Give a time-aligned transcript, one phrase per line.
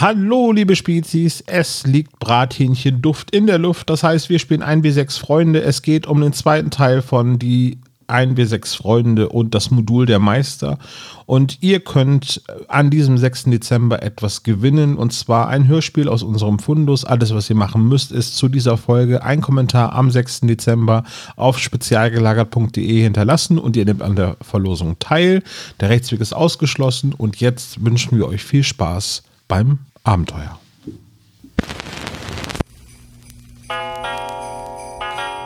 [0.00, 3.90] Hallo, liebe Spezies, es liegt Brathähnchenduft in der Luft.
[3.90, 5.60] Das heißt, wir spielen 1w6 Freunde.
[5.60, 10.78] Es geht um den zweiten Teil von die 1w6 Freunde und das Modul der Meister.
[11.26, 13.46] Und ihr könnt an diesem 6.
[13.46, 17.04] Dezember etwas gewinnen und zwar ein Hörspiel aus unserem Fundus.
[17.04, 20.42] Alles, was ihr machen müsst, ist zu dieser Folge ein Kommentar am 6.
[20.42, 21.02] Dezember
[21.34, 25.42] auf spezialgelagert.de hinterlassen und ihr nehmt an der Verlosung teil.
[25.80, 30.58] Der Rechtsweg ist ausgeschlossen und jetzt wünschen wir euch viel Spaß beim Abenteuer.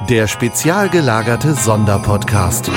[0.08, 2.70] Der spezial gelagerte Sonderpodcast.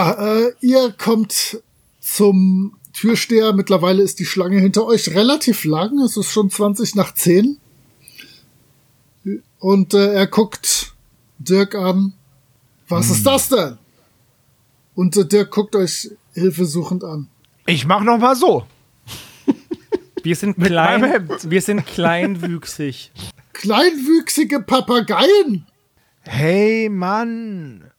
[0.00, 0.12] Ja,
[0.46, 1.60] äh, ihr kommt
[2.00, 3.52] zum Türsteher.
[3.52, 5.98] Mittlerweile ist die Schlange hinter euch relativ lang.
[5.98, 7.58] Es ist schon 20 nach 10.
[9.58, 10.94] Und äh, er guckt
[11.38, 12.14] Dirk an.
[12.88, 13.14] Was Hm.
[13.14, 13.76] ist das denn?
[14.94, 17.28] Und äh, Dirk guckt euch hilfesuchend an.
[17.66, 18.64] Ich mach noch mal so.
[20.22, 23.10] Wir sind klein, wir sind kleinwüchsig.
[23.54, 25.66] Kleinwüchsige Papageien!
[26.22, 27.90] Hey Mann,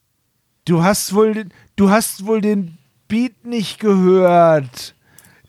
[0.66, 4.94] du hast wohl, den- du hast wohl den Beat nicht gehört.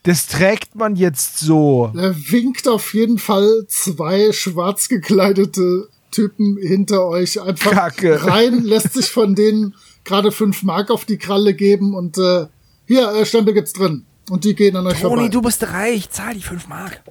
[0.01, 1.91] Das trägt man jetzt so.
[1.95, 8.25] Er winkt auf jeden Fall zwei schwarz gekleidete Typen hinter euch einfach Kacke.
[8.25, 12.47] rein, lässt sich von denen gerade fünf Mark auf die Kralle geben und äh,
[12.87, 14.05] hier, äh, Stempel gibt's drin.
[14.29, 15.15] Und die gehen an euch vorbei.
[15.17, 17.01] Toni, du bist reich, zahl die 5 Mark.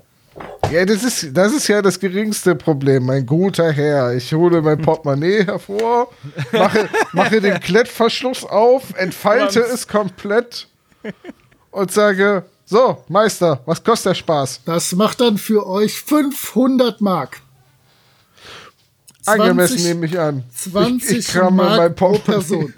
[0.73, 4.15] Ja, das ist, das ist ja das geringste Problem, mein guter Herr.
[4.15, 6.11] Ich hole mein Portemonnaie hervor,
[6.51, 10.69] mache, mache den Klettverschluss auf, entfalte es komplett
[11.73, 14.63] und sage, so, Meister, was kostet der Spaß?
[14.65, 17.43] Das macht dann für euch 500 Mark.
[19.27, 20.43] Angemessen 20 nehme ich an.
[20.57, 22.73] 20 ich, ich kramme mein Mark pro Portemonnaie.
[22.73, 22.75] Person.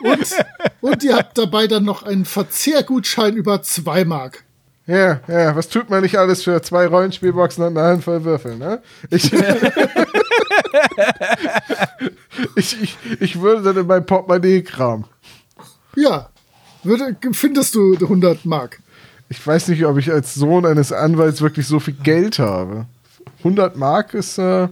[0.00, 0.26] und,
[0.80, 4.45] und ihr habt dabei dann noch einen Verzehrgutschein über 2 Mark.
[4.86, 8.80] Ja, ja, was tut man nicht alles für zwei Rollenspielboxen und eine Handvoll Würfel, ne?
[9.10, 9.32] Ich,
[12.56, 15.04] ich, ich, ich würde dann in mein Portemonnaie kramen.
[15.96, 16.28] Ja,
[16.84, 18.80] würde, findest du 100 Mark.
[19.28, 22.86] Ich weiß nicht, ob ich als Sohn eines Anwalts wirklich so viel Geld habe.
[23.38, 24.68] 100 Mark ist, äh,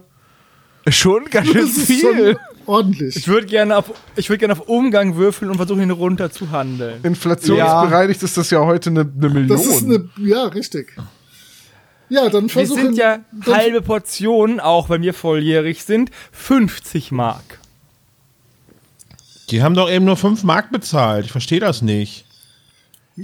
[0.88, 2.38] Schon ganz schön viel.
[2.66, 3.16] Ordentlich.
[3.16, 6.50] Ich würde gerne, auf- ich würd gerne auf Umgang würfeln und versuchen, ihn runter zu
[6.50, 7.00] handeln.
[7.02, 9.48] inflationsbereinigt ist das ja heute eine, eine Million.
[9.48, 10.96] Das ist eine, ja, richtig.
[12.10, 17.12] Ja, dann Wir versuchen sind ja dann, halbe Portionen, auch wenn wir volljährig sind, 50
[17.12, 17.58] Mark.
[19.50, 21.26] Die haben doch eben nur 5 Mark bezahlt.
[21.26, 22.24] Ich verstehe das nicht.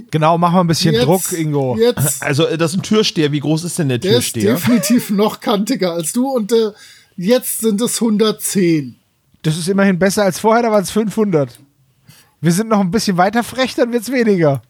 [0.09, 1.75] Genau, mach mal ein bisschen jetzt, Druck, Ingo.
[1.77, 3.31] Jetzt, Also, das ist ein Türsteher.
[3.31, 4.53] Wie groß ist denn der der ist Türsteher?
[4.55, 6.71] definitiv noch kantiger als du und äh,
[7.17, 8.95] jetzt sind es 110.
[9.41, 11.59] Das ist immerhin besser als vorher, da waren es 500.
[12.41, 14.61] Wir sind noch ein bisschen weiter frech, dann wird's weniger.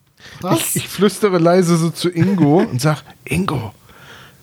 [0.41, 0.75] Was?
[0.75, 3.73] Ich flüstere leise so zu Ingo und sag, Ingo,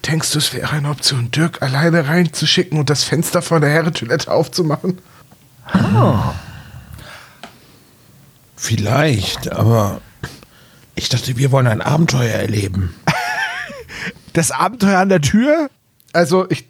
[0.07, 4.31] denkst du, es wäre eine Option, Dirk alleine reinzuschicken und das Fenster von der Herrentoilette
[4.31, 4.99] aufzumachen?
[8.57, 10.01] Vielleicht, aber
[10.95, 12.95] ich dachte, wir wollen ein Abenteuer erleben.
[14.35, 15.69] Das Abenteuer an der Tür?
[16.13, 16.69] Also, ich,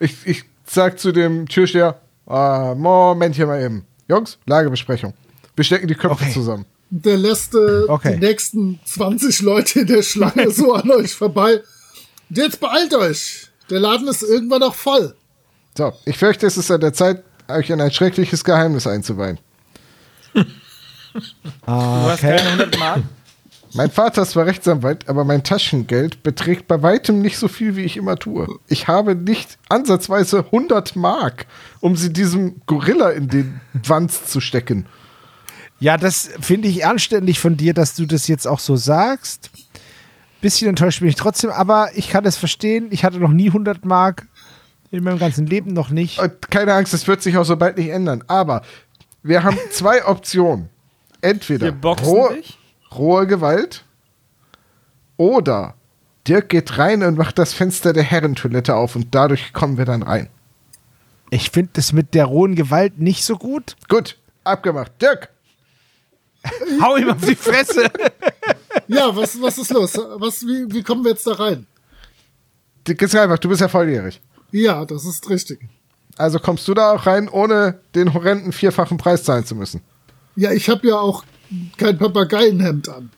[0.00, 1.98] ich, ich sag zu dem Türsteher,
[2.28, 3.84] ah, Momentchen mal eben.
[4.08, 5.14] Jungs, Lagebesprechung.
[5.56, 6.32] Wir stecken die Köpfe Okay.
[6.32, 6.64] zusammen.
[6.90, 8.14] Der lässt äh, Okay.
[8.18, 11.62] die nächsten 20 Leute in der Schlange so an euch vorbei.
[12.30, 13.48] Und jetzt beeilt euch.
[13.70, 15.14] Der Laden ist irgendwann auch voll.
[15.76, 19.38] So, ich fürchte, es ist an der Zeit, euch in ein schreckliches Geheimnis einzuweihen.
[21.14, 23.02] Du hast keine 100 Mark?
[23.78, 27.84] Mein Vater ist zwar Rechtsanwalt, aber mein Taschengeld beträgt bei weitem nicht so viel, wie
[27.84, 28.48] ich immer tue.
[28.66, 31.46] Ich habe nicht ansatzweise 100 Mark,
[31.78, 34.86] um sie diesem Gorilla in den Wanz zu stecken.
[35.78, 39.50] Ja, das finde ich anständig von dir, dass du das jetzt auch so sagst.
[40.40, 42.88] Bisschen enttäuscht bin ich trotzdem, aber ich kann es verstehen.
[42.90, 44.26] Ich hatte noch nie 100 Mark.
[44.90, 46.20] In meinem ganzen Leben noch nicht.
[46.50, 48.24] Keine Angst, das wird sich auch so bald nicht ändern.
[48.26, 48.62] Aber
[49.22, 50.68] wir haben zwei Optionen.
[51.20, 52.58] Entweder Wir boxen dich?
[52.96, 53.84] Rohe Gewalt
[55.16, 55.74] oder
[56.26, 60.02] Dirk geht rein und macht das Fenster der Herrentoilette auf und dadurch kommen wir dann
[60.02, 60.28] rein.
[61.30, 63.76] Ich finde das mit der rohen Gewalt nicht so gut.
[63.88, 64.92] Gut, abgemacht.
[65.00, 65.30] Dirk,
[66.80, 67.90] Hau ihm auf die Fresse.
[68.86, 69.98] Ja, was, was ist los?
[70.16, 71.66] Was, wie, wie kommen wir jetzt da rein?
[72.86, 74.20] Dirk, ist einfach, du bist ja volljährig.
[74.50, 75.60] Ja, das ist richtig.
[76.16, 79.82] Also kommst du da auch rein, ohne den horrenden vierfachen Preis zahlen zu müssen.
[80.36, 81.24] Ja, ich habe ja auch
[81.76, 83.10] kein Papageienhemd an.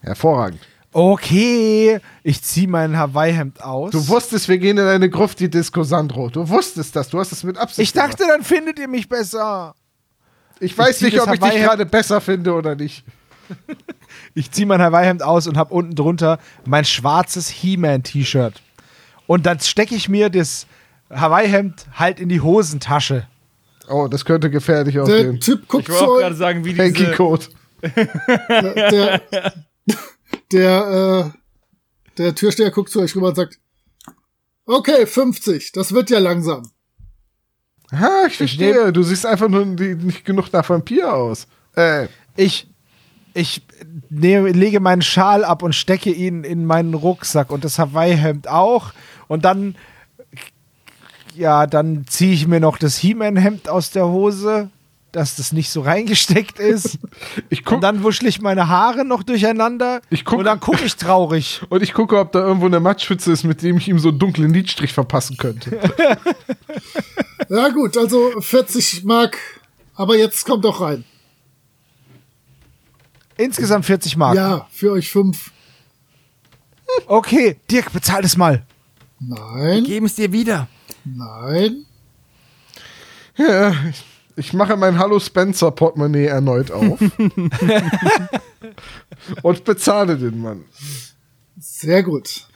[0.00, 0.60] Hervorragend.
[0.94, 3.92] Okay, ich zieh mein Hawaii-Hemd aus.
[3.92, 6.28] Du wusstest, wir gehen in eine Gruft, die Disco Sandro.
[6.28, 9.38] Du wusstest das, du hast es mit Absicht ich dachte, dann findet ihr mich besser.
[9.38, 9.76] gemacht.
[10.60, 13.04] Ich weiß zieh nicht, ob ich dich gerade besser finde oder nicht.
[14.34, 18.60] Ich zieh mein Hawaii-Hemd aus und hab unten drunter mein schwarzes He-Man-T-Shirt.
[19.26, 20.66] Und dann stecke ich mir das
[21.10, 23.26] Hawaii-Hemd halt in die Hosentasche.
[23.92, 25.40] Oh, das könnte gefährlich Der aussehen.
[25.40, 27.12] Typ guckt Ich so, gerade sagen, wie Hanky diese...
[27.12, 27.46] Code.
[27.82, 29.20] der,
[30.52, 31.38] der, äh,
[32.18, 33.58] der Türsteher guckt zu euch rüber und sagt,
[34.66, 36.70] okay, 50, das wird ja langsam.
[37.92, 38.92] Ha, ich verstehe.
[38.92, 41.46] Du siehst einfach nur nicht genug nach Vampir aus.
[41.76, 42.06] Äh,
[42.36, 42.68] Ich,
[43.34, 43.62] ich
[44.08, 48.92] nehme, lege meinen Schal ab und stecke ihn in meinen Rucksack und das Hawaii-Hemd auch.
[49.28, 49.76] Und dann,
[51.34, 54.70] ja, dann ziehe ich mir noch das He-Man-Hemd aus der Hose,
[55.12, 56.98] dass das nicht so reingesteckt ist.
[57.50, 60.00] ich guck, Und dann wuschle ich meine Haare noch durcheinander.
[60.10, 61.60] Ich guck- und dann gucke ich traurig.
[61.68, 64.18] und ich gucke, ob da irgendwo eine Mattschütze ist, mit dem ich ihm so einen
[64.18, 65.78] dunklen Lidstrich verpassen könnte.
[67.48, 69.36] Ja gut, also 40 Mark,
[69.94, 71.04] aber jetzt kommt doch rein.
[73.36, 74.36] Insgesamt 40 Mark.
[74.36, 75.50] Ja, für euch fünf.
[77.06, 78.64] Okay, Dirk, bezahl das mal.
[79.20, 80.66] Nein, Geben es dir wieder.
[81.04, 81.84] Nein.
[83.36, 83.74] ja,
[84.36, 87.00] ich, mache mein Hallo Spencer Portemonnaie erneut auf.
[89.42, 90.64] und bezahle den Mann.
[91.58, 92.46] Sehr gut.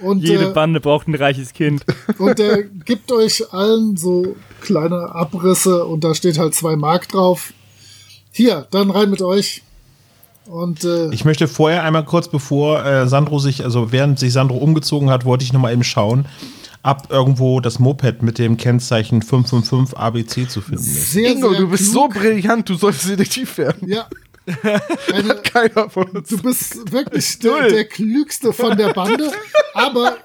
[0.00, 1.84] Und, Jede äh, Bande braucht ein reiches Kind.
[2.18, 7.52] und er gibt euch allen so kleine Abrisse und da steht halt zwei Mark drauf.
[8.30, 9.62] Hier, dann rein mit euch.
[10.46, 14.58] Und äh, Ich möchte vorher einmal kurz, bevor äh, Sandro sich, also während sich Sandro
[14.58, 16.26] umgezogen hat, wollte ich noch mal eben schauen,
[16.86, 21.12] ab irgendwo das Moped mit dem Kennzeichen 555 ABC zu finden ist.
[21.12, 22.14] sehr, Ingo, sehr du bist klug.
[22.14, 23.88] so brillant, du solltest Detektiv werden.
[23.88, 24.08] Ja.
[25.12, 26.28] Eine, Keiner von uns.
[26.28, 29.32] du bist wirklich der, der klügste von der Bande,
[29.74, 30.18] aber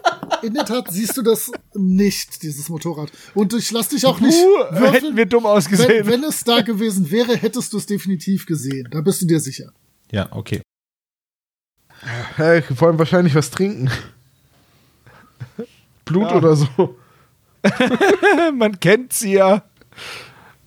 [0.43, 3.11] in der Tat siehst du das nicht, dieses Motorrad.
[3.33, 4.91] Und ich lass dich auch nicht Uh, würfeln.
[4.93, 6.05] hätten wir dumm ausgesehen.
[6.05, 8.87] Wenn, wenn es da gewesen wäre, hättest du es definitiv gesehen.
[8.91, 9.71] Da bist du dir sicher.
[10.11, 10.61] Ja, okay.
[12.35, 13.89] Hey, wir wollen wahrscheinlich was trinken.
[16.05, 16.35] Blut Ja.
[16.37, 16.95] oder so.
[18.57, 19.63] Man kennt sie ja.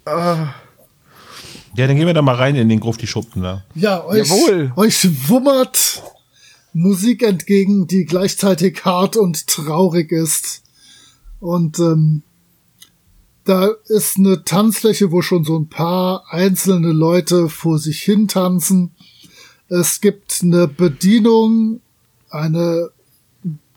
[0.06, 0.54] Ja,
[1.88, 3.64] dann gehen wir da mal rein in den Gruft, die Schuppen da.
[3.74, 4.72] Ja, euch, Jawohl.
[4.76, 6.02] euch wummert
[6.72, 10.62] Musik entgegen, die gleichzeitig hart und traurig ist.
[11.40, 12.22] Und ähm,
[13.44, 18.92] da ist eine Tanzfläche, wo schon so ein paar einzelne Leute vor sich hin tanzen.
[19.68, 21.80] Es gibt eine Bedienung,
[22.30, 22.90] eine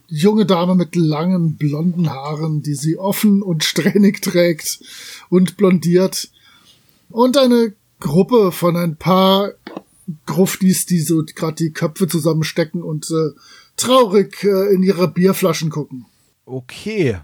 [0.08, 4.80] junge Dame mit langen blonden Haaren, die sie offen und strähnig trägt
[5.30, 6.30] und blondiert.
[7.10, 9.54] Und eine Gruppe von ein paar
[10.26, 13.38] Gruftis, die so gerade die Köpfe zusammenstecken und äh,
[13.76, 16.06] traurig äh, in ihre Bierflaschen gucken.
[16.46, 17.20] Okay.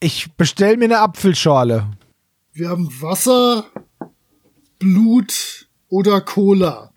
[0.00, 1.90] Ich bestell mir eine Apfelschorle.
[2.52, 3.66] Wir haben Wasser,
[4.78, 6.92] Blut oder Cola.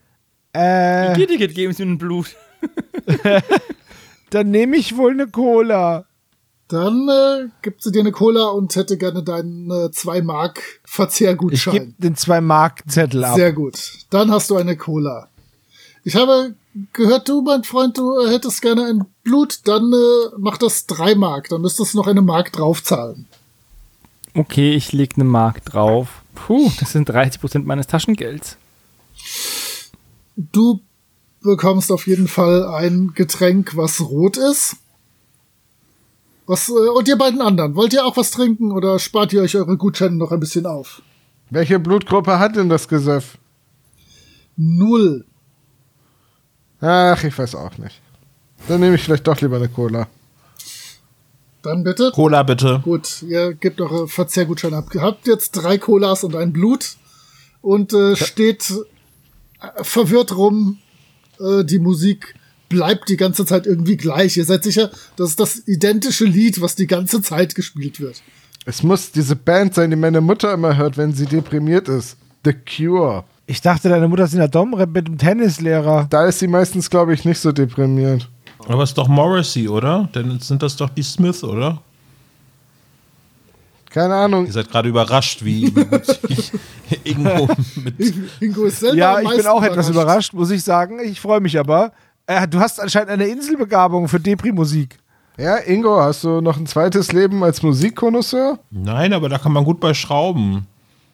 [0.51, 2.35] Äh, Ticket geben sie mir ein Blut.
[4.29, 6.05] dann nehme ich wohl eine Cola.
[6.67, 10.92] Dann äh, gibt sie dir eine Cola und hätte gerne deinen äh, 2 Mark Ich
[10.92, 11.73] Verzehrgutschein.
[11.73, 13.35] gebe den 2-Mark-Zettel ab.
[13.35, 13.80] Sehr gut.
[14.11, 15.30] Dann hast du eine Cola.
[16.04, 16.54] Ich habe
[16.94, 21.15] gehört, du, mein Freund, du äh, hättest gerne ein Blut, dann äh, mach das 3
[21.15, 21.49] Mark.
[21.49, 23.25] Dann müsstest du noch eine Mark draufzahlen.
[24.35, 26.21] Okay, ich leg eine Mark drauf.
[26.35, 28.57] Puh, das sind 30% meines Taschengelds.
[30.37, 30.81] Du
[31.41, 34.77] bekommst auf jeden Fall ein Getränk, was rot ist.
[36.45, 39.55] Was, äh, und ihr beiden anderen, wollt ihr auch was trinken oder spart ihr euch
[39.55, 41.01] eure Gutscheine noch ein bisschen auf?
[41.49, 43.37] Welche Blutgruppe hat denn das Gesöff?
[44.55, 45.25] Null.
[46.81, 48.01] Ach, ich weiß auch nicht.
[48.67, 50.07] Dann nehme ich vielleicht doch lieber eine Cola.
[51.61, 52.11] Dann bitte.
[52.13, 52.81] Cola bitte.
[52.83, 54.93] Gut, ihr gebt eure Verzehrgutscheine ab.
[54.93, 56.95] Ihr habt jetzt drei Colas und ein Blut
[57.61, 58.71] und äh, steht
[59.61, 60.79] äh, verwirrt rum.
[61.39, 62.35] Äh, die Musik
[62.69, 64.37] bleibt die ganze Zeit irgendwie gleich.
[64.37, 68.21] Ihr seid sicher, das ist das identische Lied, was die ganze Zeit gespielt wird.
[68.65, 72.17] Es muss diese Band sein, die meine Mutter immer hört, wenn sie deprimiert ist.
[72.45, 73.23] The Cure.
[73.47, 76.05] Ich dachte, deine Mutter ist in der Domrep mit dem Tennislehrer.
[76.09, 78.29] Da ist sie meistens, glaube ich, nicht so deprimiert.
[78.67, 80.09] Aber es ist doch Morrissey, oder?
[80.13, 81.81] Denn sind das doch die Smiths, oder?
[83.89, 84.45] Keine Ahnung.
[84.45, 86.51] Ihr seid gerade überrascht, wie, wie gut ich
[87.03, 87.47] Ingo
[87.83, 88.13] mit.
[88.39, 90.99] Ingo ist selber Ja, ich bin auch etwas überrascht, muss ich sagen.
[91.03, 91.91] Ich freue mich aber.
[92.27, 94.97] Äh, du hast anscheinend eine Inselbegabung für Depri-Musik.
[95.37, 98.59] Ja, Ingo, hast du noch ein zweites Leben als Musikkonnoisseur?
[98.71, 100.67] Nein, aber da kann man gut bei schrauben.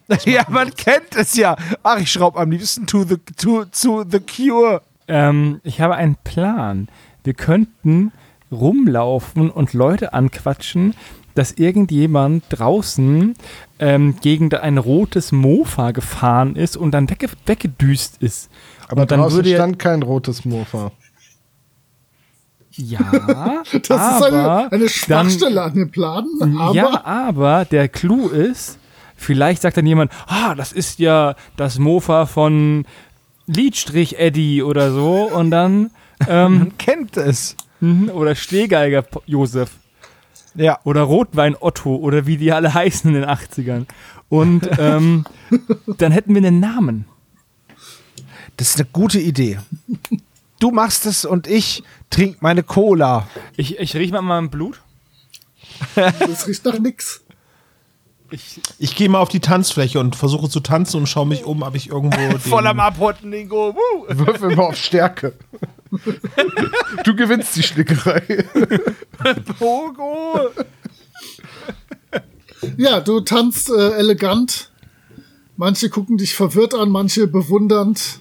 [0.24, 1.56] ja, man kennt es ja.
[1.82, 4.82] Ach, ich schraube am liebsten to the, to, to the Cure.
[5.08, 6.88] Ähm, ich habe einen Plan.
[7.24, 8.12] Wir könnten
[8.52, 10.94] rumlaufen und Leute anquatschen,
[11.36, 13.34] dass irgendjemand draußen
[13.78, 18.50] ähm, gegen ein rotes Mofa gefahren ist und dann wegge weggedüst ist.
[18.88, 20.90] Aber und dann draußen stand kein rotes Mofa.
[22.72, 26.26] Ja, Das aber ist eine, eine dann- Schwachstelle an dem Plan.
[26.58, 28.78] Aber ja, aber der Clou ist,
[29.16, 32.84] vielleicht sagt dann jemand, ah, das ist ja das Mofa von
[33.46, 35.90] Liedstrich Eddie oder so und dann
[36.28, 37.56] ähm, Man kennt es.
[37.80, 39.70] mhm, oder Stehgeiger Josef
[40.56, 40.78] Ja.
[40.84, 43.86] oder Rotwein Otto oder wie die alle heißen in den 80ern.
[44.28, 45.24] Und ähm,
[45.98, 47.06] dann hätten wir einen Namen.
[48.56, 49.58] Das ist eine gute Idee.
[50.58, 53.28] Du machst es und ich trink meine Cola.
[53.56, 54.80] Ich, ich rieche mal in meinem Blut.
[55.94, 57.22] das riecht nach nix.
[58.30, 61.62] Ich, Ich gehe mal auf die Tanzfläche und versuche zu tanzen und schaue mich um,
[61.62, 62.16] ob ich irgendwo.
[62.30, 63.32] Den, Voll am Abhotten.
[63.32, 63.76] Woo.
[64.08, 65.34] Würfel mal auf Stärke.
[67.04, 68.44] Du gewinnst die Schlickerei.
[69.58, 70.50] Pogo.
[72.76, 74.70] Ja, du tanzt äh, elegant.
[75.56, 78.18] Manche gucken dich verwirrt an, manche bewundernd.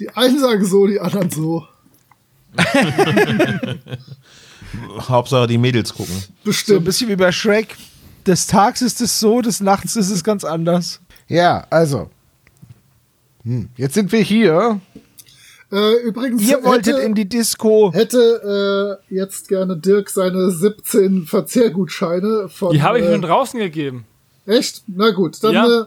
[0.00, 1.66] Die einen sagen so, die anderen so.
[5.08, 6.14] Hauptsache die Mädels gucken.
[6.14, 6.84] So ein Bestimmt.
[6.84, 7.76] bisschen wie bei Shrek.
[8.26, 11.00] Des Tags ist es so, des Nachts ist es ganz anders.
[11.28, 12.08] Ja, also.
[13.44, 14.80] Hm, Jetzt sind wir hier.
[15.72, 17.92] Äh, übrigens Ihr wolltet hätte, in die Disco.
[17.94, 22.72] hätte äh, jetzt gerne Dirk seine 17 Verzehrgutscheine von.
[22.74, 24.04] die habe ich äh, schon draußen gegeben.
[24.44, 24.82] Echt?
[24.86, 25.80] Na gut, dann, Ja.
[25.80, 25.84] äh,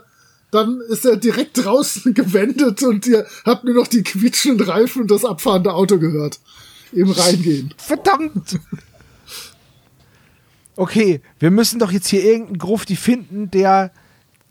[0.50, 5.12] dann ist er direkt draußen gewendet und ihr habt nur noch die quietschenden Reifen und
[5.12, 6.40] das abfahrende Auto gehört.
[6.92, 7.74] Im Reingehen.
[7.78, 8.58] Verdammt!
[10.78, 13.92] Okay, wir müssen doch jetzt hier irgendeinen Grufti finden, der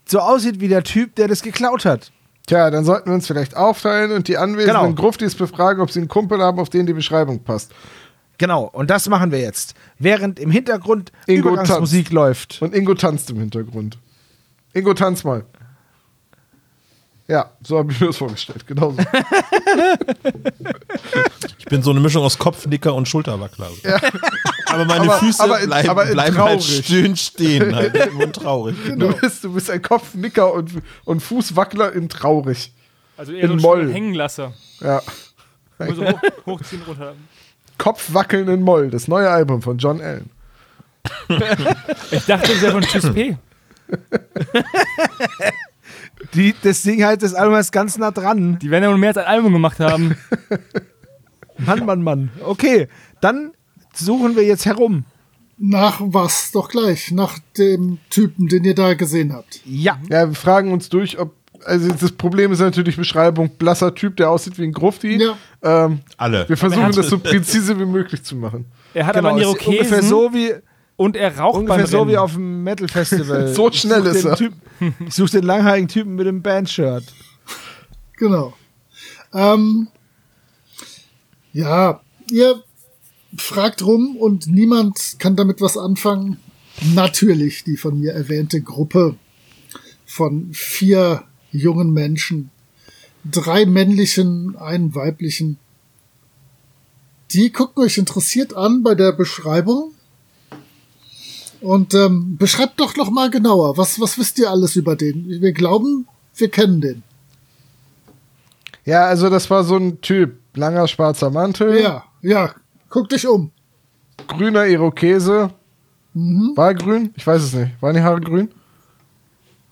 [0.05, 2.11] so aussieht wie der Typ, der das geklaut hat.
[2.47, 4.93] Tja, dann sollten wir uns vielleicht aufteilen und die anwesenden Genau.
[4.93, 7.71] Gruftis befragen, ob sie einen Kumpel haben, auf den die Beschreibung passt.
[8.37, 9.75] Genau, und das machen wir jetzt.
[9.97, 12.61] Während im Hintergrund Ingo Übergangsmusik läuft.
[12.61, 13.97] Und Ingo tanzt im Hintergrund.
[14.73, 15.45] Ingo, tanz mal.
[17.27, 18.65] Ja, so habe ich mir das vorgestellt.
[18.67, 18.97] Genau so.
[21.57, 23.69] Ich bin so eine Mischung aus Kopfnicker und Schulterwackler.
[24.67, 27.75] Aber meine Aber- Füße aber in- bleiben, aber bleiben halt schön stehen.
[27.75, 28.75] Halt, und traurig.
[28.95, 30.69] Du, bist, du bist ein Kopfnicker und,
[31.05, 32.71] und Fußwackler in traurig.
[33.17, 33.91] Also eher In so Moll.
[33.91, 34.53] Hängenlasser.
[34.79, 35.01] Ja.
[35.79, 37.15] Also hoch, hochziehen, runter.
[37.79, 40.29] Kopfwackeln in Moll, das neue Album von John Allen.
[42.11, 43.37] Ich dachte, das wäre von Tschüss P.
[46.35, 48.59] Die, das Ding halt, das Album ist ganz nah dran.
[48.59, 50.15] Die werden ja wohl mehr als ein Album gemacht haben.
[51.57, 52.31] Mann, Mann, Mann.
[52.43, 52.87] Okay,
[53.21, 53.51] dann
[53.93, 55.05] suchen wir jetzt herum.
[55.57, 56.51] Nach was?
[56.51, 57.11] Doch gleich.
[57.11, 59.61] Nach dem Typen, den ihr da gesehen habt.
[59.65, 59.97] Ja.
[60.09, 61.33] Ja, wir fragen uns durch, ob.
[61.63, 65.15] Also das Problem ist natürlich Beschreibung, blasser Typ, der aussieht wie ein Grufti.
[65.15, 65.37] Ja.
[65.63, 66.47] Ähm, Alle.
[66.47, 68.65] wir versuchen das so präzise wie möglich zu machen.
[68.93, 70.53] Er hat Genau, aber einen ist ungefähr Irokesen so wie,
[70.97, 72.11] und er raucht ungefähr beim so Rennen.
[72.11, 73.47] wie auf dem Metal Festival.
[73.53, 74.35] So schnell ist er.
[74.35, 74.53] Typ,
[75.05, 77.03] ich suche den langhaarigen Typen mit dem Bandshirt.
[78.17, 78.53] Genau.
[79.33, 79.87] Ähm,
[81.51, 82.63] ja, ihr
[83.37, 86.37] fragt rum und niemand kann damit was anfangen.
[86.93, 89.15] Natürlich die von mir erwähnte Gruppe
[90.05, 92.51] von vier jungen Menschen,
[93.23, 95.57] drei männlichen, einen weiblichen.
[97.31, 99.94] Die gucken euch interessiert an bei der Beschreibung.
[101.61, 103.77] Und ähm, beschreibt doch noch mal genauer.
[103.77, 105.27] Was, was wisst ihr alles über den?
[105.41, 107.03] Wir glauben, wir kennen den.
[108.85, 110.37] Ja, also das war so ein Typ.
[110.55, 112.53] Langer schwarzer Mantel, Ja, ja.
[112.89, 113.51] Guck dich um.
[114.27, 115.49] grüner Irokese.
[116.13, 117.13] War er grün?
[117.17, 117.71] Ich weiß es nicht.
[117.81, 118.49] Waren die Haare grün?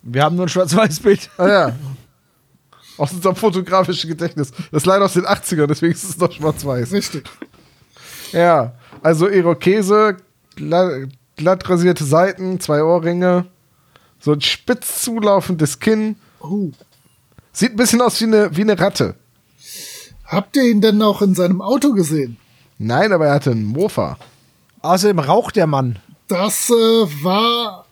[0.02, 1.30] Wir haben nur ein Schwarz-Weiß-Bild.
[1.38, 1.76] Ah ja.
[2.98, 4.52] Aus unserem fotografischen Gedächtnis.
[4.52, 6.92] Das ist leider aus den 80ern, deswegen ist es noch schwarz-weiß.
[6.92, 7.24] Richtig.
[8.34, 10.18] Ja, also Irokese,
[11.36, 13.46] glatt, rasierte Seiten, zwei Ohrringe,
[14.20, 16.16] so ein spitz zulaufendes Kinn.
[16.42, 16.72] Uh.
[17.52, 19.16] Sieht ein bisschen aus wie eine, wie eine Ratte.
[20.26, 22.38] Habt ihr ihn denn auch in seinem Auto gesehen?
[22.78, 24.18] Nein, aber er hatte einen Mofa.
[24.82, 26.00] Außerdem raucht der Mann.
[26.28, 27.86] Das äh, war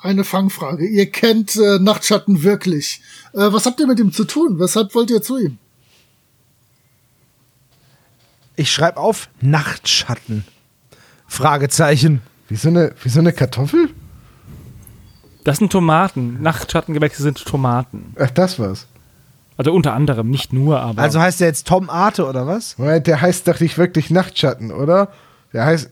[0.00, 0.86] eine Fangfrage.
[0.86, 3.00] Ihr kennt äh, Nachtschatten wirklich.
[3.32, 4.58] Äh, was habt ihr mit ihm zu tun?
[4.58, 5.58] Weshalb wollt ihr zu ihm?
[8.56, 10.44] Ich schreibe auf Nachtschatten.
[11.26, 12.22] Fragezeichen.
[12.54, 13.88] Wie so eine, wie so eine Kartoffel?
[15.42, 16.40] Das sind Tomaten.
[16.40, 18.14] Nachtschattengewächse sind Tomaten.
[18.16, 18.86] Ach, das war's.
[19.56, 21.02] Also unter anderem, nicht nur, aber.
[21.02, 22.78] Also heißt der jetzt Tom Arte oder was?
[22.78, 25.08] Moment, der heißt doch nicht wirklich Nachtschatten, oder?
[25.52, 25.90] Der heißt.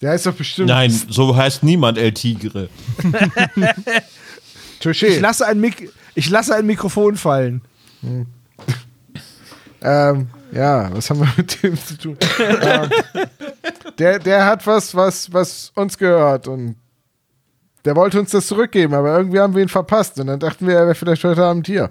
[0.00, 0.68] Der heißt doch bestimmt.
[0.68, 2.68] Nein, so heißt niemand El Tigre.
[4.80, 7.62] Ich lasse ein, Mik ich lasse ein Mikrofon fallen.
[9.82, 12.16] Ähm, ja, was haben wir mit dem zu tun?
[12.38, 12.90] ähm,
[13.98, 16.76] der, der hat was, was, was uns gehört und
[17.84, 20.74] der wollte uns das zurückgeben, aber irgendwie haben wir ihn verpasst und dann dachten wir,
[20.74, 21.90] er wäre vielleicht heute Abend hier.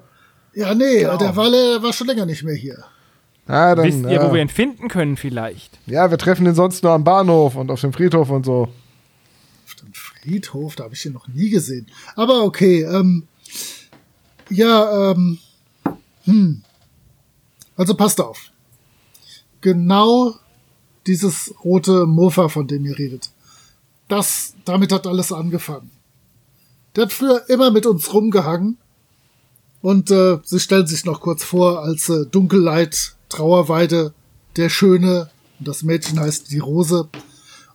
[0.54, 2.84] Ja, nee, der, war, der war schon länger nicht mehr hier.
[3.48, 4.28] Ah, dann, Wisst ihr, ja.
[4.28, 5.80] wo wir ihn finden können vielleicht?
[5.86, 8.68] ja, wir treffen ihn sonst nur am Bahnhof und auf dem Friedhof und so.
[9.94, 11.88] Friedhof, da habe ich ihn noch nie gesehen.
[12.16, 13.28] Aber okay, ähm,
[14.50, 15.40] ja, ähm,
[16.26, 16.64] hm.
[17.78, 18.52] Also passt auf.
[19.62, 20.36] Genau
[21.06, 23.32] dieses rote Mofa, von dem ihr redet.
[24.08, 25.92] Das, damit hat alles angefangen.
[26.96, 28.78] Der hat früher immer mit uns rumgehangen.
[29.82, 34.14] Und äh, sie stellen sich noch kurz vor als äh, Dunkelleid, Trauerweide,
[34.56, 35.30] der Schöne.
[35.60, 37.08] Und das Mädchen heißt die Rose.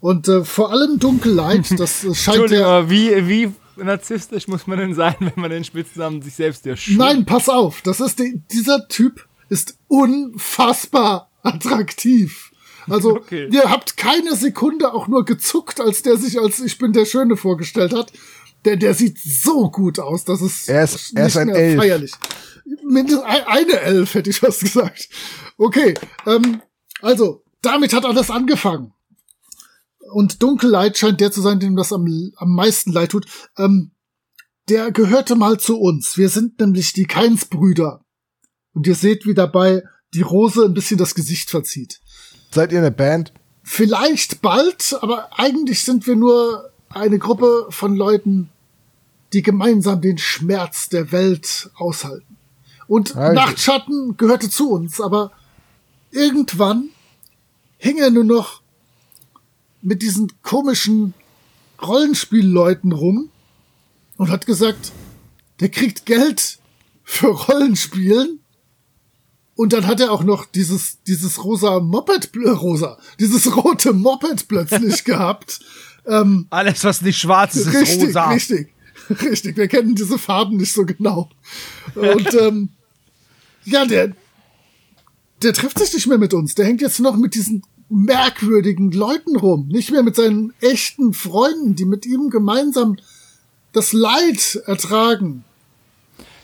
[0.00, 4.94] Und äh, vor allem Dunkelleid, das äh, scheint aber wie, wie narzisstisch muss man denn
[4.94, 8.88] sein, wenn man den Spitznamen sich selbst Sch Nein, pass auf, das ist die, dieser
[8.88, 12.50] Typ ist unfassbar attraktiv.
[12.88, 13.48] Also, Okay.
[13.52, 17.36] ihr habt keine Sekunde auch nur gezuckt, als der sich als Ich bin der Schöne
[17.36, 18.12] vorgestellt hat.
[18.64, 21.76] Denn der sieht so gut aus, dass es Er ist- er ist ein Elf.
[21.80, 22.12] feierlich.
[22.84, 25.08] Mindestens ein- eine Elf, hätte ich fast gesagt.
[25.58, 25.94] Okay,
[26.26, 26.62] ähm,
[27.00, 28.92] also, damit hat alles angefangen.
[30.12, 32.04] Und Dunkelleid scheint der zu sein, dem das am,
[32.36, 33.26] am meisten leid tut.
[33.58, 33.92] Ähm,
[34.68, 36.16] der gehörte mal zu uns.
[36.16, 38.01] Wir sind nämlich die Keinsbrüder.
[38.74, 39.82] Und ihr seht, wie dabei
[40.14, 42.00] die Rose ein bisschen das Gesicht verzieht.
[42.50, 43.32] Seid ihr eine Band?
[43.62, 48.50] Vielleicht bald, aber eigentlich sind wir nur eine Gruppe von Leuten,
[49.32, 52.36] die gemeinsam den Schmerz der Welt aushalten.
[52.86, 55.32] Und Also- Nachtschatten gehörte zu uns, aber
[56.10, 56.90] irgendwann
[57.78, 58.60] hing er nur noch
[59.80, 61.14] mit diesen komischen
[61.80, 63.30] Rollenspielleuten rum
[64.16, 64.92] und hat gesagt,
[65.60, 66.58] der kriegt Geld
[67.02, 68.40] für Rollenspielen.
[69.54, 75.04] Und dann hat er auch noch dieses, dieses rosa Moped, rosa, dieses rote Moped plötzlich
[75.04, 75.60] gehabt.
[76.06, 78.30] Ähm, Alles, was nicht schwarz ist, ist richtig, rosa.
[78.30, 78.72] richtig,
[79.22, 79.56] richtig.
[79.56, 81.28] Wir kennen diese Farben nicht so genau.
[81.94, 82.70] Und ähm,
[83.64, 84.12] ja, der,
[85.42, 86.54] der trifft sich nicht mehr mit uns.
[86.54, 89.68] Der hängt jetzt noch mit diesen merkwürdigen Leuten rum.
[89.68, 92.96] Nicht mehr mit seinen echten Freunden, die mit ihm gemeinsam
[93.72, 95.44] das Leid ertragen.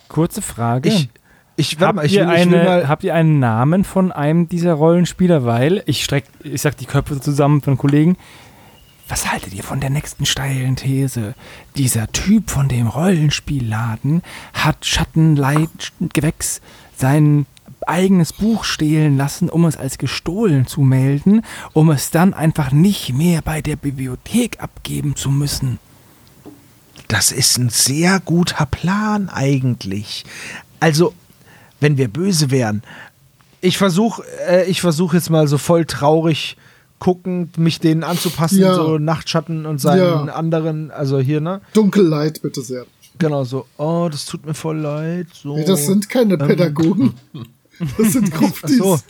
[0.08, 0.88] Kurze Frage.
[0.88, 1.08] Ich,
[1.58, 4.12] ich, warte habt, mal, ich, ihr will, ich eine, mal, habt ihr einen Namen von
[4.12, 5.44] einem dieser Rollenspieler?
[5.44, 8.16] Weil ich streck, ich sag die Köpfe zusammen von Kollegen.
[9.08, 11.34] Was haltet ihr von der nächsten steilen These?
[11.76, 16.60] Dieser Typ von dem Rollenspielladen hat Schattenleitgewächs
[16.96, 17.46] sein
[17.86, 21.42] eigenes Buch stehlen lassen, um es als gestohlen zu melden,
[21.72, 25.78] um es dann einfach nicht mehr bei der Bibliothek abgeben zu müssen.
[27.08, 30.24] das ist ein sehr guter Plan eigentlich.
[30.78, 31.14] Also,
[31.80, 32.82] wenn wir böse wären.
[33.60, 36.56] Ich versuche äh, ich versuch jetzt mal so voll traurig
[37.00, 38.74] guckend, mich denen anzupassen, Ja.
[38.74, 40.34] so Nachtschatten und seinen Ja.
[40.34, 41.60] anderen, also hier, ne?
[41.72, 42.86] Dunkelleid, bitte sehr.
[43.18, 45.26] Genau so, oh, das tut mir voll leid.
[45.32, 45.56] So.
[45.56, 47.14] Nee, das sind keine Pädagogen.
[47.98, 48.78] Das sind Gruftis.
[48.78, 48.98] so.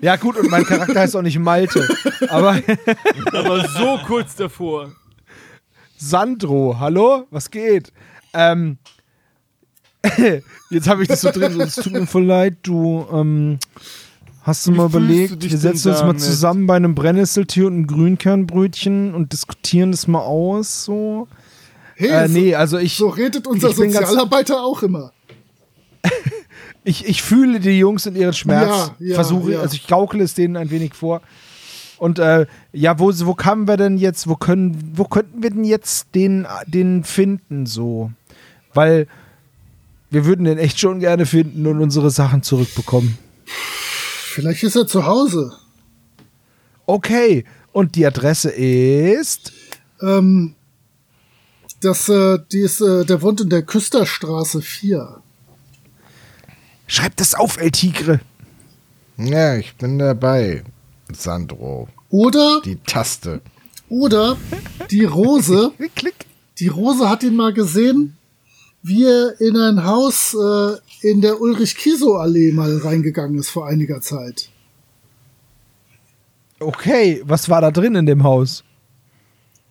[0.00, 1.86] ja, gut, und mein Charakter heißt auch nicht Malte.
[2.28, 2.60] Aber
[3.32, 4.90] Aber so kurz davor.
[5.96, 7.26] Sandro, hallo?
[7.30, 7.92] Was geht?
[8.34, 8.78] Ähm,
[10.70, 13.58] jetzt habe ich das so drin, es tut mir voll leid, du ähm,
[14.42, 17.62] hast du mal fühlst du überlegt, dich wir setzen uns mal zusammen bei einem Brennnesseltee
[17.62, 21.28] und einem Grünkernbrötchen und diskutieren das mal aus, so.
[21.94, 25.12] Hey, Äh, nee, also ich, so redet unser Sozialarbeiter auch immer.
[26.84, 29.60] ich, ich fühle die Jungs in ihren Schmerz, Ja, ja, versuche, ja.
[29.60, 31.22] also ich gaukle es denen ein wenig vor.
[31.98, 35.64] Und äh, ja, wo, wo kamen wir denn jetzt, wo können, wo könnten wir denn
[35.64, 38.10] jetzt den, den finden, so?
[38.74, 39.06] Weil
[40.10, 43.18] wir würden den echt schon gerne finden und unsere Sachen zurückbekommen.
[43.46, 45.52] Vielleicht ist er zu Hause.
[46.84, 49.52] Okay, und die Adresse ist.
[50.00, 50.54] Ähm,
[51.80, 55.20] das, äh, die ist, äh, der wohnt in der Küsterstraße 4.
[56.86, 58.20] Schreib das auf, El Tigre.
[59.16, 60.62] Ja, ich bin dabei.
[61.12, 61.88] Sandro.
[62.10, 63.40] Oder, Die Taste.
[63.88, 64.36] oder
[64.90, 65.72] die Rose.
[65.94, 66.26] Klick.
[66.58, 68.16] Die Rose hat ihn mal gesehen,
[68.82, 70.76] wie er in ein Haus äh,
[71.08, 74.48] in der Ulrich-Kiesow-Allee mal reingegangen ist vor einiger Zeit.
[76.60, 78.64] Okay, was war da drin in dem Haus?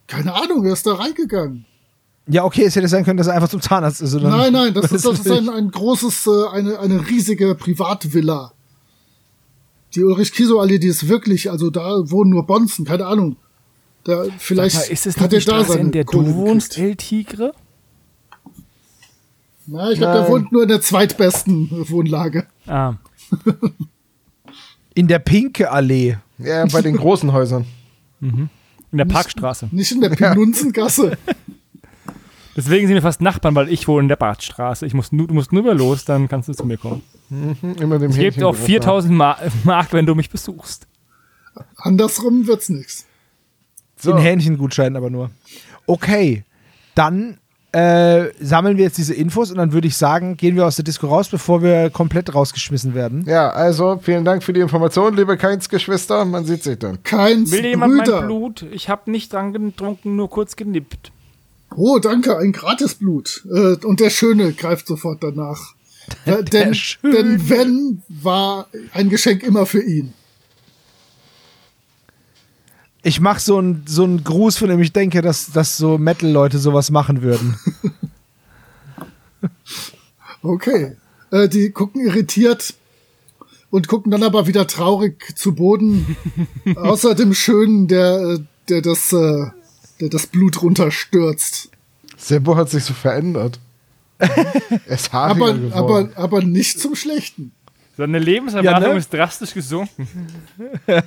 [0.07, 1.65] Keine Ahnung, er ist da reingegangen.
[2.27, 4.13] Ja, okay, es hätte sein können, dass er einfach zum Zahnarzt ist.
[4.15, 8.51] Oder Nein, nein, das ist, das ist ein, ein großes, äh, eine, eine riesige Privatvilla.
[9.95, 13.37] Die Ulrich-Kiesow-Allee, die ist wirklich, also da wohnen nur Bonzen, keine Ahnung.
[14.03, 16.35] Da, vielleicht Aber ist es hat nicht er da Straße, seine in der Kohle du
[16.35, 16.77] wohnst.
[16.77, 17.53] El Tigre?
[19.65, 22.45] Na, ich glaube, der wohnt nur in der zweitbesten Wohnlage.
[22.67, 22.95] Ah.
[24.97, 26.17] In der Pinke Allee.
[26.37, 27.65] Ja, bei den großen Häusern.
[28.21, 28.49] In
[28.93, 29.67] der Parkstraße.
[29.71, 31.17] Nicht in der Pinunzengasse.
[32.55, 34.85] Deswegen sind wir fast Nachbarn, weil ich wohne in der Badstraße.
[34.85, 37.01] Ich muss nur, du musst nur über los, dann kannst du zu mir kommen.
[37.29, 40.87] Immer dem Ich gebe dir auch Hähnchengeruch 4000 Ma Mark, wenn du mich besuchst.
[41.77, 43.05] Andersrum wird's nix.
[43.97, 44.11] So.
[44.11, 45.31] In Hähnchengutscheinen aber nur.
[45.87, 46.43] Okay,
[46.95, 47.37] dann
[47.75, 50.85] äh, sammeln wir jetzt diese Infos und dann würde ich sagen, gehen wir aus der
[50.85, 53.25] Disco raus, bevor wir komplett rausgeschmissen werden.
[53.27, 56.23] Ja, also vielen Dank für die Information, liebe Keins-Geschwister.
[56.23, 57.03] Man sieht sich dann.
[57.03, 58.19] Keins Will jemand Brüder.
[58.19, 58.65] mein Blut?
[58.71, 61.11] Ich habe nicht dran getrunken, nur kurz genippt.
[61.75, 63.45] Oh, danke, ein Gratisblut.
[63.51, 65.73] Äh, und der Schöne greift sofort danach.
[66.25, 70.13] Äh, denn, denn wenn war ein Geschenk immer für ihn.
[73.03, 76.57] Ich mache so einen so einen Gruß, von dem ich denke, dass, dass so Metal-Leute
[76.57, 77.55] sowas machen würden.
[80.45, 80.95] Okay.
[81.31, 82.75] Äh, die gucken irritiert
[83.71, 86.15] und gucken dann aber wieder traurig zu Boden.
[86.75, 88.39] Außer dem Schönen, der,
[88.69, 89.47] der das, äh,
[89.99, 91.69] der das Blut runterstürzt.
[92.17, 93.59] Sebo hat sich so verändert.
[94.87, 96.11] er ist haariger Aber, geworden.
[96.15, 97.51] aber, aber nicht zum Schlechten.
[97.97, 98.99] Seine Lebenserwartung Ja, ne?
[98.99, 100.07] ist drastisch gesunken.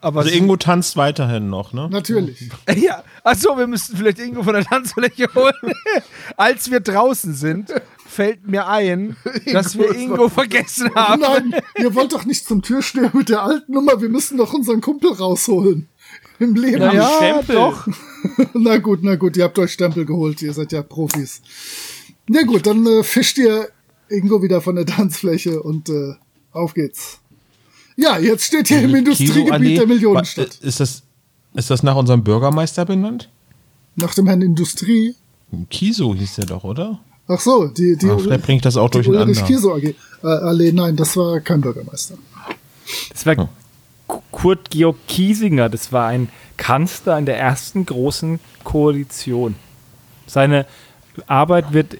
[0.00, 1.88] Aber Also so- Ingo tanzt weiterhin noch, ne?
[1.90, 2.50] Natürlich.
[2.76, 5.54] Ja, achso, wir müssten vielleicht irgendwo von der Tanzfläche holen.
[6.36, 7.72] Als wir draußen sind,
[8.06, 9.16] fällt mir ein,
[9.50, 11.20] dass wir Ingo vergessen Oh haben.
[11.22, 13.98] nein, ihr wollt doch nicht zum Türsteher mit der alten Nummer.
[14.02, 15.88] Wir müssen doch unseren Kumpel rausholen.
[16.38, 16.82] Im Leben.
[16.82, 17.56] Ja, Ja, Stempel.
[17.56, 17.86] doch.
[18.52, 21.40] Na gut, na gut, ihr habt euch Stempel geholt, ihr seid ja Profis.
[22.28, 23.68] Na gut, dann äh, fischt ihr
[24.08, 26.14] Ingo wieder von der Tanzfläche und äh,
[26.52, 27.18] auf geht's.
[27.96, 30.56] Ja, jetzt steht hier im Industriegebiet der Millionenstadt.
[30.56, 31.02] Ist das,
[31.54, 33.28] ist das nach unserem Bürgermeister benannt?
[33.96, 35.14] Nach dem Herrn Industrie.
[35.70, 36.98] Kiso hieß der doch, oder?
[37.28, 39.26] Ach so, die, die, Ach, vielleicht bringe ich das auch durcheinander.
[39.28, 39.84] Ulrich Kieso AG.
[39.84, 39.94] Äh,
[40.26, 42.16] Allee, nein, das war kein Bürgermeister.
[43.12, 43.48] Das war K-
[44.32, 49.54] Kurt Georg Kiesinger, das war ein Kanzler in der ersten großen Koalition.
[50.26, 50.66] Seine
[51.28, 51.98] Arbeit wird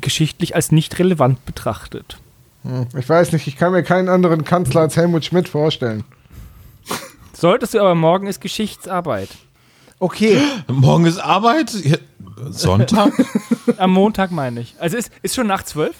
[0.00, 2.18] geschichtlich als nicht relevant betrachtet.
[2.62, 6.04] Hm, Ich weiß nicht, ich kann mir keinen anderen Kanzler als Helmut Schmidt vorstellen.
[7.32, 9.28] Solltest du aber morgen ist Geschichtsarbeit.
[9.98, 11.72] Okay, Morgen ist Arbeit?
[12.50, 13.12] Sonntag?
[13.78, 14.74] Am Montag meine ich.
[14.78, 15.94] Also ist, ist schon nach zwölf?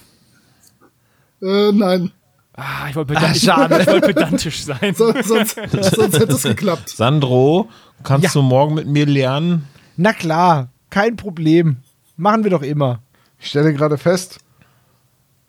[1.41, 2.11] Äh, nein,
[2.59, 4.95] Ah, ich wollte pedantisch, ich wollte pedantisch sein.
[4.95, 6.89] so, sonst, sonst hätte es geklappt.
[6.89, 7.69] Sandro,
[8.03, 8.31] kannst Ja.
[8.33, 9.67] du morgen mit mir lernen?
[9.95, 11.77] na klar, kein Problem.
[12.17, 12.99] Machen wir doch immer.
[13.39, 14.39] Ich stelle gerade fest,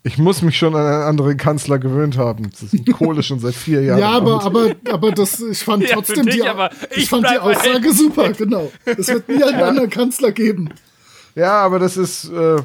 [0.04, 2.50] ich muss mich schon an einen anderen Kanzler gewöhnt haben.
[2.50, 3.98] Das ist Kohle schon seit vier Jahren.
[3.98, 7.28] Ja, aber, aber, aber das, ich fand Ja, trotzdem dich, die, aber ich ich fand
[7.30, 8.70] die Aussage super, genau.
[8.84, 10.70] Es wird nie einen anderen Kanzler geben.
[11.34, 12.62] ja, aber das ist, äh,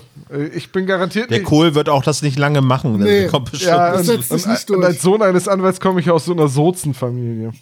[0.53, 1.47] ich bin garantiert Der nicht.
[1.47, 2.97] Kohl wird auch das nicht lange machen.
[2.99, 3.21] Nee.
[3.21, 3.71] Der kommt bestimmt.
[3.71, 4.85] Ja, Das und, setzt sich und, nicht und durch.
[4.87, 7.51] als Sohn eines Anwalts komme ich aus so einer Sozenfamilie.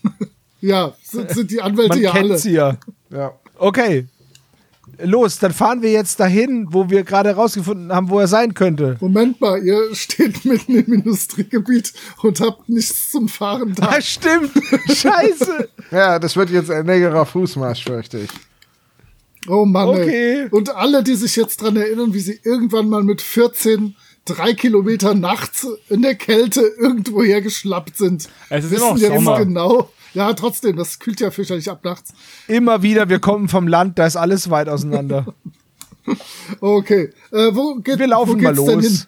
[0.63, 2.28] Ja, sind, sind die Anwälte Man ja alle.
[2.28, 2.78] kennt sie ja.
[3.10, 3.32] Ja.
[3.58, 4.06] Okay.
[5.04, 8.98] Los, dann fahren wir jetzt dahin, wo wir gerade herausgefunden haben, wo er sein könnte.
[9.00, 13.88] Moment mal, ihr steht mitten im Industriegebiet und habt nichts zum Fahren da.
[13.92, 14.52] Ah, stimmt.
[14.88, 15.70] Scheiße.
[15.92, 18.30] ja, das wird jetzt ein längerer Fußmarsch, fürchte ich.
[19.48, 20.42] Oh Mann, Okay.
[20.44, 20.48] ey.
[20.52, 25.16] Und alle, die sich jetzt dran erinnern, wie sie irgendwann mal mit 14 drei Kilometer
[25.16, 29.38] nachts in der Kälte irgendwo hergeschlappt sind, Es ist wissen immer noch jetzt Sommer.
[29.40, 29.90] genau.
[30.13, 32.13] Ja, trotzdem, das kühlt ja fürchterlich ab nachts.
[32.47, 35.26] Immer wieder, wir kommen vom Land, da ist alles weit auseinander.
[36.62, 38.86] Okay, äh, wo geht Wir laufen wo mal geht's denn los.
[38.88, 39.02] hin?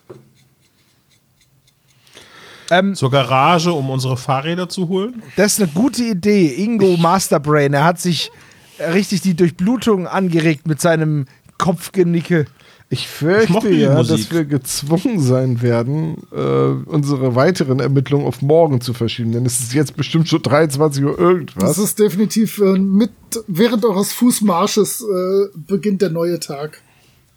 [2.69, 5.21] Ähm, Zur Garage, um unsere Fahrräder zu holen.
[5.35, 6.53] das ist eine gute Idee.
[6.63, 8.31] Ingo Masterbrain, er hat sich
[8.79, 11.25] richtig die Durchblutung angeregt mit seinem
[11.57, 12.45] Kopfgenicke.
[12.93, 14.17] Ich fürchte die ja, Musik.
[14.29, 19.31] dass wir gezwungen sein werden, äh, unsere weiteren Ermittlungen auf morgen zu verschieben.
[19.31, 21.77] Denn es ist jetzt bestimmt schon 23 Uhr Das irgendwas.
[21.79, 23.09] ist definitiv äh, mit
[23.47, 26.81] während eures Fußmarsches äh, beginnt der neue Tag.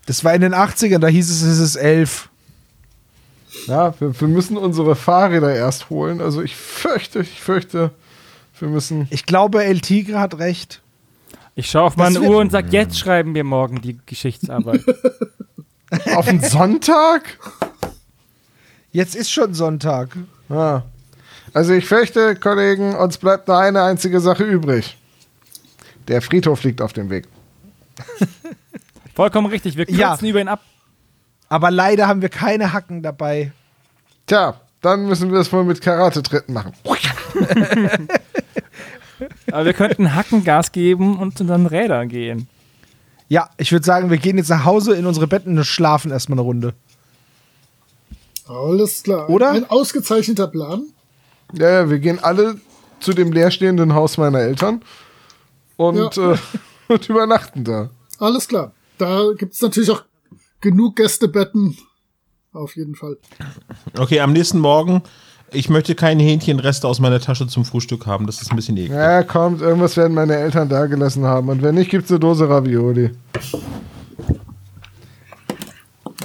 [0.05, 2.29] Das war in den 80ern, da hieß es, es ist elf.
[3.66, 6.21] Ja, wir, wir müssen unsere Fahrräder erst holen.
[6.21, 7.92] Also ich fürchte, ich fürchte,
[8.59, 9.07] wir müssen.
[9.09, 10.83] Ich glaube, El Tigre hat recht.
[11.59, 14.85] Ich schaue auf meine Uhr und sage, jetzt schreiben wir morgen die Geschichtsarbeit.
[16.14, 17.38] Auf den Sonntag?
[18.92, 20.16] Jetzt ist schon Sonntag.
[20.51, 20.85] Ja.
[21.55, 24.99] Also ich fürchte, Kollegen, uns bleibt nur eine einzige Sache übrig.
[26.09, 27.27] Der Friedhof liegt auf dem Weg.
[29.14, 30.19] Vollkommen richtig, wir kürzen Ja.
[30.31, 30.61] über ihn ab.
[31.49, 33.53] Aber leider haben wir keine Hacken dabei.
[34.27, 36.73] Tja, Dann müssen wir das wohl mit Karate-Tritten machen.
[39.50, 42.48] Aber wir könnten Hackengas geben und zu unseren Rädern gehen.
[43.29, 46.38] Ja, ich würde sagen, wir gehen jetzt nach Hause in unsere Betten und schlafen erstmal
[46.38, 46.74] eine Runde.
[48.46, 49.29] Alles klar.
[49.29, 49.50] Oder?
[49.50, 50.87] Ein ausgezeichneter Plan.
[51.52, 52.61] Ja, ja, wir gehen alle
[53.00, 54.83] zu dem leerstehenden Haus meiner Eltern
[55.76, 56.33] und, Ja.
[56.35, 56.38] äh,
[56.88, 57.90] und übernachten da.
[58.18, 58.72] Alles klar.
[58.98, 60.05] Da gibt's natürlich auch
[60.61, 61.76] genug Gästebetten.
[62.52, 63.18] Auf jeden Fall.
[63.98, 65.02] Okay, am nächsten Morgen,
[65.52, 68.26] ich möchte keine Hähnchenreste aus meiner Tasche zum Frühstück haben.
[68.26, 68.90] Das ist ein bisschen eklig.
[68.92, 71.48] Ja, kommt, irgendwas werden meine Eltern da gelassen haben.
[71.48, 73.11] Und wenn nicht, gibt's eine Dose Ravioli.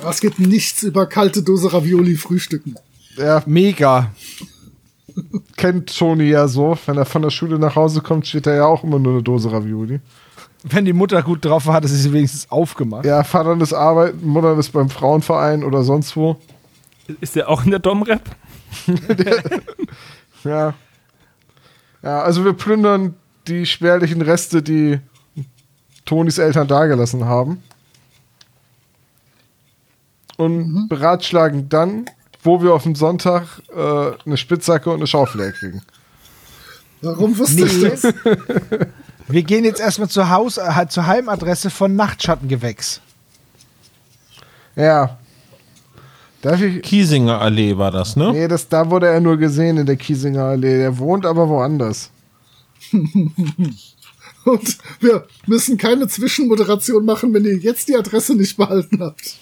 [0.09, 2.75] Es gibt nichts über kalte Dose Ravioli frühstücken.
[3.17, 4.11] Ja, Mega.
[5.57, 6.77] kennt Toni ja so.
[6.85, 9.23] Wenn er von der Schule nach Hause kommt, steht da ja auch immer nur eine
[9.23, 9.99] Dose Ravioli.
[10.63, 13.05] Wenn die Mutter gut drauf war, hat sie sie wenigstens aufgemacht.
[13.05, 16.37] Ja, Vater ist arbeiten, Mutter ist beim Frauenverein oder sonst wo.
[17.19, 18.21] Ist der auch in der Dom-Rap?
[20.43, 20.73] Ja.
[22.03, 23.15] Ja, also wir plündern
[23.47, 24.99] die spärlichen Reste, die
[26.05, 27.61] Tonis Eltern dagelassen haben.
[30.37, 32.05] Und beratschlagen dann,
[32.41, 35.83] wo wir auf dem Sonntag äh, eine Spitzhacke und eine Schaufel herkriegen.
[37.03, 38.13] Warum wusste ich das?
[39.27, 43.01] Wir gehen jetzt erstmal zur Haus, äh, zur Heimadresse von Nachtschattengewächs.
[44.75, 45.19] Ja.
[46.41, 46.81] Darf ich.
[46.81, 48.31] Kiesinger Allee war das, ne?
[48.31, 50.77] Nee, das, da wurde er nur gesehen in der Kiesinger Allee.
[50.77, 52.11] Der wohnt aber woanders.
[54.43, 59.35] Und wir müssen keine Zwischenmoderation machen, wenn ihr jetzt die Adresse nicht behalten habt.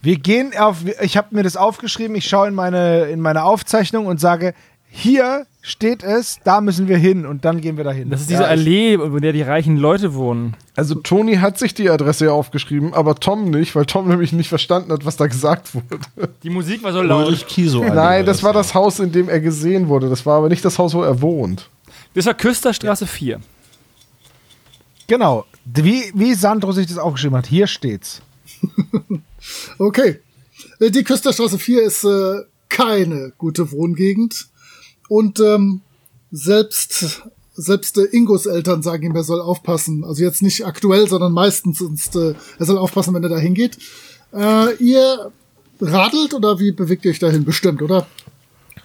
[0.00, 4.06] Wir gehen auf, ich habe mir das aufgeschrieben, ich schaue in meine, in meine Aufzeichnung
[4.06, 4.54] und sage,
[4.94, 8.10] hier steht es, da müssen wir hin und dann gehen wir dahin.
[8.10, 10.54] Das ist diese Ja, Allee, wo der die reichen Leute wohnen.
[10.76, 14.48] Also Toni hat sich die Adresse ja aufgeschrieben, aber Tom nicht, weil Tom nämlich nicht
[14.50, 15.98] verstanden hat, was da gesagt wurde.
[16.42, 17.26] Die Musik war so laut.
[17.26, 18.58] Ulrich Kieso Allee Nein, das war ja.
[18.58, 20.10] das Haus, in dem er gesehen wurde.
[20.10, 21.70] Das war aber nicht das Haus, wo er wohnt.
[22.14, 23.40] Das war Küsterstraße 4.
[25.06, 28.20] genau, wie, wie Sandro sich das aufgeschrieben hat, hier steht's.
[29.78, 30.20] Okay.
[30.78, 34.46] Äh, Die Küsterstraße 4 ist äh, keine gute Wohngegend.
[35.12, 35.82] Und ähm,
[36.30, 37.20] selbst,
[37.54, 40.04] selbst äh, Ingos Eltern sagen ihm, er soll aufpassen.
[40.04, 41.80] Also jetzt nicht aktuell, sondern meistens.
[41.80, 43.76] Sonst, äh, er soll aufpassen, wenn er da hingeht.
[44.32, 45.30] Äh, ihr
[45.82, 47.44] radelt oder wie bewegt ihr euch dahin?
[47.44, 48.06] Bestimmt, oder?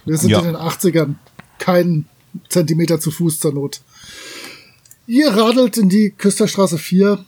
[0.03, 0.39] Wir sind Ja.
[0.39, 1.15] in den 80ern.
[1.59, 2.09] Kein
[2.49, 3.79] Zentimeter zu Fuß zur Not.
[5.07, 7.23] Ihr radelt in die Küsterstraße 4.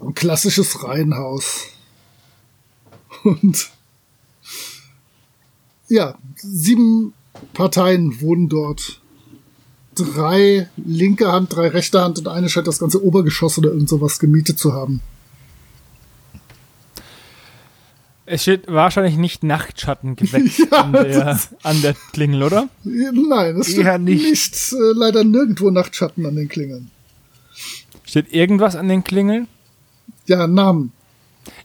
[0.00, 1.68] Ein klassisches Reihenhaus.
[3.24, 3.70] Und
[5.88, 7.14] ja, sieben
[7.52, 9.00] Parteien wohnen dort.
[9.94, 14.18] Drei linke Hand, drei rechte Hand und eine scheint das ganze Obergeschoss oder irgend sowas
[14.18, 15.00] gemietet zu haben.
[18.24, 22.68] Es steht wahrscheinlich nicht Nachtschattengewächs Ja, an, der, an der Klingel, oder?
[22.84, 24.24] Nein, es Eher steht nicht.
[24.24, 26.92] nicht, äh, leider nirgendwo Nachtschatten an den Klingeln.
[28.04, 29.48] Steht irgendwas an den Klingeln?
[30.26, 30.92] Ja, Namen.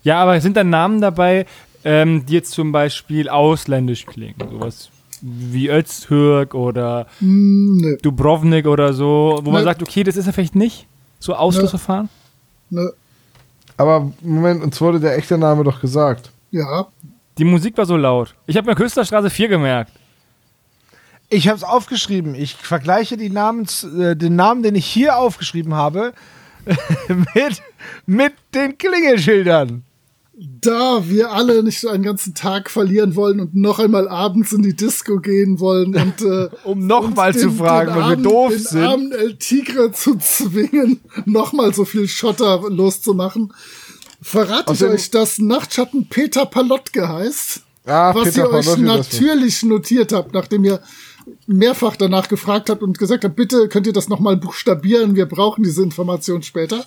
[0.04, 1.46] Ja, aber sind da Namen dabei,
[1.84, 4.36] ähm, die jetzt zum Beispiel ausländisch klingen?
[4.50, 4.90] Sowas
[5.28, 9.66] wie Öztürk oder Hm, nö, Dubrovnik oder so, wo man Ne.
[9.66, 10.88] sagt, okay, das ist ja vielleicht nicht
[11.20, 12.10] so Ausschlussverfahren.
[12.70, 12.90] nö.
[13.78, 16.32] Aber Moment, uns wurde der echte Name doch gesagt.
[16.52, 16.88] Ja,
[17.38, 18.34] Die Musik war so laut.
[18.46, 19.92] Ich habe mir Küsterstraße 4 gemerkt.
[21.30, 22.36] Ich habe es aufgeschrieben.
[22.36, 26.14] Ich vergleiche die Namens, äh, den Namen, den ich hier aufgeschrieben habe,
[27.36, 27.62] mit,
[28.06, 29.84] mit den Klingelschildern.
[30.38, 34.76] Da wir alle nicht einen ganzen Tag verlieren wollen und noch einmal abends in die
[34.76, 38.82] Disco gehen wollen und äh, Um nochmal zu fragen, den weil wir doof den sind.
[38.84, 43.54] armen El Tigre zu zwingen, nochmal so viel Schotter loszumachen,
[44.22, 50.12] verrate ich euch, dass Nachtschatten Peter Palotke heißt, Ah, was Peter ihr euch natürlich notiert
[50.12, 50.82] habt, nachdem ihr
[51.48, 55.64] mehrfach danach gefragt habt und gesagt habt, bitte könnt ihr das nochmal buchstabieren, wir brauchen
[55.64, 56.84] diese Information später.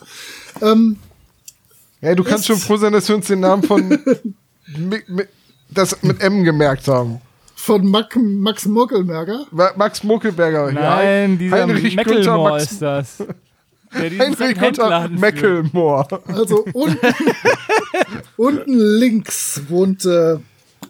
[2.00, 3.88] Ja, du kannst schon froh sein, dass wir uns den Namen von
[4.76, 5.22] mi, mi,
[5.70, 7.20] das mit M gemerkt haben.
[7.56, 9.46] Von Mac, Max Murkelberger.
[9.50, 10.70] Ma- Max Muckelberger.
[10.72, 13.16] Nein, ja, dieser Heinrich Mecklemore Max, ist das.
[13.18, 15.10] Der Heinrich führt.
[15.18, 16.22] Mecklemore.
[16.28, 16.98] Also unten,
[18.36, 20.36] unten links wohnt, äh,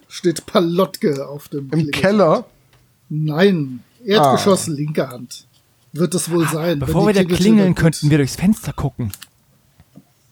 [0.07, 1.91] steht Palotke auf dem Im Klingel.
[1.91, 2.45] Keller.
[3.09, 5.45] Nein, Erdgeschoss, linke Hand.
[5.91, 6.77] Wird es wohl sein.
[6.79, 9.11] Bevor wir da klingeln, könnten wir durchs Fenster gucken.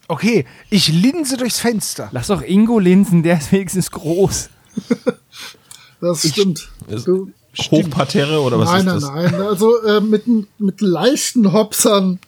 [0.08, 2.08] Okay, ich linse durchs Fenster.
[2.12, 4.50] Lass doch Ingo linsen, der ist wenigstens groß.
[6.00, 6.68] Das stimmt.
[7.04, 7.32] Du,
[7.72, 9.32] Hochparterre oder was nein, ist nein, das?
[9.32, 9.42] nein.
[9.42, 10.24] Also äh, mit,
[10.60, 12.20] mit leichten Hopsern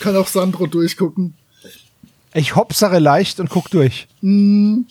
[0.00, 1.32] kann auch Sandro durchgucken.
[2.34, 4.06] Ich hopsere leicht und guck durch.
[4.20, 4.84] Da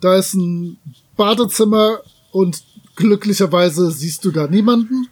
[0.00, 0.78] Da ist ein
[1.16, 2.00] Badezimmer
[2.32, 2.64] und
[2.96, 5.08] glücklicherweise siehst du da niemanden.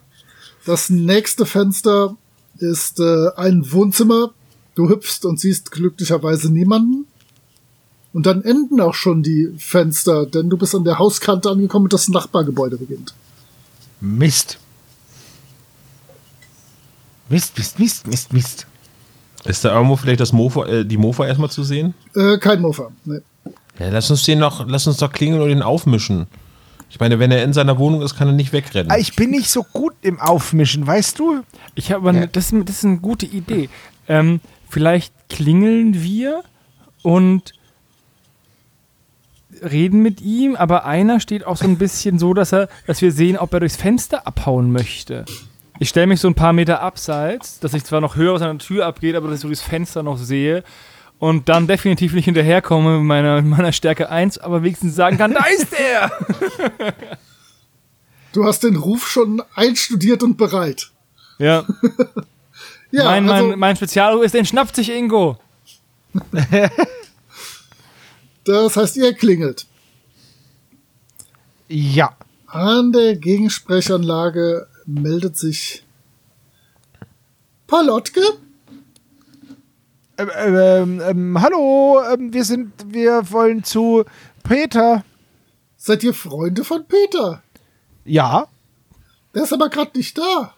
[0.65, 2.17] Das nächste Fenster
[2.57, 4.33] ist äh, ein Wohnzimmer.
[4.75, 7.05] Du hüpfst und siehst glücklicherweise niemanden.
[8.11, 11.93] Und dann enden auch schon die Fenster, denn du bist an der Hauskante angekommen und
[11.93, 13.13] das Nachbargebäude beginnt.
[14.01, 14.59] Mist.
[17.29, 18.67] Mist, Mist, Mist, Mist, Mist.
[19.45, 21.93] Ist da irgendwo vielleicht das Mofa, äh, die Mofa erstmal zu sehen?
[22.15, 22.91] Äh, kein Mofa.
[23.05, 23.19] Nee.
[23.79, 26.27] Ja, lass uns den noch, lass uns doch klingeln und den aufmischen.
[26.89, 28.91] Ich meine, wenn er in seiner Wohnung ist, kann er nicht wegrennen.
[28.91, 31.41] Ah, Ich bin nicht so gut im Aufmischen, weißt du?
[31.73, 33.69] Ich habe eine, das, ist- das ist eine gute Idee.
[34.07, 34.39] Ähm,
[34.73, 36.43] vielleicht klingeln wir
[37.03, 37.53] und
[39.61, 43.11] reden mit ihm, aber einer steht auch so ein bisschen so, dass er, dass wir
[43.11, 45.25] sehen, ob er durchs Fenster abhauen möchte.
[45.79, 48.57] Ich stelle mich so ein paar Meter abseits, dass ich zwar noch höher aus einer
[48.57, 50.63] Tür abgeht, aber dass ich so durchs Fenster noch sehe
[51.19, 55.33] und dann definitiv nicht hinterherkomme mit meiner, mit meiner Stärke 1, aber wenigstens sagen kann,
[55.33, 56.11] da ist er!
[58.33, 60.89] Du hast den Ruf schon einstudiert und bereit.
[61.37, 61.65] Ja,
[62.93, 65.39] Ja, mein, also, mein, mein Spezialruf ist, den schnappt sich Ingo.
[68.43, 69.65] das heißt, ihr klingelt.
[71.67, 72.15] Ja.
[72.45, 75.83] An der Gegensprechanlage meldet sich
[77.65, 78.21] Palotke.
[80.19, 84.05] Ähm, ähm, ähm, hallo, ähm, wir sind, wir wollen zu
[84.43, 85.03] Peter.
[85.77, 87.41] Seid ihr Freunde von Peter?
[88.05, 88.45] Ja,
[89.33, 90.52] Der ist aber gerade nicht da.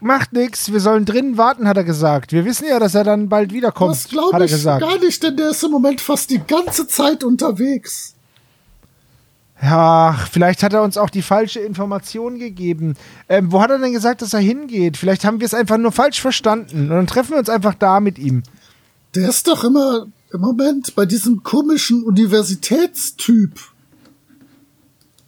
[0.00, 2.32] Macht nix, wir sollen drinnen warten, hat er gesagt.
[2.32, 4.80] Wir wissen ja, dass er dann bald wiederkommt, Das glaube ich gesagt.
[4.80, 8.14] gar nicht, denn der ist im Moment fast die ganze Zeit unterwegs.
[9.62, 12.96] Ja, vielleicht hat er uns auch die falsche Information gegeben.
[13.28, 14.96] Ähm, wo hat er denn gesagt, dass er hingeht?
[14.96, 16.82] Vielleicht haben wir es einfach nur falsch verstanden.
[16.82, 18.42] Und dann treffen wir uns einfach da mit ihm.
[19.14, 23.52] Der ist doch immer im Moment bei diesem komischen Universitätstyp.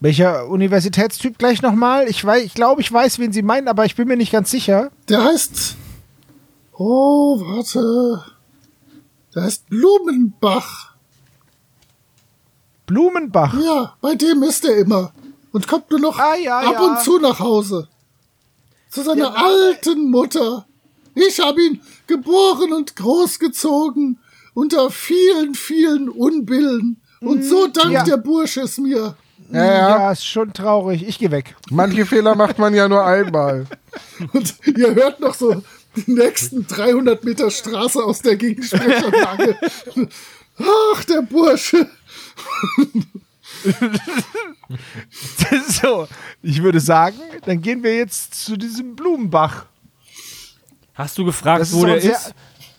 [0.01, 2.09] Welcher Universitätstyp gleich nochmal?
[2.09, 4.51] Ich, weiß, ich glaube, ich weiß, wen Sie meinen, aber ich bin mir nicht ganz
[4.51, 4.91] sicher.
[5.09, 5.75] Der heißt.
[6.75, 8.23] Oh, warte.
[9.35, 10.95] Der heißt Blumenbach.
[12.87, 13.55] Blumenbach.
[13.61, 15.13] Ja, bei dem ist er immer.
[15.53, 16.81] Und kommt nur noch Ah, ja, ab ja.
[16.81, 17.89] und zu nach Hause.
[18.91, 20.67] Zu seiner alten Mutter.
[21.15, 24.19] Ich habe ihn geboren und großgezogen
[24.55, 27.01] unter vielen, vielen Unbillen.
[27.21, 28.05] Und so dankt Hm, ja.
[28.05, 29.17] der Bursche es mir.
[29.51, 29.89] Ja, ja.
[29.99, 31.07] Ja, ist schon traurig.
[31.07, 31.55] Ich gehe weg.
[31.71, 33.67] Manche Fehler macht man ja nur einmal.
[34.33, 35.63] Und ihr hört noch so
[35.95, 39.57] die nächsten 300 Meter Straße aus der Gegensprechanlage.
[40.59, 41.89] Ach, der Bursche.
[45.69, 46.09] so,
[46.43, 49.67] ich würde sagen, dann gehen wir jetzt zu diesem Blumenbach.
[50.95, 52.35] Hast du gefragt, Das ist, wo so der sehr, ist?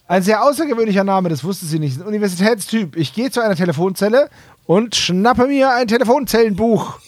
[0.08, 2.00] ein sehr außergewöhnlicher Name, das wusste sie nicht.
[2.00, 2.96] Ein Universitätstyp.
[2.96, 4.30] Ich gehe zu einer Telefonzelle
[4.68, 7.00] und schnappe mir ein Telefonzellenbuch.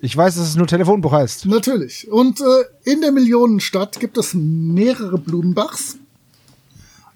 [0.00, 1.46] Ich weiß, dass es nur Telefonbuch heißt.
[1.46, 2.08] Natürlich.
[2.10, 5.96] Und äh, in der Millionenstadt gibt es mehrere Blumenbachs.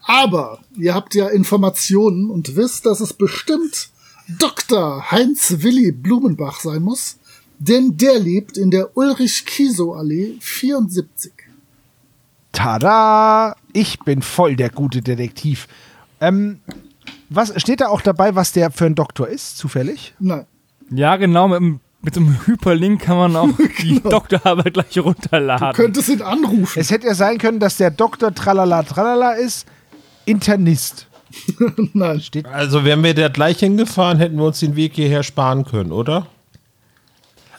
[0.02, 3.90] Aber ihr habt ja Informationen und wisst, dass es bestimmt
[4.38, 5.10] Dr.
[5.10, 7.18] Heinz Willi Blumenbach sein muss,
[7.58, 11.32] denn der lebt in der Ulrich-Kiesow-Allee 74.
[12.52, 13.54] Tada!
[13.72, 15.68] Ich bin voll der gute Detektiv.
[16.20, 16.60] Ähm,
[17.30, 20.14] was steht da auch dabei, was der für ein Doktor ist, zufällig?
[20.18, 20.46] Nein.
[20.90, 23.48] Ja, genau, mit, dem- mit so einem Hyperlink kann man auch
[23.82, 25.72] die Doktorarbeit gleich runterladen.
[25.74, 26.78] Könntest ihn anrufen.
[26.80, 29.66] Es hätte ja sein können, dass der Doktor Tralala Tralala ist,
[30.24, 31.06] Internist.
[31.92, 32.20] Nein.
[32.20, 35.92] Steht Also wären wir da gleich hingefahren, hätten wir uns den Weg hierher sparen können,
[35.92, 36.26] oder?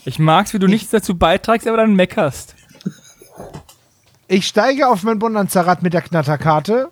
[0.04, 2.56] Ich mag's, wie du nichts dazu beitragst, aber dann meckerst.
[4.28, 6.90] Ich steige auf mein Bonanza-Rad mit der Knatterkarte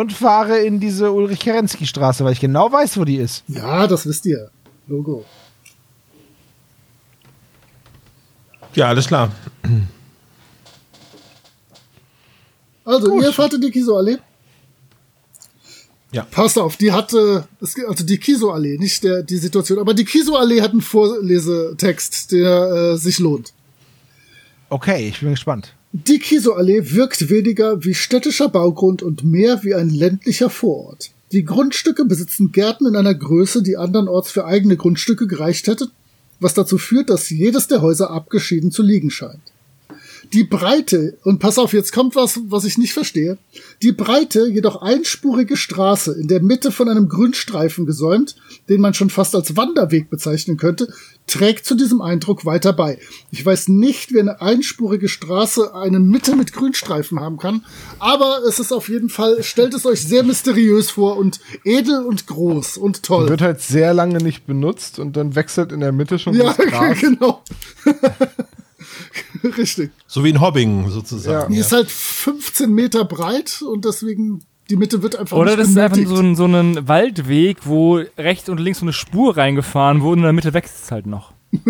[0.00, 3.44] und fahre in diese Ulrich-Kerensky-Straße, weil ich genau weiß, wo die ist.
[3.48, 4.50] Ja, das wisst ihr.
[4.86, 5.26] Logo.
[8.74, 9.30] Ja, alles klar.
[12.84, 14.16] Also, ihr fahrt in die Kiesow-Allee.
[16.12, 16.22] Ja.
[16.24, 20.72] Passt auf, die hatte, also die Kiesow-Allee, nicht der, die Situation, aber die Kiesow-Allee hat
[20.72, 23.52] einen Vorlesetext, der äh, sich lohnt.
[24.70, 25.74] Okay, ich bin gespannt.
[25.92, 31.10] Die Kiesow-Allee wirkt weniger wie städtischer Baugrund und mehr wie ein ländlicher Vorort.
[31.32, 35.90] Die Grundstücke besitzen Gärten in einer Größe, die andernorts für eigene Grundstücke gereicht hätte,
[36.38, 39.49] was dazu führt, dass jedes der Häuser abgeschieden zu liegen scheint.
[40.32, 43.38] Die Breite, und pass auf, jetzt kommt was, was ich nicht verstehe.
[43.82, 48.36] Die breite, jedoch einspurige Straße, in der Mitte von einem Grünstreifen gesäumt,
[48.68, 50.92] den man schon fast als Wanderweg bezeichnen könnte,
[51.26, 52.98] trägt zu diesem Eindruck weiter bei.
[53.30, 57.64] Ich weiß nicht, wie eine einspurige Straße eine Mitte mit Grünstreifen haben kann,
[57.98, 62.26] aber es ist auf jeden Fall, stellt es euch sehr mysteriös vor und edel und
[62.26, 63.28] groß und toll.
[63.28, 66.56] Wird halt sehr lange nicht benutzt und dann wechselt in der Mitte schon ja, das
[66.66, 66.98] Gras.
[67.00, 67.42] genau.
[69.56, 69.90] Richtig.
[70.06, 71.52] So wie in Hobbingen sozusagen.
[71.52, 75.68] Die ist halt 15 Meter breit und deswegen die Mitte wird einfach Oder nicht das
[75.70, 76.16] ist einfach benötigt.
[76.16, 80.18] so ein, so ein Waldweg, wo rechts und links so eine Spur reingefahren wurde und
[80.18, 81.32] in der Mitte wächst es halt noch.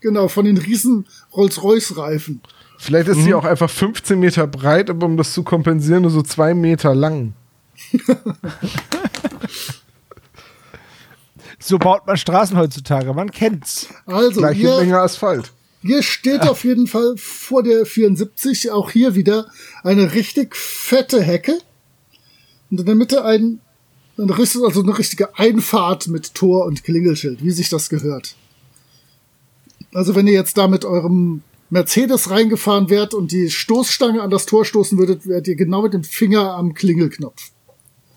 [0.00, 2.40] Genau, von den riesen Rolls-Royce-Reifen.
[2.78, 6.22] Vielleicht ist sie auch einfach 15 Meter breit, aber um das zu kompensieren, nur so
[6.22, 7.32] zwei Meter lang.
[11.60, 13.88] So baut man Straßen heutzutage, man kennt's.
[14.06, 15.52] Also, Gleiche Menge Asphalt.
[15.88, 19.48] Hier steht auf jeden Fall vor der 74 auch hier wieder
[19.82, 21.58] eine richtig fette Hecke.
[22.70, 23.60] Und in der Mitte ein,
[24.16, 28.36] eine, richt- also eine richtige Einfahrt mit Tor und Klingelschild, wie sich das gehört.
[29.94, 34.46] Also wenn ihr jetzt da mit eurem Mercedes reingefahren wärt und die Stoßstange an das
[34.46, 37.50] Tor stoßen würdet, wärt ihr genau mit dem Finger am Klingelknopf.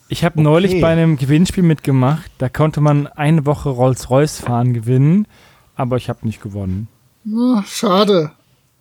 [0.10, 5.26] Ich habe neulich bei einem Gewinnspiel mitgemacht, da konnte man eine Woche Rolls-Royce fahren gewinnen,
[5.76, 6.90] aber ich habe nicht gewonnen.
[7.24, 8.32] Na, schade.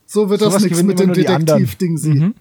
[0.06, 1.12] So wird das nichts mit dem.
[1.12, 2.14] Detektiv-Ding sie.
[2.14, 2.34] Mhm.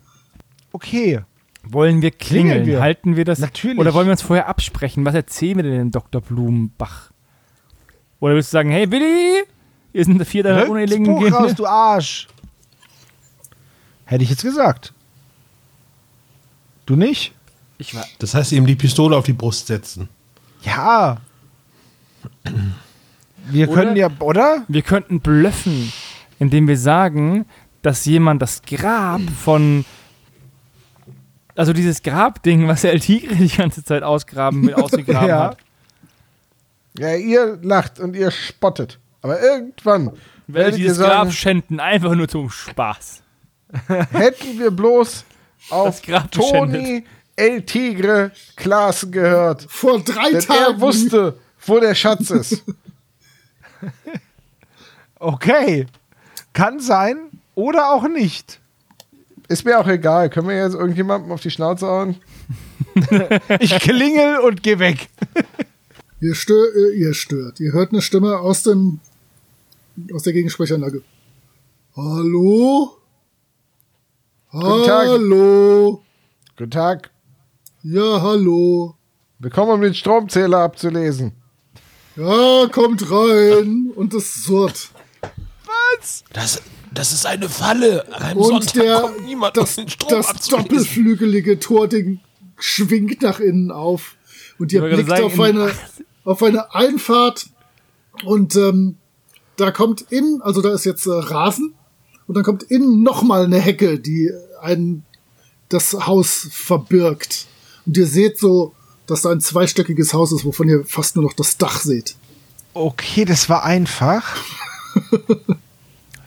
[0.71, 1.21] Okay.
[1.63, 2.47] Wollen wir klingeln?
[2.47, 2.81] Klingeln wir.
[2.81, 3.39] Halten wir das?
[3.39, 3.77] Natürlich.
[3.77, 5.05] Oder wollen wir uns vorher absprechen?
[5.05, 6.21] Was erzählen wir denn dem Dr.
[6.21, 7.11] Blumenbach?
[8.19, 9.43] Oder willst du sagen, hey Willi,
[9.91, 12.27] hier sind vier deiner uneligen Buch raus, du Arsch.
[14.05, 14.93] Hätte ich jetzt gesagt.
[16.85, 17.33] Du nicht?
[17.77, 20.09] Ich war, Das heißt, ihm die Pistole auf die Brust setzen.
[20.63, 21.17] Ja.
[23.47, 23.81] Wir Oder?
[23.81, 24.63] können ja, oder?
[24.67, 25.91] wir könnten blöffen,
[26.39, 27.45] indem wir sagen,
[27.81, 29.85] dass jemand das Grab von
[31.55, 35.39] also dieses Grabding, was der El Tigre die ganze Zeit ausgraben, mit ausgegraben Ja.
[35.49, 35.57] hat.
[36.97, 38.97] Ja, ihr lacht und ihr spottet.
[39.21, 40.17] Aber irgendwann Werde
[40.47, 43.21] werdet ihr dieses sagen, Grab schänden, einfach nur zum Spaß.
[44.11, 45.25] hätten wir bloß
[45.69, 47.03] auf Toni
[47.35, 49.65] El Tigre Klaassen gehört.
[49.69, 50.59] Vor drei Denn Tagen.
[50.75, 52.63] er wusste, wo der Schatz ist.
[55.21, 55.85] Okay.
[56.53, 58.61] Kann sein oder auch nicht.
[59.49, 60.29] Ist mir auch egal.
[60.29, 62.15] Können wir jetzt irgendjemandem auf die Schnauze hauen?
[63.59, 65.09] Ich klingel und geh weg.
[66.21, 67.59] Ihr, stör, äh, ihr stört.
[67.59, 68.99] Ihr hört eine Stimme aus dem
[70.13, 71.01] aus der Gegensprechanlage.
[71.95, 72.97] Hallo?
[74.51, 75.07] Guten Tag.
[75.07, 76.03] Hallo?
[76.57, 77.11] Guten Tag.
[77.83, 78.95] Ja, hallo.
[79.39, 81.33] Wir kommen, um den Stromzähler abzulesen.
[82.19, 83.91] Ja, kommt rein.
[83.95, 84.89] Und es surrt.
[86.33, 86.61] Das,
[86.93, 88.05] das ist eine Falle.
[88.13, 92.19] An einem Und Sonntag der, kommt niemand, das, den Strom das doppelflügelige Tording
[92.57, 94.17] schwingt nach innen auf.
[94.57, 95.71] Und ihr blickt gerade auf, sagen, eine,
[96.25, 97.47] auf eine Einfahrt.
[98.25, 98.97] Und ähm,
[99.55, 101.73] da kommt innen, also da ist jetzt äh, Rasen.
[102.27, 104.29] Und dann kommt innen nochmal eine Hecke, die
[104.61, 105.05] ein,
[105.69, 107.47] das Haus verbirgt.
[107.85, 108.75] Und ihr seht so,
[109.09, 112.15] dass da ein zweistöckiges Haus ist, wovon ihr fast nur noch das Dach seht.
[112.73, 114.37] Okay, das war einfach.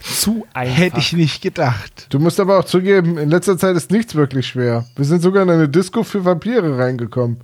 [0.00, 0.76] Zu einfach.
[0.76, 2.06] Hätte ich nicht gedacht.
[2.10, 4.86] Du musst aber auch zugeben, in letzter Zeit ist nichts wirklich schwer.
[4.96, 7.38] Wir sind sogar in eine Disco für Vampire reingekommen.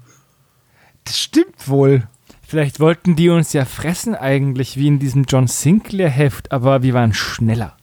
[1.05, 2.09] Das stimmt wohl.
[2.47, 7.13] Vielleicht wollten die uns ja fressen eigentlich, wie in diesem John Sinclair-Heft, aber wir waren
[7.15, 7.77] schneller.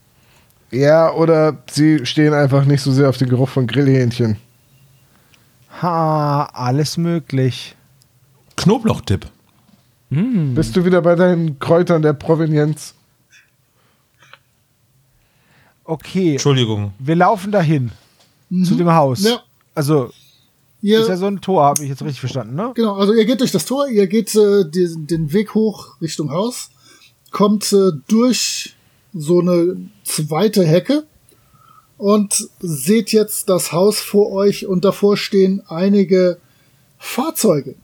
[0.70, 4.36] Ja, oder sie stehen einfach nicht so sehr auf den Geruch von Grillhähnchen.
[5.82, 7.74] Ha, alles möglich.
[8.56, 9.26] Knoblauchtipp.
[10.08, 12.94] Bist du wieder bei deinen Kräutern der Provenienz?
[15.84, 16.92] Okay, Entschuldigung.
[16.98, 17.90] wir laufen dahin.
[18.64, 19.24] Zu dem Haus.
[19.24, 19.42] Ja.
[19.74, 20.10] Also,
[20.80, 22.72] Ihr, ist ja so ein Tor, habe ich jetzt richtig verstanden, ne?
[22.74, 26.30] Genau, also ihr geht durch das Tor, ihr geht äh, den, den Weg hoch Richtung
[26.30, 26.70] Haus,
[27.32, 28.74] kommt äh, durch
[29.12, 31.04] so eine zweite Hecke
[31.98, 36.38] und seht jetzt das Haus vor euch und davor stehen einige
[36.98, 37.74] Fahrzeuge.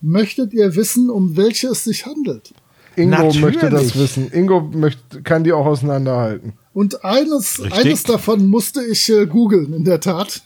[0.00, 2.54] Möchtet ihr wissen, um welche es sich handelt?
[2.96, 3.40] Ingo Natürlich.
[3.40, 4.32] möchte das wissen.
[4.32, 6.54] Ingo möchte, kann die auch auseinanderhalten.
[6.72, 7.72] Und eines, Richtig.
[7.72, 10.42] eines davon musste ich äh, googeln, in der Tat.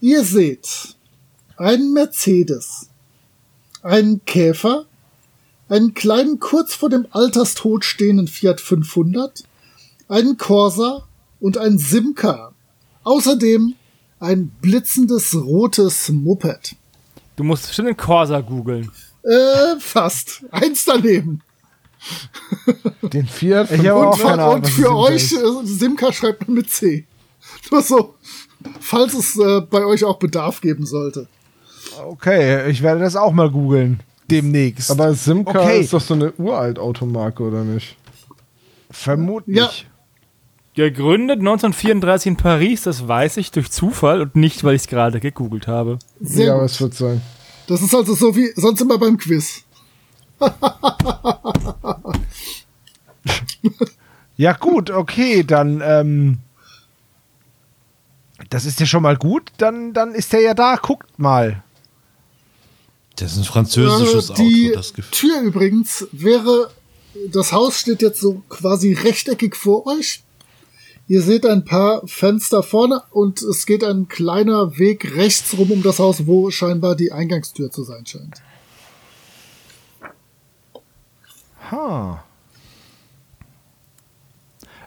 [0.00, 0.96] Ihr seht
[1.56, 2.88] einen Mercedes,
[3.82, 4.86] einen Käfer,
[5.68, 9.44] einen kleinen kurz vor dem Alterstod stehenden Fiat 500,
[10.08, 11.06] einen Corsa
[11.40, 12.52] und ein Simca.
[13.04, 13.74] Außerdem
[14.18, 16.76] ein blitzendes rotes Moped.
[17.36, 18.90] Du musst bestimmt den Corsa googeln.
[19.22, 20.42] Äh, fast.
[20.50, 21.40] Eins daneben.
[23.02, 23.70] Den Fiat.
[23.70, 24.54] Ich habe Und, auch keine Ahnung.
[24.56, 25.32] und für euch, ist.
[25.32, 27.06] äh, Simca schreibt man mit C.
[27.70, 28.14] Nur so,
[28.80, 31.26] falls es äh, bei euch auch Bedarf geben sollte.
[32.06, 34.00] Okay, ich werde das auch mal googeln.
[34.30, 34.90] Demnächst.
[34.90, 35.80] Aber Simca Okay.
[35.80, 37.96] ist doch so eine uralt Automarke, oder nicht?
[38.92, 39.56] vermutlich.
[39.56, 39.70] Ja.
[40.80, 45.20] Gegründet 1934 in Paris, das weiß ich durch Zufall und nicht, weil ich es gerade
[45.20, 45.98] gegoogelt habe.
[46.20, 46.62] Sehr ja, gut.
[46.64, 47.20] was wird sein?
[47.66, 49.62] Das ist also so wie sonst immer beim Quiz.
[54.36, 56.38] Ja, gut, okay, dann, ähm,
[58.48, 61.62] das ist ja schon mal gut, dann, dann ist der ja da, guckt mal.
[63.16, 64.76] Das ist ein französisches Äh, die Auto.
[64.76, 66.70] Das gef- Tür übrigens wäre,
[67.30, 70.22] das Haus steht jetzt so quasi rechteckig vor euch.
[71.10, 75.82] Ihr seht ein paar Fenster vorne und es geht ein kleiner Weg rechts rum um
[75.82, 78.40] das Haus, wo scheinbar die Eingangstür zu sein scheint.
[81.72, 82.22] Ha.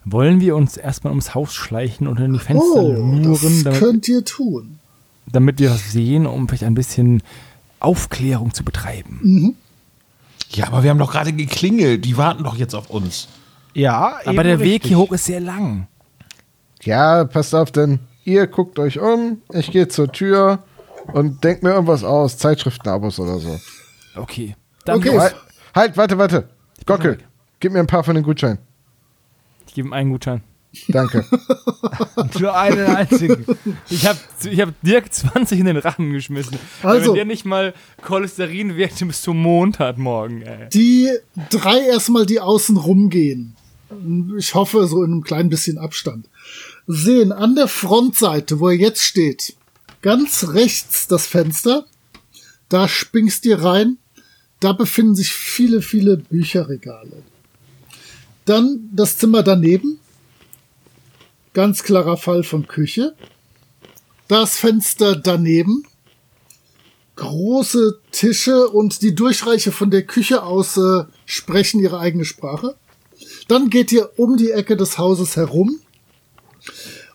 [0.05, 3.80] Wollen wir uns erstmal ums Haus schleichen und in die Fenster Oh, luren, das damit,
[3.80, 4.80] könnt ihr tun.
[5.30, 7.21] damit wir was sehen, um vielleicht ein bisschen
[7.82, 9.57] Aufklärung zu betreiben.
[10.51, 12.05] ja, aber wir haben doch gerade geklingelt.
[12.05, 13.28] Die warten doch jetzt auf uns.
[13.74, 14.88] Ja, Aber eben der Weg richtig.
[14.88, 15.88] hier hoch ist sehr lang.
[16.86, 20.59] Ja, passt auf, denn ihr guckt euch um, ich gehe zur Tür
[21.13, 23.59] und denkt mir irgendwas aus, Zeitschriftenabos oder so.
[24.15, 24.55] Okay.
[24.86, 25.17] Dann Okay.
[25.17, 25.36] Halt,
[25.75, 26.49] halt warte, warte.
[26.86, 27.19] Gockel,
[27.59, 28.59] gib mir ein paar von den Gutscheinen.
[29.67, 30.43] Ich gebe ihm einen Gutschein.
[30.88, 31.23] Danke.
[32.31, 33.45] Für einen einzigen.
[33.89, 36.57] Ich habe ich hab Dirk 20 in den Rachen geschmissen.
[36.81, 37.09] Also.
[37.09, 40.69] Wenn der nicht mal Cholesterinwerte bis zum Mond hat morgen, ey.
[40.69, 41.11] Die
[41.49, 43.55] drei erstmal, die außen rumgehen.
[44.38, 46.27] Ich hoffe, so in einem kleinen bisschen Abstand.
[46.88, 49.55] Sehen an der Frontseite, wo er jetzt steht,
[50.01, 51.86] ganz rechts das Fenster.
[52.69, 53.97] Da springst ihr rein.
[54.59, 57.23] Da befinden sich viele, viele Bücherregale.
[58.45, 59.99] Dann das Zimmer daneben.
[61.53, 63.15] Ganz klarer Fall von Küche.
[64.27, 65.86] Das Fenster daneben
[67.15, 72.75] große Tische und die Durchreiche von der Küche aus äh, sprechen ihre eigene Sprache.
[73.47, 75.79] Dann geht ihr um die Ecke des Hauses herum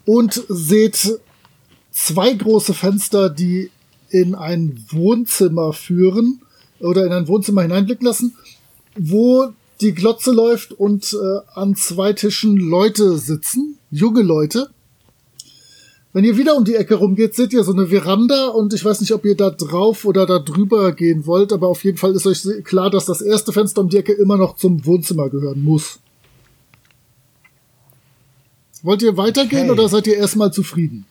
[0.05, 1.20] und seht
[1.90, 3.70] zwei große Fenster, die
[4.11, 6.40] in ein Wohnzimmer führen
[6.80, 8.36] oder in ein Wohnzimmer hineinblicken lassen,
[8.96, 14.70] wo die Glotze läuft und äh, an zwei Tischen Leute sitzen, junge Leute.
[16.12, 19.01] Wenn ihr wieder um die Ecke rumgeht, seht ihr so eine Veranda und ich weiß
[19.03, 22.26] nicht, ob ihr da drauf oder da drüber gehen wollt, aber auf jeden Fall ist
[22.26, 26.01] euch klar, dass das erste Fenster um die Ecke immer noch zum Wohnzimmer gehören muss.
[28.83, 29.70] Wollt ihr weitergehen Okay.
[29.81, 31.05] oder seid ihr erstmal zufrieden?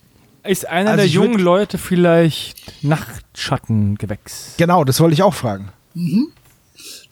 [0.43, 4.53] Ist einer Also der jungen Leute vielleicht Nachtschattengewächs?
[4.57, 5.69] Genau, das wollte ich auch fragen.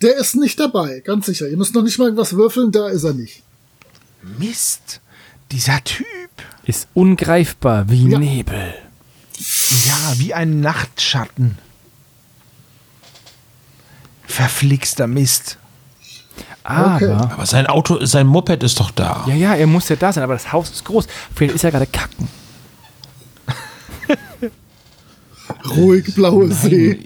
[0.01, 1.47] Der ist nicht dabei, ganz sicher.
[1.49, 3.43] Ihr müsst noch nicht mal irgendwas würfeln, da ist er nicht.
[4.39, 5.01] Mist.
[5.51, 6.05] Dieser Typ.
[6.65, 8.17] Ist ungreifbar wie Ja.
[8.19, 8.73] Nebel.
[9.37, 11.57] Ja, wie ein Nachtschatten.
[14.25, 15.57] Verflixter Mist.
[16.65, 17.11] Aber, Okay.
[17.11, 19.23] Aber sein Auto, sein Moped ist doch da.
[19.27, 21.07] ja, ja, er muss ja da sein, aber das Haus ist groß.
[21.35, 22.27] Vielleicht ist er gerade kacken.
[25.77, 27.05] Ruhig blaue See.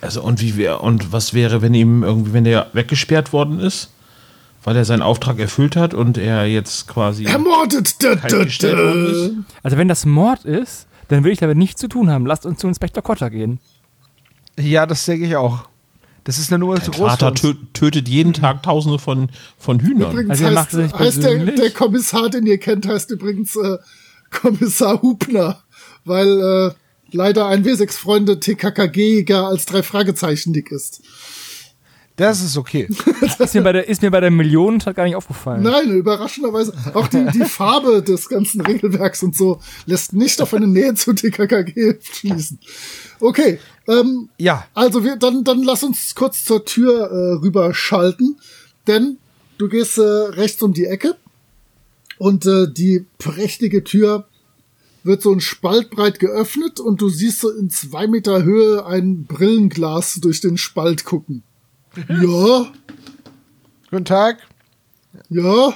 [0.00, 3.90] Also und wie wär, und was wäre, wenn ihm irgendwie, wenn der weggesperrt worden ist,
[4.62, 8.02] weil er seinen Auftrag erfüllt hat und er jetzt quasi Ermordet!
[8.04, 9.30] Da, da, da.
[9.64, 12.24] Also wenn das Mord ist, dann will ich damit nichts zu tun haben.
[12.24, 13.58] Lasst uns zu Inspektor Kotter gehen.
[14.58, 15.68] Ja, das denke ich auch.
[16.26, 17.08] Das ist eine Nummer zu groß.
[17.18, 17.32] Vater
[17.72, 20.10] tötet jeden Tag Tausende von, von Hühnern.
[20.10, 23.78] Übrigens Also macht heißt, nicht heißt der, der Kommissar, den ihr kennt, heißt übrigens äh,
[24.32, 25.62] Kommissar Hubner,
[26.04, 26.70] weil äh,
[27.12, 31.00] leider ein W6-Freunde TKKG-Jäger als drei Fragezeichen dick ist.
[32.16, 32.88] Das ist okay.
[33.38, 35.62] Ist mir bei der, ist mir bei der Millionentat gar nicht aufgefallen.
[35.62, 36.72] Nein, überraschenderweise.
[36.94, 41.12] Auch die, die Farbe des ganzen Regelwerks und so lässt nicht auf eine Nähe zu
[41.12, 42.58] TKKG schließen.
[43.20, 48.38] Okay, ähm, Ja, also wir, dann, dann lass uns kurz zur Tür äh, rüberschalten,
[48.86, 49.18] denn
[49.58, 51.16] du gehst äh, rechts um die Ecke
[52.18, 54.26] und äh, die prächtige Tür
[55.02, 59.24] wird so ein Spalt breit geöffnet und du siehst so in zwei Meter Höhe ein
[59.24, 61.42] Brillenglas durch den Spalt gucken.
[62.08, 62.66] Ja,
[63.90, 64.38] Guten Tag.
[65.28, 65.68] ja,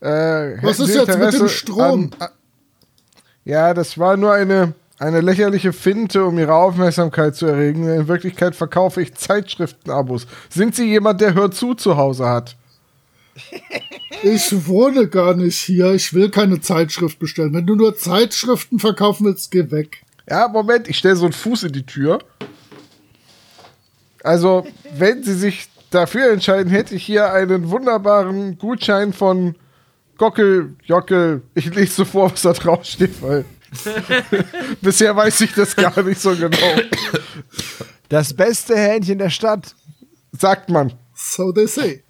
[0.00, 2.10] Äh, Was ist Sie jetzt mit Interesse dem Strom?
[2.18, 2.30] An, a-
[3.44, 7.88] ja, das war nur eine, eine lächerliche Finte, um Ihre Aufmerksamkeit zu erregen.
[7.88, 10.26] In Wirklichkeit verkaufe ich Zeitschriftenabos.
[10.50, 12.56] Sind Sie jemand, der Hör zu zu Hause hat?
[14.22, 15.92] ich wohne gar nicht hier.
[15.94, 17.54] Ich will keine Zeitschrift bestellen.
[17.54, 20.02] Wenn du nur Zeitschriften verkaufen willst, geh weg.
[20.28, 22.18] Ja, Moment, ich stelle so einen Fuß in die Tür.
[24.24, 24.66] Also,
[24.96, 29.54] wenn Sie sich dafür entscheiden, hätte ich hier einen wunderbaren Gutschein von
[30.16, 31.42] Gockel, Jockel.
[31.54, 33.44] Ich lese so vor, was da drauf steht, weil
[34.80, 36.80] bisher weiß ich das gar nicht so genau.
[38.08, 39.74] Das beste Hähnchen der Stadt.
[40.32, 40.94] Sagt man.
[41.14, 42.02] So they say.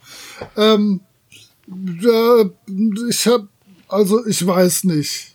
[0.57, 1.01] Ähm,
[2.01, 2.45] ja,
[3.09, 3.43] ich hab,
[3.89, 5.35] also ich weiß nicht.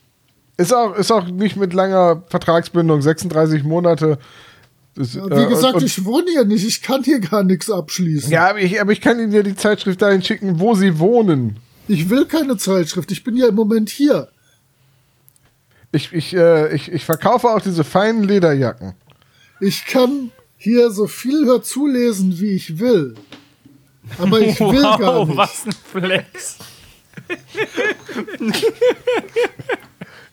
[0.58, 4.18] Ist auch, ist auch nicht mit langer Vertragsbindung, 36 Monate.
[5.00, 8.30] Das, Wie äh, gesagt, und, ich wohne hier nicht, ich kann hier gar nichts abschließen.
[8.30, 11.56] ja, aber ich, aber ich kann Ihnen ja die Zeitschrift dahin schicken, wo Sie wohnen.
[11.88, 14.28] Ich will keine Zeitschrift, ich bin ja im Moment hier.
[15.94, 18.94] Ich, ich, äh, ich, ich verkaufe auch diese feinen Lederjacken.
[19.62, 23.16] Ich kann hier so viel herzulesen, wie ich will.
[24.18, 25.38] Aber ich will gar Wow, nicht.
[25.38, 26.58] was ein Flex.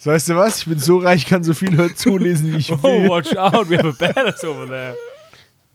[0.06, 0.58] So, weißt du was?
[0.60, 3.08] Ich bin so reich, kann so viel zulesen, wie ich Oh, will.
[3.08, 4.94] watch out, we have a badass over there.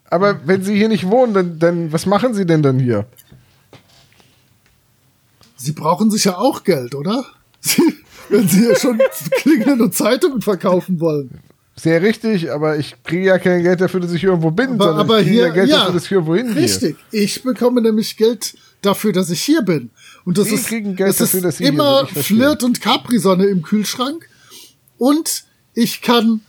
[0.09, 3.05] Aber wenn Sie hier nicht wohnen, dann, dann was machen Sie denn dann hier?
[5.57, 7.25] Sie brauchen sicher auch Geld, oder?
[7.59, 7.81] Sie,
[8.29, 9.01] wenn Sie ja schon
[9.41, 11.41] klingelnde Zeitungen verkaufen wollen.
[11.75, 14.99] Sehr richtig, aber ich kriege ja kein Geld dafür, dass ich irgendwo bin, Aber, sondern
[15.01, 16.55] aber ich kriege hier, ja Geld ja, dafür, dass ich irgendwo hingehe.
[16.55, 16.95] richtig.
[17.11, 19.89] Ich bekomme nämlich Geld dafür, dass ich hier bin.
[20.25, 22.05] Und das Sie ist, kriegen Geld es dafür, ist dass Sie hier immer.
[22.07, 24.27] Flirt und Capri-Sonne im Kühlschrank.
[24.97, 26.41] Und ich kann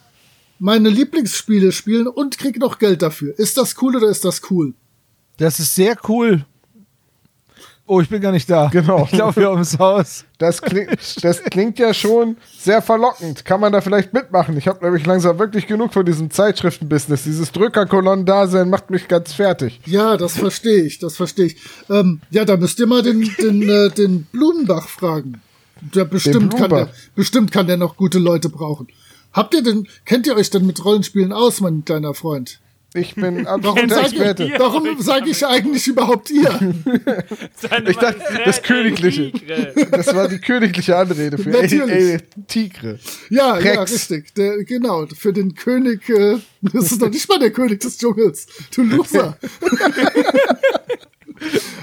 [0.58, 3.38] meine Lieblingsspiele spielen und krieg noch Geld dafür.
[3.38, 4.74] Ist das cool oder ist das cool?
[5.38, 6.44] Das ist sehr cool.
[7.86, 8.68] Oh, ich bin gar nicht da.
[8.72, 9.08] Genau.
[9.10, 10.24] Ich laufe hier ums Haus.
[10.38, 13.44] Das klingt, das klingt ja schon sehr verlockend.
[13.44, 14.56] Kann man da vielleicht mitmachen?
[14.56, 17.24] Ich habe nämlich langsam wirklich genug von diesem Zeitschriftenbusiness.
[17.24, 19.80] Dieses Drückerkolonnen-Dasein macht mich ganz fertig.
[19.84, 21.56] Ja, das verstehe ich, das verstehe ich.
[21.90, 25.42] Ähm, ja, da müsst ihr mal den, den, äh, den Blumenbach fragen.
[25.80, 28.86] Der bestimmt kann der, bestimmt kann der noch gute Leute brauchen.
[29.32, 32.60] Habt ihr denn, kennt ihr euch denn mit Rollenspielen aus, mein kleiner Freund?
[32.94, 33.46] Ich bin
[33.88, 34.44] sage Experte.
[34.44, 36.50] ich, warum sag ich eigentlich überhaupt ihr?
[37.56, 39.32] Seine Ich dachte, Majestät das Königliche.
[39.90, 42.20] Das war die königliche Anrede für Natürlich.
[42.48, 42.98] Tigre.
[43.30, 43.92] Ja, ja, Rex.
[43.94, 44.34] richtig.
[44.34, 48.46] Der, genau, für den König, äh, das ist doch nicht mal der König des Dschungels.
[48.74, 49.38] Du Loser.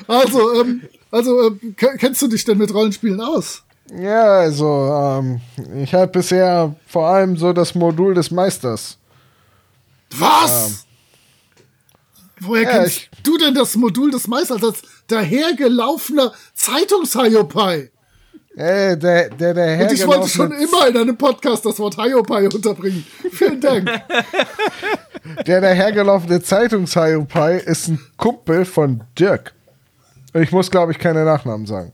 [0.08, 0.82] also, ähm,
[1.12, 3.64] also, ähm, ke- kennst du dich denn mit Rollenspielen aus?
[4.00, 5.42] Ja, also, ähm,
[5.82, 8.98] ich habe bisher vor allem so das Modul des Meisters.
[10.12, 10.86] Was?
[12.42, 17.92] Woher Ja, kennst ich- du denn das Modul des Meisters als dahergelaufener Zeitungshaiopai?
[18.56, 22.48] Ey, der, der, der Und ich wollte schon immer in einem Podcast das Wort Haiopai
[22.50, 23.06] unterbringen.
[23.32, 23.90] Vielen Dank.
[25.46, 29.54] Der dahergelaufene Zeitungshiopai ist ein Kumpel von Dirk.
[30.34, 31.94] Ich muss, glaube ich, keine Nachnamen sagen.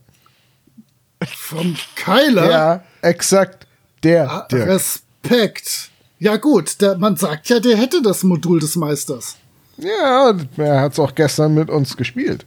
[1.24, 2.50] Vom Keiler?
[2.50, 3.66] Ja, exakt
[4.02, 4.68] der Ah, Dirk.
[4.68, 5.90] Respekt.
[6.18, 9.36] Ja gut, der, man sagt ja, der hätte das Modul des Meisters.
[9.78, 12.46] Ja, er hat es auch gestern mit uns gespielt.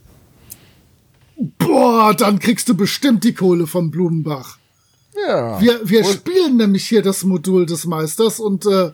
[1.57, 4.57] Boah, dann kriegst du bestimmt die Kohle vom Blumenbach.
[5.27, 5.59] Ja.
[5.61, 8.91] Wir, wir Und- spielen nämlich hier das Modul des Meisters und, äh,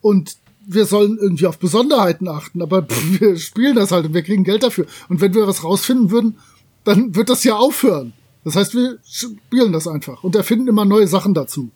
[0.00, 4.22] und wir sollen irgendwie auf Besonderheiten achten, aber pff, wir spielen das halt und wir
[4.22, 4.86] kriegen Geld dafür.
[5.08, 6.38] Und wenn wir was rausfinden würden,
[6.84, 8.12] dann wird das ja aufhören.
[8.44, 11.70] Das heißt, wir spielen das einfach und erfinden immer neue Sachen dazu.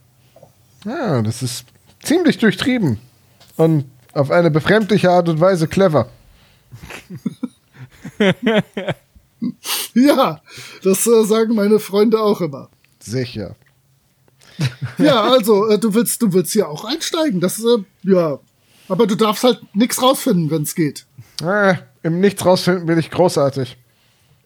[0.84, 1.66] ja, das ist
[2.02, 2.98] ziemlich durchtrieben.
[3.56, 3.84] Und
[4.14, 6.08] auf eine befremdliche Art und Weise clever.
[9.94, 10.40] Ja,
[10.82, 12.68] das äh, sagen meine Freunde auch immer.
[12.98, 13.54] Sicher.
[14.98, 17.40] Ja, also, äh, du willst, du willst hier auch einsteigen.
[17.40, 18.38] Das, äh, ja.
[18.88, 21.06] Aber du darfst halt nichts rausfinden, wenn es geht.
[21.42, 23.76] Äh, Im Nichts rausfinden bin ich großartig.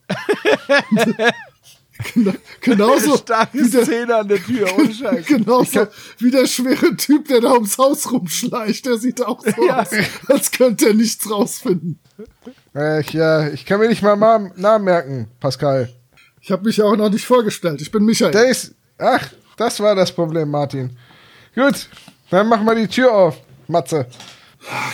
[2.61, 5.27] Genauso Starke wie der, Szene an der Tür, ohne Scheiß.
[5.27, 5.87] genauso
[6.19, 8.87] wie der schwere Typ, der da ums Haus rumschleicht.
[8.87, 9.89] Der sieht auch so aus,
[10.29, 11.99] als könnte er nichts rausfinden.
[12.75, 15.93] Äh, ich, ja, ich kann mir nicht mal Ma- Namen merken, Pascal.
[16.41, 17.81] Ich habe mich auch noch nicht vorgestellt.
[17.83, 18.31] Ich bin Michael.
[18.33, 18.75] Der ist.
[18.99, 20.97] Ach, das war das Problem, Martin.
[21.55, 21.89] Gut,
[22.31, 23.37] dann mach mal die Tür auf,
[23.67, 24.07] Matze.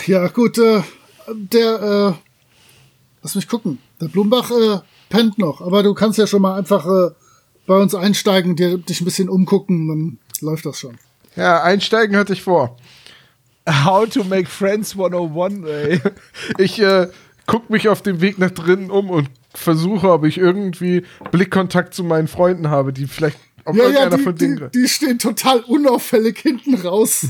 [0.07, 0.81] Ja, gut, äh,
[1.27, 2.13] der, äh,
[3.21, 3.79] lass mich gucken.
[4.01, 4.79] Der Blumbach äh,
[5.15, 7.11] pennt noch, aber du kannst ja schon mal einfach äh,
[7.67, 10.97] bei uns einsteigen, dir, dich ein bisschen umgucken, dann läuft das schon.
[11.35, 12.77] Ja, einsteigen hatte ich vor.
[13.67, 16.01] How to make friends 101, ey.
[16.59, 17.07] Ich äh,
[17.47, 22.03] guck mich auf dem Weg nach drinnen um und versuche, ob ich irgendwie Blickkontakt zu
[22.03, 24.71] meinen Freunden habe, die vielleicht auf Ja, ja, irgendeiner die, von die, denen.
[24.71, 27.27] die stehen total unauffällig hinten raus.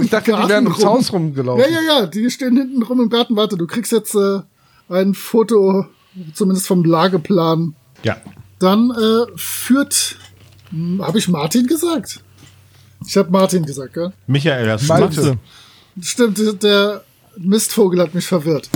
[0.00, 0.84] ich dachte, die Garten wären ums.
[0.84, 1.64] Haus rumgelaufen.
[1.64, 3.34] Ja, ja, ja, die stehen hinten rum im Garten.
[3.34, 4.40] Warte, du kriegst jetzt äh,
[4.88, 5.86] ein Foto,
[6.34, 7.74] zumindest vom Lageplan.
[8.02, 8.16] Ja.
[8.58, 10.16] Dann äh, führt,
[11.00, 12.22] habe ich Martin gesagt?
[13.06, 14.12] Ich habe Martin gesagt, gell?
[14.26, 15.20] Michael, hast du Malte.
[15.22, 15.38] Mathe?
[16.00, 17.04] Stimmt, der
[17.36, 18.68] Mistvogel hat mich verwirrt.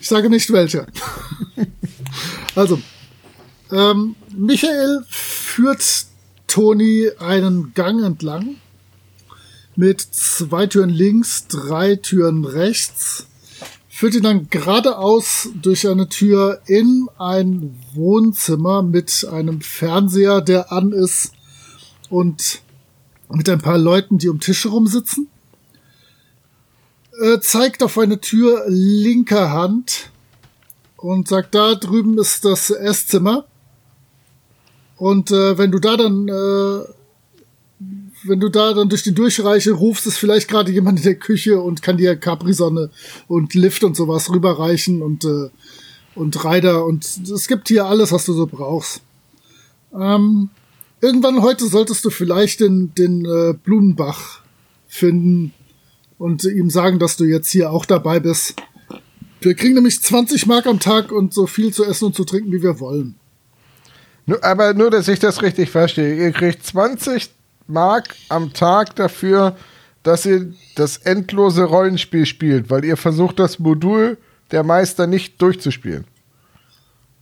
[0.00, 0.86] Ich sage nicht welcher.
[2.54, 2.80] also,
[3.70, 6.06] ähm, Michael führt
[6.46, 8.56] Toni einen Gang entlang
[9.76, 13.26] mit zwei Türen links, drei Türen rechts.
[14.00, 20.92] Führt ihn dann geradeaus durch eine Tür in ein Wohnzimmer mit einem Fernseher, der an
[20.92, 21.34] ist
[22.08, 22.62] und
[23.28, 25.28] mit ein paar Leuten, die um Tische rumsitzen.
[27.20, 30.10] Äh, zeigt auf eine Tür linker Hand
[30.96, 33.44] und sagt, da drüben ist das Esszimmer.
[34.96, 36.84] Und äh, wenn du da dann, äh,
[38.24, 41.60] wenn du da dann durch die Durchreiche rufst, ist vielleicht gerade jemand in der Küche
[41.60, 42.90] und kann dir Capri-Sonne
[43.28, 45.50] und Lift und sowas rüberreichen und, äh,
[46.14, 49.02] und Reiter und es gibt hier alles, was du so brauchst.
[49.94, 50.50] Ähm,
[51.00, 54.40] irgendwann heute solltest du vielleicht den, den äh, Blumenbach
[54.86, 55.52] finden
[56.18, 58.56] und ihm sagen, dass du jetzt hier auch dabei bist.
[59.40, 62.52] Wir kriegen nämlich 20 Mark am Tag und so viel zu essen und zu trinken,
[62.52, 63.14] wie wir wollen.
[64.42, 66.14] Aber nur, dass ich das richtig verstehe.
[66.14, 67.30] Ihr kriegt 20
[67.70, 69.56] Mark am Tag dafür,
[70.02, 74.18] dass ihr das endlose Rollenspiel spielt, weil ihr versucht, das Modul
[74.50, 76.04] der Meister nicht durchzuspielen.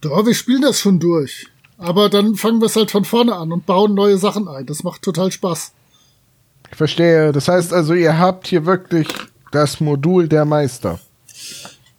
[0.00, 1.46] Doch, wir spielen das schon durch.
[1.76, 4.66] Aber dann fangen wir es halt von vorne an und bauen neue Sachen ein.
[4.66, 5.72] Das macht total Spaß.
[6.70, 7.32] Ich verstehe.
[7.32, 9.08] Das heißt also, ihr habt hier wirklich
[9.52, 11.00] das Modul der Meister.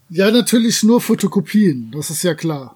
[0.09, 2.75] Ja, natürlich nur Fotokopien, das ist ja klar.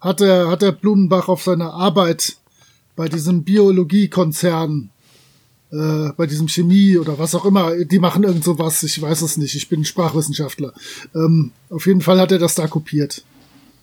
[0.00, 2.36] Hat der, hat der Blumenbach auf seiner Arbeit
[2.96, 4.90] bei diesem Biologiekonzern,
[5.70, 9.36] äh, bei diesem Chemie oder was auch immer, die machen irgend sowas, ich weiß es
[9.36, 10.72] nicht, ich bin Sprachwissenschaftler.
[11.14, 13.22] Ähm, auf jeden Fall hat er das da kopiert.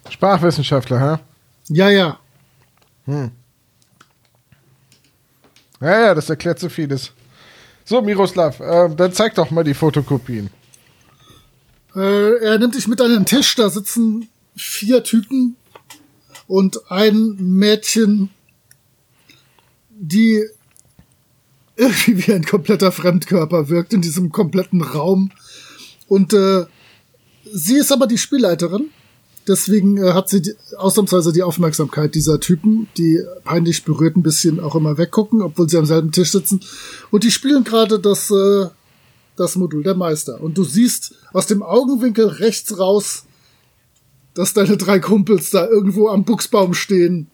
[0.10, 1.20] Sprachwissenschaftler, hä?
[1.70, 2.20] Ja, ja.
[3.06, 3.32] Ja,
[5.80, 7.12] ja, das erklärt so vieles.
[7.86, 10.50] So, Miroslav, äh, dann zeig doch mal die Fotokopien.
[11.96, 15.58] Äh, er nimmt dich mit an den Tisch, da sitzen vier Typen
[16.48, 18.30] und ein Mädchen,
[20.04, 20.44] die
[21.76, 25.32] irgendwie wie ein kompletter Fremdkörper wirkt in diesem kompletten Raum.
[26.08, 26.66] Und äh,
[27.52, 28.90] sie ist aber die Spielleiterin.
[29.48, 34.60] Deswegen äh, hat sie die, ausnahmsweise die Aufmerksamkeit dieser Typen, die peinlich berührt ein bisschen
[34.60, 36.62] auch immer weggucken, obwohl sie am selben Tisch sitzen.
[37.10, 38.68] Und die spielen gerade das, äh,
[39.36, 40.42] das Modul der Meister.
[40.42, 43.24] Und du siehst aus dem Augenwinkel rechts raus,
[44.34, 47.28] dass deine drei Kumpels da irgendwo am Buchsbaum stehen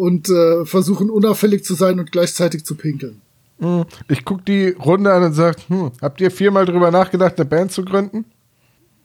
[0.00, 3.20] und äh, versuchen unauffällig zu sein und gleichzeitig zu pinkeln.
[3.58, 7.44] Hm, Ich guck die Runde an und sag, hm, habt ihr viermal drüber nachgedacht, eine
[7.48, 8.24] Band zu gründen?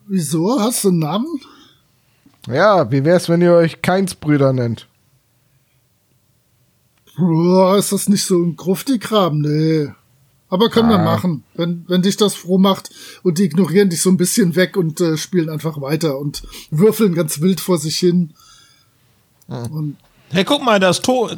[0.08, 0.60] Wieso?
[0.60, 1.28] Hast du einen Namen?
[2.48, 4.88] Ja, wie wär's, wenn ihr euch Keinsbrüder nennt?
[7.18, 9.40] Boah, ist das nicht so ein Grufti-Kram?
[9.40, 9.88] Nee.
[10.50, 11.04] Aber können wir Ah.
[11.04, 12.90] machen, wenn, wenn dich das froh macht
[13.24, 17.14] und die ignorieren dich so ein bisschen weg und äh, spielen einfach weiter und würfeln
[17.16, 18.32] ganz wild vor sich hin.
[19.48, 19.98] Und
[20.32, 21.30] Hey, guck mal, das, to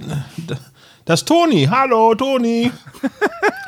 [1.05, 1.65] das Toni.
[1.69, 2.71] Hallo, Toni.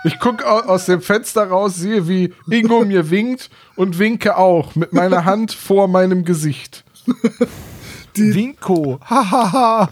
[0.05, 4.73] Ich guck au- aus dem Fenster raus, sehe, wie Ingo mir winkt und winke auch
[4.75, 6.85] mit meiner Hand vor meinem Gesicht.
[8.15, 9.01] Winko.
[9.03, 9.89] Hahaha.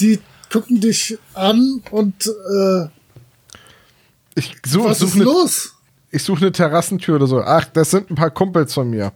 [0.00, 0.20] die
[0.50, 2.88] gucken dich an und äh,
[4.34, 5.74] Ich suche was such ist eine los?
[6.10, 7.42] ich such ne Terrassentür oder so.
[7.42, 9.12] Ach, das sind ein paar Kumpels von mir.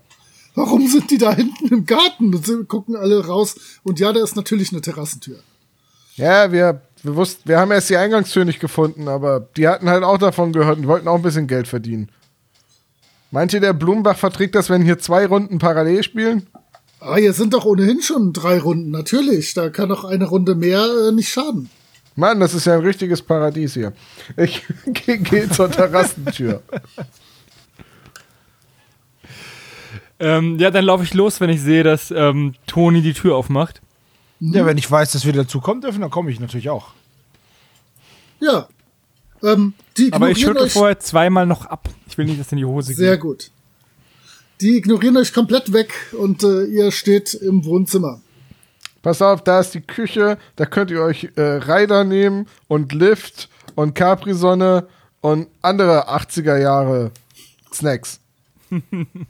[0.57, 2.35] Warum sind die da hinten im Garten?
[2.35, 3.57] Und sie gucken alle raus.
[3.85, 5.39] Und ja, da ist natürlich eine Terrassentür.
[6.17, 10.03] Ja, wir, wir wussten, wir haben erst die Eingangstür nicht gefunden, aber die hatten halt
[10.03, 12.11] auch davon gehört und wollten auch ein bisschen Geld verdienen.
[13.31, 16.47] Meint ihr, der Blumenbach verträgt das, wenn hier zwei Runden parallel spielen?
[17.01, 18.91] Ah, hier sind doch ohnehin schon drei Runden.
[18.91, 21.69] Natürlich, da kann doch eine Runde mehr äh, nicht schaden.
[22.15, 23.93] Mann, das ist ja ein richtiges Paradies hier.
[24.39, 26.63] Ich gehe geh zur Terrassentür.
[30.19, 33.81] Ähm, ja, dann laufe ich los, wenn ich sehe, dass ähm, Toni die Tür aufmacht.
[34.41, 36.93] Ja, wenn ich weiß, dass wir dazu kommen dürfen, dann komme ich natürlich auch.
[38.41, 38.69] Ja.
[39.43, 41.89] Ähm, die Aber ich ignorieren schüttle euch vorher zweimal noch ab.
[42.09, 42.99] Ich will nicht, dass in die Hose geht.
[42.99, 43.51] sehr gut.
[44.61, 48.21] Die ignorieren euch komplett weg und äh, ihr steht im Wohnzimmer.
[49.03, 53.49] Pass auf, da ist die Küche, da könnt ihr euch äh, Rider nehmen und Lift
[53.75, 54.89] und Capri-Sonne
[55.21, 57.11] und andere 80er Jahre
[57.73, 58.21] Snacks.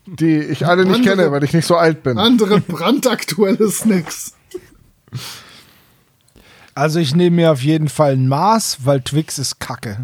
[0.06, 2.18] Die ich alle nicht Andere- kenne, weil ich nicht so alt bin.
[2.18, 4.34] Andere brandaktuelle Snacks.
[6.74, 9.98] Also ich nehme mir auf jeden Fall ein Maß, weil Twix ist Kacke.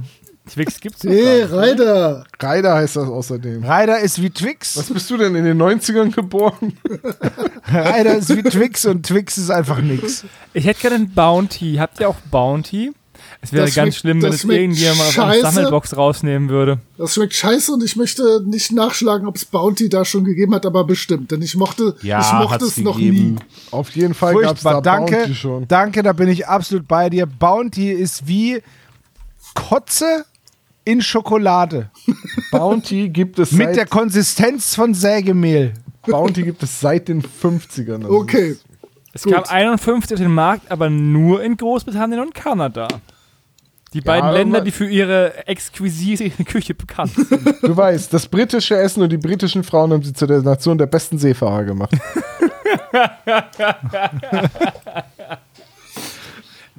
[0.51, 1.49] Twix gibt's nicht, ne?
[1.53, 2.24] Ryder.
[2.43, 3.62] Rider heißt das außerdem.
[3.64, 4.76] Ryder ist wie Twix.
[4.76, 6.76] Was bist du denn in den 90ern geboren?
[7.72, 10.24] Ryder ist wie Twix und Twix ist einfach nix.
[10.53, 11.76] Ich hätte gerne einen Bounty.
[11.78, 12.93] Habt ihr auch Bounty?
[13.45, 16.78] Es wäre Das ganz schlimm, wenn es irgendjemand aus der Sammelbox rausnehmen würde.
[16.97, 20.64] Das schmeckt scheiße und ich möchte nicht nachschlagen, ob es Bounty da schon gegeben hat,
[20.64, 21.32] aber bestimmt.
[21.32, 23.34] Denn ich mochte, Ja, ich mochte es noch gegeben.
[23.34, 23.36] nie.
[23.72, 25.16] Auf jeden Fall gab es da Furchtbar, danke.
[25.16, 25.66] Bounty schon.
[25.66, 27.26] Danke, da bin ich absolut bei dir.
[27.26, 28.62] Bounty ist wie
[29.55, 30.24] Kotze
[30.84, 31.90] in Schokolade.
[32.53, 35.74] Bounty gibt es Mit seit, der Konsistenz von Sägemehl.
[36.07, 38.05] Bounty gibt es seit den 50ern.
[38.05, 38.57] Also Okay.
[39.14, 39.34] Es Gut.
[39.34, 42.88] kam 51 auf den Markt, aber nur in Großbritannien und Kanada.
[43.95, 47.30] Die beiden aber- Länder, die für ihre exquisite Küche bekannt sind.
[47.62, 50.86] Du weißt, das britische Essen und die britischen Frauen haben sie zu der Nation der
[50.86, 51.90] besten Seefahrer gemacht.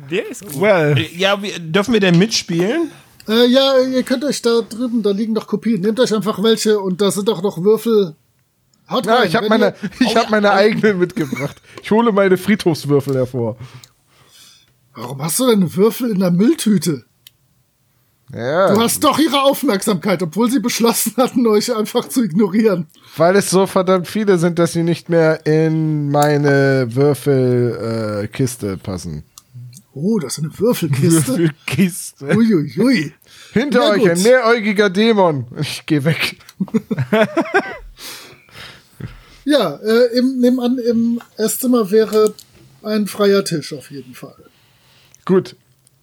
[0.09, 0.59] Der ist gut.
[0.61, 0.97] Well.
[1.15, 2.89] Ja, wir, dürfen wir denn mitspielen?
[3.27, 5.81] Äh, ja, ihr könnt euch da drüben, da liegen noch Kopien.
[5.81, 8.15] Nehmt euch einfach welche und da sind auch noch Würfel.
[8.89, 9.27] Haut Ja, rein.
[9.27, 11.61] ich habe meine, ihr- ich hab meine eigenen mitgebracht.
[11.81, 13.55] Ich hole meine Friedhofswürfel hervor.
[14.95, 17.05] Warum hast du denn Würfel in der Mülltüte?
[18.31, 22.87] Ja, Du hast doch ihre Aufmerksamkeit, obwohl sie beschlossen hatten, euch einfach zu ignorieren.
[23.17, 29.23] weil es so verdammt viele sind, dass sie nicht mehr in meine Würfelkiste äh, passen.
[29.93, 31.37] Oh, das ist eine Würfelkiste.
[31.37, 32.25] Würfelkiste.
[32.35, 33.13] Uiuiui.
[33.51, 34.09] Hinter Na euch gut.
[34.09, 35.45] ein mehräugiger Dämon.
[35.59, 36.37] Ich geh weg.
[39.45, 42.33] Ja, äh, im, nebenan im Esszimmer wäre
[42.81, 44.35] ein freier Tisch auf jeden Fall.
[45.25, 45.55] Gut.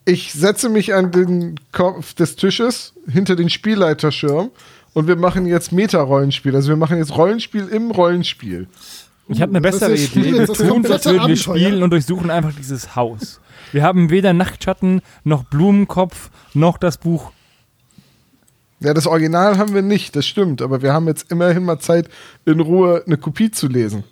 [0.05, 4.51] Ich setze mich an den Kopf des Tisches hinter den Spielleiterschirm
[4.95, 6.55] und wir machen jetzt Meta-Rollenspiel.
[6.55, 8.67] Also wir machen jetzt Rollenspiel im Rollenspiel.
[9.29, 10.33] Ich habe eine bessere Idee.
[10.33, 13.41] Wir tun, als würden wir spielen und durchsuchen einfach dieses Haus.
[13.73, 17.31] Wir haben weder Nachtschatten, noch Blumenkopf, noch das Buch.
[18.81, 20.63] Ja, das Original haben wir nicht, das stimmt.
[20.63, 22.09] Aber wir haben jetzt immerhin mal Zeit,
[22.45, 24.03] in Ruhe eine Kopie zu lesen.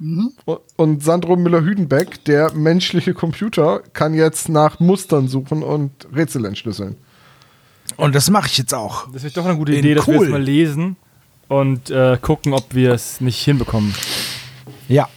[0.00, 6.96] Und- Und Sandro Müller-Hüdenbeck, der menschliche Computer, kann jetzt nach Mustern suchen und Rätsel entschlüsseln.
[7.96, 9.08] Und das mache ich jetzt auch.
[9.12, 10.26] Das ist doch eine gute In Idee, dass wir cool.
[10.26, 10.96] es mal lesen
[11.48, 13.94] und äh, gucken, ob wir es nicht hinbekommen.
[14.88, 15.08] Ja.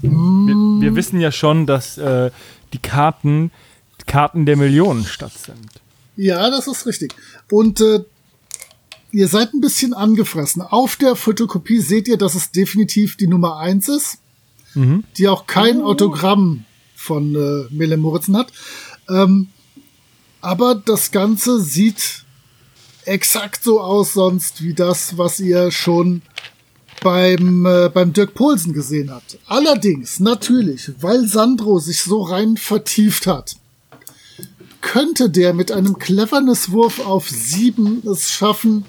[0.00, 2.30] Wir, wir wissen ja schon, dass äh,
[2.72, 3.50] die Karten
[4.06, 5.66] Karten der Millionenstadt sind.
[6.16, 7.14] Ja, das ist richtig.
[7.50, 8.00] Und äh,
[9.14, 10.60] ihr seid ein bisschen angefressen.
[10.60, 14.18] Auf der Fotokopie seht ihr, dass es definitiv die Nummer eins ist,
[15.16, 16.64] die auch kein Autogramm
[16.96, 18.52] von äh, Mele Moritzen hat.
[19.08, 19.48] Ähm,
[20.40, 22.24] aber das Ganze sieht
[23.04, 26.22] exakt so aus sonst wie das, was ihr schon
[27.02, 29.38] beim, äh, beim Dirk Polsen gesehen habt.
[29.46, 33.56] Allerdings, natürlich, weil Sandro sich so rein vertieft hat,
[34.80, 38.84] könnte der mit einem Cleverness-Wurf auf sieben es schaffen,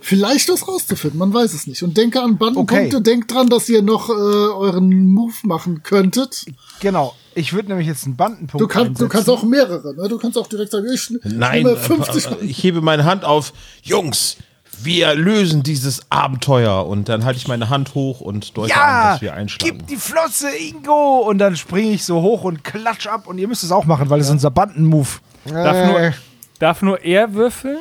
[0.00, 1.18] vielleicht was rauszufinden.
[1.18, 1.82] Man weiß es nicht.
[1.82, 2.96] Und denke an Bandenpunkte.
[2.96, 3.02] Okay.
[3.02, 6.44] Denkt dran, dass ihr noch äh, euren Move machen könntet.
[6.80, 7.14] Genau.
[7.34, 9.94] Ich würde nämlich jetzt einen Bandenpunkt Du, kannst, du kannst auch mehrere.
[9.94, 10.08] Ne?
[10.08, 13.52] Du kannst auch direkt sagen, ich Nein, nehme 50 äh, ich hebe meine Hand auf.
[13.82, 14.36] Jungs,
[14.82, 16.86] wir lösen dieses Abenteuer.
[16.86, 19.78] Und dann halte ich meine Hand hoch und deute an, Ja, dass wir einschlagen.
[19.78, 21.18] gib die Flosse, Ingo!
[21.28, 23.26] Und dann springe ich so hoch und klatsch ab.
[23.26, 25.20] Und ihr müsst es auch machen, weil es unser Bandenmove.
[25.44, 26.12] Darf, nur,
[26.58, 27.78] darf nur er würfeln?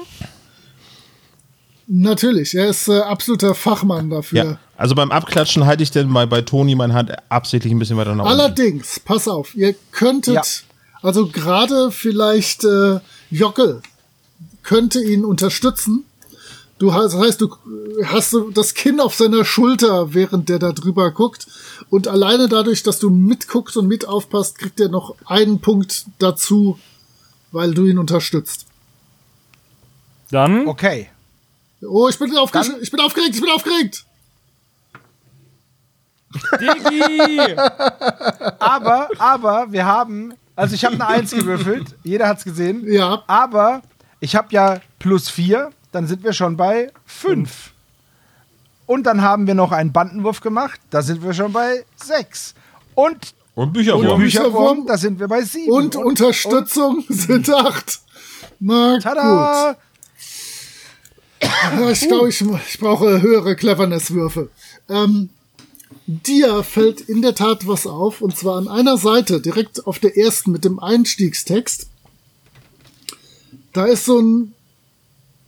[1.90, 4.38] Natürlich, er ist äh, absoluter Fachmann dafür.
[4.44, 7.96] Ja, also beim Abklatschen halte ich dann mal bei Toni meine Hand absichtlich ein bisschen
[7.96, 8.40] weiter nach unten.
[8.40, 10.42] Allerdings, pass auf, ihr könntet, Ja.
[11.02, 13.82] also gerade vielleicht äh, Jockel
[14.64, 16.04] könnte ihn unterstützen.
[16.78, 17.56] Du hast, das heißt, du
[18.06, 21.48] hast das Kinn auf seiner Schulter, während der da drüber guckt.
[21.90, 26.78] Und alleine dadurch, dass du mitguckst und mit aufpasst, kriegt er noch einen Punkt dazu,
[27.54, 28.66] weil du ihn unterstützt.
[30.30, 31.10] Dann Okay.
[31.82, 34.06] Oh, ich bin aufgeregt, ich bin aufgeregt, ich bin aufgeregt.
[36.60, 37.40] Digi!
[38.60, 41.96] Aber, aber, wir haben, also ich habe eine Eins gewürfelt.
[42.04, 42.84] Jeder hat's gesehen.
[42.92, 43.24] Ja.
[43.28, 43.82] Aber
[44.20, 47.72] ich habe ja plus vier, dann sind wir schon bei fünf.
[48.86, 52.54] Und dann haben wir noch einen Bandenwurf gemacht, da sind wir schon bei sechs.
[52.96, 54.08] Und Und Bücherwurm.
[54.08, 55.72] Und Bücher- Bücherwurm, da sind wir bei sieben.
[55.72, 58.00] Und, Unterstützung sind acht.
[58.60, 59.04] Na gut.
[59.04, 59.70] Tada!
[59.72, 59.76] Ja,
[61.92, 64.50] ich glaube, ich, ich brauche höhere Cleverness-Würfe.
[64.90, 65.30] Ähm,
[66.06, 70.18] dir fällt in der Tat was auf, und zwar an einer Seite, direkt auf der
[70.18, 71.88] ersten mit dem Einstiegstext.
[73.74, 74.54] Da ist so ein,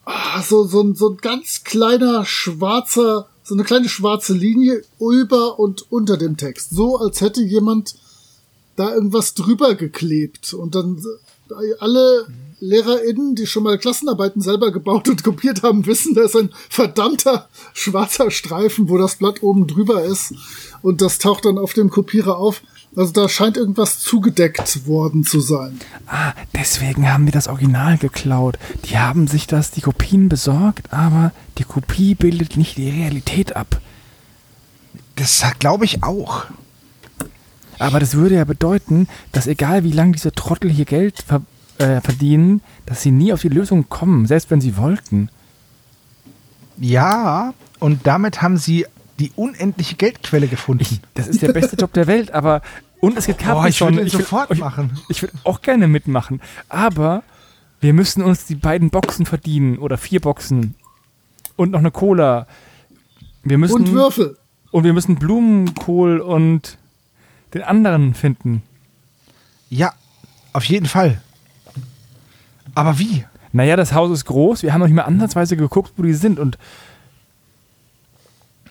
[0.06, 5.60] ah, so, so, ein, so ein ganz kleiner schwarzer, so eine kleine schwarze Linie über
[5.60, 6.70] und unter dem Text.
[6.70, 7.96] So, als hätte jemand
[8.76, 10.54] da irgendwas drüber geklebt.
[10.54, 11.04] Und dann
[11.80, 12.28] alle
[12.62, 17.48] LehrerInnen, die schon mal Klassenarbeiten selber gebaut und kopiert haben, wissen, da ist ein verdammter
[17.74, 20.34] schwarzer Streifen, wo das Blatt oben drüber ist.
[20.82, 22.62] Und das taucht dann auf dem Kopierer auf.
[22.96, 25.80] Also da scheint irgendwas zugedeckt worden zu sein.
[26.08, 28.58] Ah, deswegen haben wir das Original geklaut.
[28.86, 33.80] Die haben sich das, die Kopien besorgt, aber die Kopie bildet nicht die Realität ab.
[35.16, 36.46] Das glaube ich auch.
[37.78, 41.42] Aber das würde ja bedeuten, dass egal wie lange diese Trottel hier Geld ver
[41.80, 45.30] äh, verdienen, dass sie nie auf die Lösung kommen, selbst wenn sie wollten.
[46.78, 48.86] Ja, und damit haben sie
[49.20, 50.84] die unendliche Geldquelle gefunden.
[50.84, 52.62] Ich, das ist der beste Job der Welt, aber
[53.02, 53.98] und es gibt Boah, ich Capri-Sonne.
[53.98, 54.98] würde ihn sofort ich, machen.
[55.10, 57.24] Ich würde auch gerne mitmachen, aber
[57.82, 60.76] wir müssen uns die beiden Boxen verdienen oder vier Boxen
[61.56, 62.48] und noch eine Cola.
[63.44, 64.38] Wir müssen Und Würfel.
[64.72, 66.78] und wir müssen Blumenkohl und
[67.54, 68.64] den anderen finden.
[69.70, 69.94] Ja,
[70.54, 71.22] auf jeden Fall.
[72.76, 73.26] Aber wie?
[73.52, 74.64] Naja, das Haus ist groß.
[74.64, 76.40] Wir haben noch nicht mal ansatzweise geguckt, wo die sind.
[76.40, 76.58] Und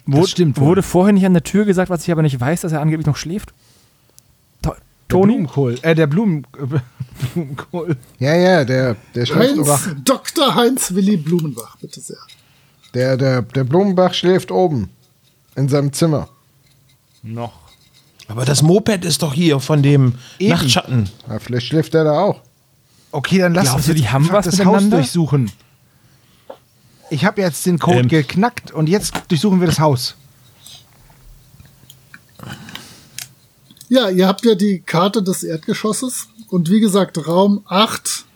[0.07, 2.73] wurde, stimmt wurde vorher nicht an der Tür gesagt, was ich aber nicht weiß, dass
[2.73, 3.53] er angeblich noch schläft?
[4.63, 4.79] To Der
[5.09, 5.33] Toni?
[5.33, 5.79] Blumenkohl.
[5.83, 6.79] Äh, der Blumen, äh,
[7.35, 7.97] Blumenkohl.
[8.19, 9.89] Ja, ja, der, der schläft Heinz, wach.
[10.05, 10.55] Dr.
[10.55, 12.19] Heinz Willi Blumenbach, bitte sehr.
[12.95, 14.91] Der, der, der Blumenbach schläft oben.
[15.57, 16.29] In seinem Zimmer.
[17.23, 17.53] Noch.
[18.29, 20.51] Aber das Moped ist doch hier von dem Eben.
[20.51, 21.11] Nachtschatten.
[21.29, 22.41] Ja, vielleicht schläft der da auch.
[23.11, 25.51] Okay, dann lass Glaubst uns jetzt die haben was das Haus durchsuchen.
[27.11, 28.09] Ich habe jetzt den Code Ähm.
[28.09, 30.15] geknackt und jetzt durchsuchen wir das Haus.
[33.89, 38.27] Ja, ihr habt ja die Karte des Erdgeschosses und wie gesagt, Raum 8,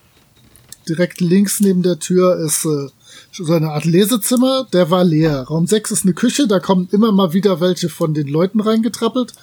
[0.89, 2.89] direkt links neben der Tür ist äh,
[3.33, 5.43] so eine Art Lesezimmer, der war leer.
[5.43, 9.35] Raum 6 ist eine Küche, da kommen immer mal wieder welche von den Leuten reingetrappelt.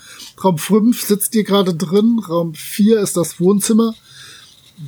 [0.43, 3.93] Raum 5 sitzt ihr gerade drin, Raum 4 ist das Wohnzimmer.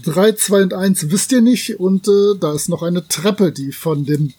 [0.04, 3.72] 3, 2 und 1 wisst ihr nicht und äh, da ist noch eine Treppe, die
[3.72, 4.34] von dem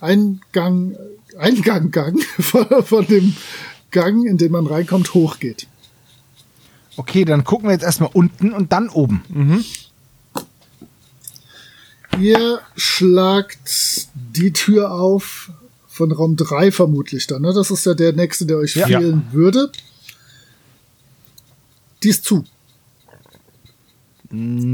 [0.00, 0.96] Eingang,
[1.38, 3.36] Eingang, Gang, von, von dem
[3.90, 5.66] Gang, in den man reinkommt, hochgeht.
[6.96, 9.22] Okay, dann gucken wir jetzt erstmal unten und dann oben.
[12.18, 15.50] Ihr schlagt die Tür auf
[15.88, 17.42] von Raum 3 vermutlich dann.
[17.42, 17.52] Ne?
[17.54, 18.86] Das ist ja der nächste, der euch Ja.
[18.86, 19.70] fehlen würde.
[22.02, 22.44] Die ist zu.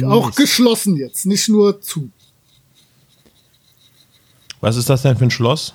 [0.05, 2.11] Auch geschlossen jetzt, nicht nur zu.
[4.61, 5.75] Was ist das denn für ein Schloss?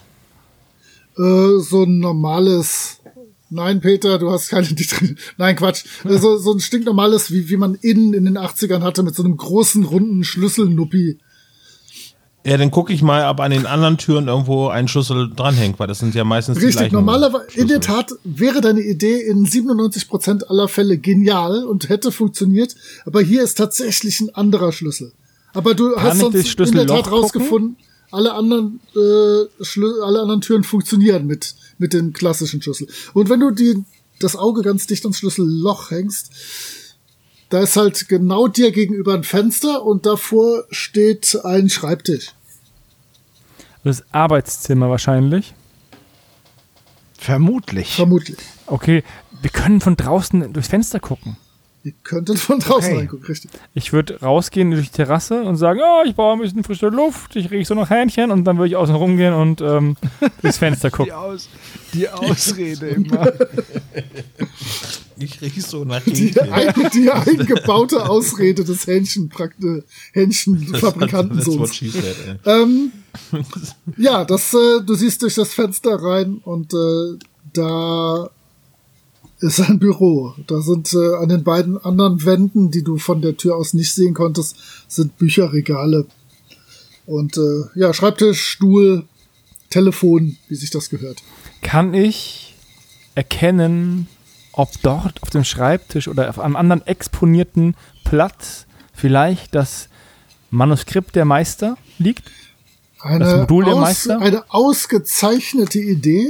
[1.18, 3.00] Äh, so ein normales.
[3.50, 4.68] Nein, Peter, du hast keine.
[5.38, 5.86] Nein, Quatsch.
[6.06, 9.24] Äh, So, so ein stinknormales, wie, wie man innen in den 80ern hatte, mit so
[9.24, 11.20] einem großen, runden Schlüsselnuppi.
[12.48, 15.88] Ja, dann gucke ich mal, ob an den anderen Türen irgendwo ein Schlüssel dranhängt, weil
[15.88, 18.06] das sind ja meistens die Richtig, gleichen normalerweise, in der Schlüssel.
[18.06, 22.74] Tat wäre deine Idee in 97% aller Fälle genial und hätte funktioniert,
[23.06, 25.12] aber hier ist tatsächlich ein anderer Schlüssel.
[25.54, 27.76] Aber du Kann hast sonst in der Tat rausgefunden,
[28.12, 32.88] alle anderen, äh, Schlü alle anderen Türen funktionieren mit, mit dem klassischen Schlüssel.
[33.14, 33.84] Und wenn du die,
[34.22, 36.32] das Auge ganz dicht ans Schlüsselloch hängst,
[37.50, 42.32] da ist halt genau dir gegenüber ein Fenster und davor steht ein Schreibtisch.
[43.88, 45.54] Das Arbeitszimmer wahrscheinlich.
[47.18, 47.96] Vermutlich.
[47.96, 48.38] Vermutlich.
[48.66, 49.02] Okay,
[49.42, 51.38] wir können von draußen durchs Fenster gucken.
[51.88, 52.98] Ihr könntet von draußen Okay.
[52.98, 53.50] reingucken, richtig.
[53.74, 57.38] Ich würde rausgehen durch die Terrasse und sagen, oh, ich brauche ein bisschen frische Luft,
[57.38, 59.96] ich rieche so noch Hähnchen und dann würde ich außen rumgehen und ähm,
[60.42, 61.06] durchs Fenster gucken.
[61.06, 61.48] Die, Aus,
[61.94, 63.32] die Ausrede immer.
[65.20, 66.54] Ich riech so nach Die, Hähnchen.
[66.54, 72.16] ein, die eingebaute Ausrede des Hähnchenfabrikanten she said.
[72.46, 72.92] Ähm,
[73.98, 77.18] ja, das, äh, du siehst durch das Fenster rein und äh,
[77.52, 78.30] da
[79.40, 80.34] ist ein Büro.
[80.48, 83.94] Da sind äh, an den beiden anderen Wänden, die du von der Tür aus nicht
[83.94, 84.56] sehen konntest,
[84.88, 86.06] sind Bücherregale.
[87.06, 89.04] Und äh, ja, Schreibtisch, Stuhl,
[89.70, 91.22] Telefon, wie sich das gehört.
[91.62, 92.56] Kann ich
[93.16, 94.08] erkennen,
[94.54, 99.90] ob dort auf dem Schreibtisch oder auf einem anderen exponierten Platz vielleicht das
[100.50, 102.24] Manuskript der Meister liegt?
[103.00, 104.20] Eine, Das Modul der aus, Meister?
[104.20, 106.28] eine ausgezeichnete Idee,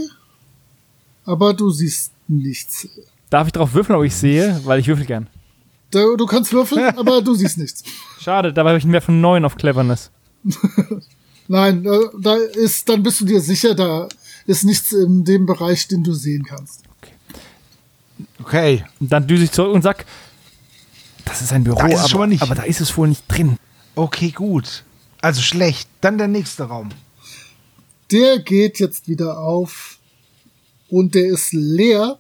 [1.24, 2.88] aber du siehst nichts.
[3.30, 4.60] Darf ich darauf würfeln, ob ich sehe?
[4.64, 5.28] Weil ich würfel gern.
[5.92, 7.84] Du, du kannst würfeln, aber du siehst nichts.
[8.20, 10.12] Schade, dabei habe ich mehr von 9 auf Cleverness.
[11.48, 14.08] Nein, äh, da ist, dann bist du dir sicher, da
[14.46, 16.84] ist nichts in dem Bereich, den du sehen kannst.
[18.40, 18.84] Okay.
[19.00, 20.06] Und dann düse ich zurück und sag,
[21.26, 22.42] das ist ein Büro, Da ist aber, schon mal nicht.
[22.42, 23.58] aber da ist es wohl nicht drin.
[23.96, 24.84] Okay, gut.
[25.22, 25.90] Also schlecht.
[26.02, 26.90] Dann der nächste Raum.
[28.12, 29.97] Der geht jetzt wieder auf
[30.90, 32.18] und der ist leer,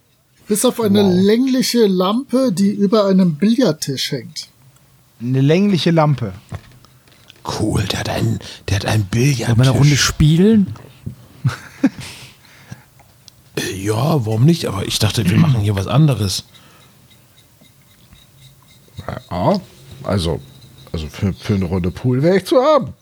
[0.47, 4.47] bis auf eine längliche Lampe, die über einem Billardtisch hängt.
[5.19, 6.33] Eine längliche Lampe.
[7.59, 9.49] Cool, der hat einen, der hat einen Billard.
[9.49, 10.73] Wollen wir eine Runde spielen?
[13.75, 14.67] Ja, warum nicht?
[14.67, 16.43] Aber ich dachte, wir machen hier was anderes.
[19.31, 19.59] Ja,
[20.03, 20.39] also,
[20.91, 22.93] also für, für eine Runde Pool wäre ich zu haben.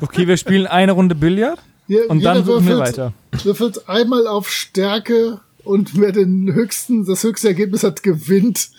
[0.00, 3.12] Okay, wir spielen eine Runde Billard Je- und dann jeder suchen wir würfelt- weiter.
[3.44, 8.70] Würfelt einmal auf Stärke und wer den höchsten, das höchste Ergebnis hat, gewinnt.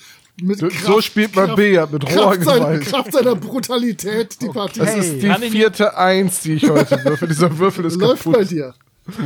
[0.41, 2.85] Mit So spielt man Billard mit roher Kraft, seiner, Gewalt.
[2.85, 4.79] Kraft seiner Brutalität, die Partie.
[4.79, 7.27] Das ist die Kann vierte Eins, die ich heute würfel.
[7.27, 8.51] Dieser Würfel ist läuft bei kaputt.
[8.51, 8.73] dir.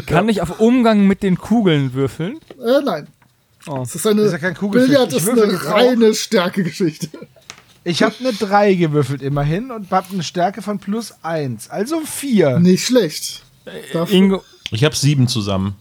[0.07, 2.39] Kann ich auf Umgang mit den Kugeln würfeln?
[2.59, 3.07] Äh, nein.
[3.67, 3.77] Oh.
[3.79, 4.51] Das ist eine Das ist ja.
[4.55, 7.09] Billard ist eine reine Stärkegeschichte.
[7.83, 11.69] Ich habe eine 3 gewürfelt immerhin und habe eine Stärke von plus 1.
[11.69, 12.59] Also 4.
[12.59, 13.43] Nicht schlecht.
[13.93, 15.75] Dafür- Ingo, Ich habe sieben zusammen.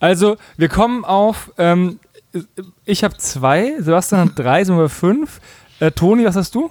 [0.00, 1.98] also wir kommen auf, ähm,
[2.84, 5.40] ich habe zwei, Sebastian hat drei, sind wir fünf.
[5.80, 6.70] Äh, Toni, was hast du?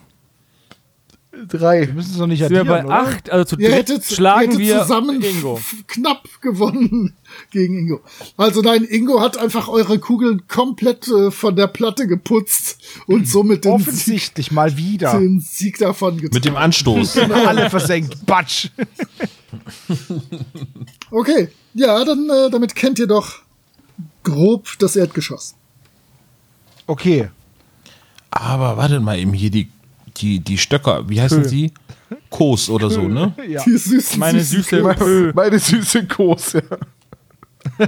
[1.48, 1.88] Drei.
[1.88, 3.04] Wir müssen es doch nicht Sind wir addieren, bei oder?
[3.08, 5.62] acht, also zu Ihr dritt hättet, schlagen ihr hättet wir zusammen Ingo.
[5.88, 7.16] knapp gewonnen
[7.52, 8.02] gegen Ingo.
[8.36, 13.64] Also nein, Ingo hat einfach eure Kugeln komplett äh, von der Platte geputzt und somit
[13.64, 15.18] den Sieg, Offensichtlich mal wieder.
[15.18, 16.34] den Sieg davon getragen.
[16.36, 17.18] Mit dem Anstoß.
[17.20, 18.26] Alle versenkt.
[18.26, 18.70] Batsch.
[21.12, 23.40] Okay, ja, dann äh, damit kennt ihr doch
[24.24, 25.56] grob das Erdgeschoss.
[26.88, 27.30] Okay.
[28.30, 29.70] Aber wartet mal eben hier, die,
[30.18, 31.72] die, die Stöcker, wie heißen sie?
[32.30, 33.34] Kos oder so, ne?
[33.48, 33.64] Ja.
[33.64, 34.96] Die süßen, Meine süßen süße.
[34.96, 35.32] Pö.
[35.34, 36.62] Meine süße Kos, ja.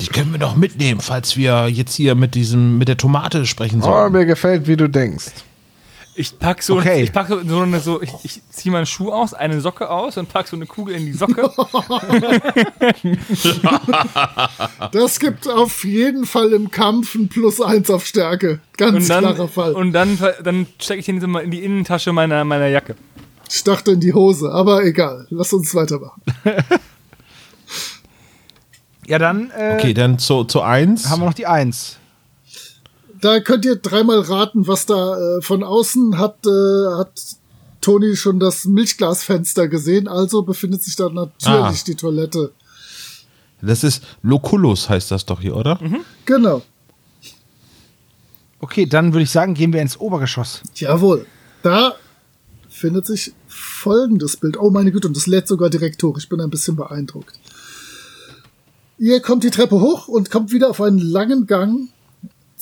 [0.00, 3.80] Die können wir doch mitnehmen, falls wir jetzt hier mit diesem, mit der Tomate sprechen
[3.82, 4.12] Oh, sollen.
[4.12, 5.26] mir gefällt, wie du denkst.
[6.14, 7.02] Ich pack so, Okay.
[7.04, 10.18] ich pack so, so eine, so, ich, ich ziehe meinen Schuh aus, eine Socke aus
[10.18, 11.50] und pack so eine Kugel in die Socke.
[14.92, 18.60] Das gibt auf jeden Fall im Kampf ein Plus eins auf Stärke.
[18.76, 19.72] Ganz Und dann, klarer Fall.
[19.72, 22.96] und dann, dann stecke ich den so mal in die Innentasche meiner, meiner Jacke.
[23.50, 25.26] Ich dachte in die Hose, aber egal.
[25.30, 26.22] Lass uns weitermachen.
[29.06, 31.08] Ja, dann äh, Okay, dann zu, zu eins.
[31.10, 31.98] haben wir noch die 1.
[33.22, 37.20] Da könnt ihr dreimal raten, was da äh, von außen hat, äh, hat
[37.80, 41.72] Toni schon das Milchglasfenster gesehen, also befindet sich da natürlich Ah.
[41.86, 42.52] die Toilette.
[43.62, 45.78] Das ist Loculus, heißt das doch hier, oder?
[46.24, 46.62] Genau.
[48.58, 50.62] Okay, dann würde ich sagen, gehen wir ins Obergeschoss.
[50.74, 51.24] Jawohl.
[51.62, 51.94] Da
[52.68, 54.56] findet sich folgendes Bild.
[54.58, 56.18] Oh meine Güte, und das lädt sogar direkt hoch.
[56.18, 57.38] Ich bin ein bisschen beeindruckt.
[58.98, 61.88] Ihr kommt die Treppe hoch und kommt wieder auf einen langen Gang.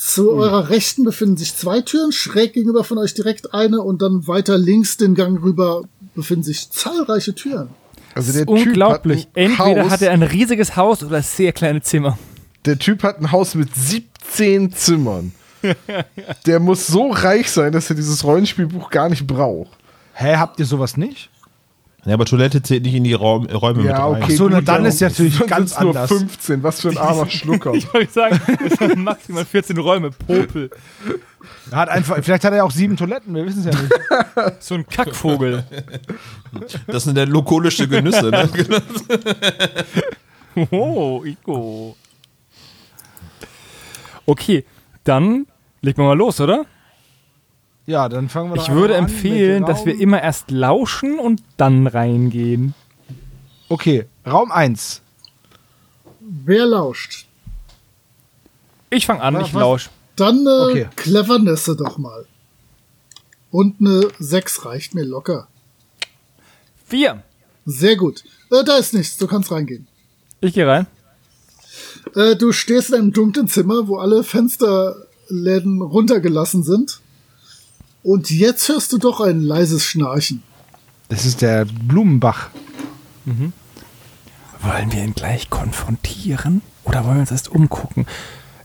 [0.02, 4.26] Zu eurer Rechten befinden sich zwei Türen, schräg gegenüber von euch direkt eine und dann
[4.26, 5.82] weiter links den Gang rüber
[6.14, 7.68] befinden sich zahlreiche Türen.
[8.14, 9.26] Also der Unglaublich.
[9.26, 12.18] Typ hat ein Entweder Haus, hat er ein riesiges Haus oder sehr kleine Zimmer.
[12.64, 15.32] Der Typ hat ein Haus mit 17 Zimmern.
[16.46, 19.76] Der muss so reich sein, dass er dieses Rollenspielbuch gar nicht braucht.
[20.14, 21.28] Hä, habt ihr sowas nicht?
[22.06, 24.22] Ja, aber Toilette zählt nicht in die Raum, Räume mit rein.
[24.22, 26.08] Ach so, na, dann ist ja natürlich ganz nur anders.
[26.10, 27.74] 15, was für ein armer Schlucker.
[27.74, 30.10] Ich wollte sagen, es haben maximal 14 Räume.
[30.10, 30.70] Popel.
[31.70, 33.92] Hat einfach, vielleicht hat er ja auch sieben Toiletten, wir wissen es ja nicht.
[34.60, 35.64] So ein Kackvogel.
[36.86, 38.48] Das sind der lokulische Genüsse, ne?
[40.70, 41.96] Oh, Igo.
[44.26, 44.64] Okay,
[45.04, 45.46] dann
[45.80, 46.64] legen wir mal los, oder?
[47.90, 49.04] Ja, dann fangen wir Ich würde an.
[49.06, 52.74] empfehlen, dass wir immer erst lauschen und dann reingehen.
[53.68, 55.02] Okay, Raum 1.
[56.20, 57.26] Wer lauscht?
[58.90, 59.90] Ich fange an, Was- ich was- lausch.
[60.14, 60.88] Dann äh, Okay.
[60.94, 62.26] Clevernesse doch mal.
[63.50, 65.48] Und eine 6 reicht mir locker.
[66.86, 67.24] Vier.
[67.66, 68.22] Sehr gut.
[68.52, 69.88] Äh, da ist nichts, du kannst reingehen.
[70.40, 70.86] Ich gehe rein.
[72.14, 77.00] Äh, du stehst in einem dunklen Zimmer, wo alle Fensterläden runtergelassen sind.
[78.02, 80.42] Und jetzt hörst du doch ein leises Schnarchen.
[81.08, 82.50] Das ist der Blumenbach.
[84.62, 88.06] Wollen wir ihn gleich konfrontieren oder wollen wir uns erst umgucken?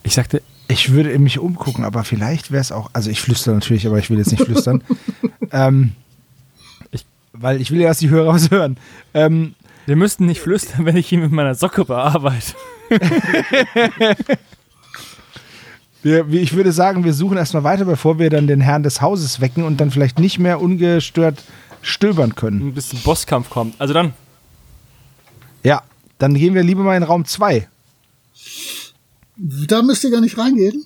[0.03, 2.89] Ich sagte, Ich würde mich umgucken, aber vielleicht wäre es auch.
[2.93, 4.83] Also ich flüstere natürlich, aber ich will jetzt nicht flüstern.
[5.51, 5.91] ähm,
[6.91, 8.77] ich, weil ich will ja, dass die Hörer was hören.
[9.13, 9.53] Ähm,
[9.85, 12.55] wir müssten nicht flüstern, wenn ich ihn mit meiner Socke bearbeite.
[16.05, 19.01] wir, wir- ich würde sagen, wir suchen erstmal weiter, bevor wir dann den Herrn des
[19.01, 21.43] Hauses wecken und dann vielleicht nicht mehr ungestört
[21.81, 22.73] stöbern können.
[22.75, 23.73] Bis zum Bosskampf kommt.
[23.79, 24.13] Also dann,
[25.63, 25.81] Ja,
[26.19, 27.67] dann gehen wir lieber mal in Raum 2.
[29.37, 30.85] Da müsst ihr gar nicht reingehen.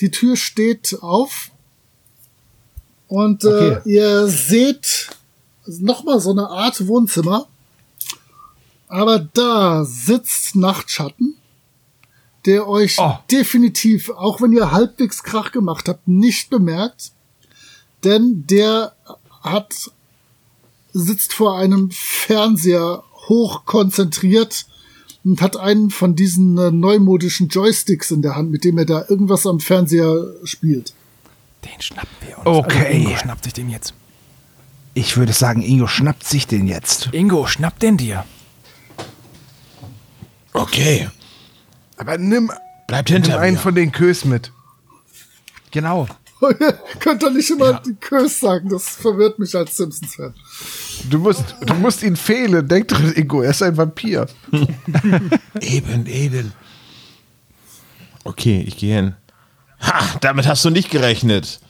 [0.00, 1.50] Die Tür steht auf.
[3.08, 3.78] Und äh, Okay.
[3.88, 5.10] ihr seht
[5.66, 7.46] nochmal so eine Art Wohnzimmer.
[8.88, 11.35] Aber da sitzt Nachtschatten,
[12.46, 13.14] der euch Oh.
[13.30, 17.12] definitiv, auch wenn ihr halbwegs Krach gemacht habt, nicht bemerkt.
[18.04, 18.92] Denn der
[19.42, 19.90] hat,
[20.92, 24.66] sitzt vor einem Fernseher hoch konzentriert
[25.24, 29.04] und hat einen von diesen äh, neumodischen Joysticks in der Hand, mit dem er da
[29.08, 30.92] irgendwas am Fernseher spielt.
[31.64, 32.46] Den schnappen wir uns.
[32.46, 32.86] Okay.
[32.86, 33.94] Also Ingo schnappt sich den jetzt.
[34.94, 37.08] Ich würde sagen, Ingo schnappt sich den jetzt.
[37.12, 38.24] Ingo, schnapp den dir.
[40.52, 41.08] Okay.
[41.96, 42.50] Aber nimm,
[42.86, 43.60] Bleibt nimm hinter einen mir.
[43.62, 44.52] von den Kös mit.
[45.70, 46.06] Genau.
[47.00, 48.68] Könnt ihr nicht immer die Curse sagen?
[48.68, 50.34] Das verwirrt mich als Simpsons-Fan.
[51.08, 52.68] Du musst, du musst ihn fehlen.
[52.68, 54.26] Denk dran, Ingo, er ist ein Vampir.
[55.60, 56.52] Eben, eben.
[58.24, 59.14] Okay, ich gehe hin.
[59.80, 61.60] Ha, damit hast du nicht gerechnet.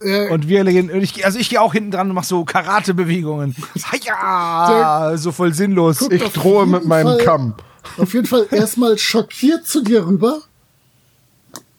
[0.00, 2.24] Äh, Und wir legen, und ich, geh- also ich gehe auch hinten dran und mach
[2.24, 3.54] so Karate-Bewegungen.
[4.04, 5.98] Ja, so voll sinnlos.
[5.98, 7.54] Guck, Ich drohe mit meinem Fall- Kamm.
[7.96, 10.42] Auf jeden Fall erstmal schockiert zu dir rüber.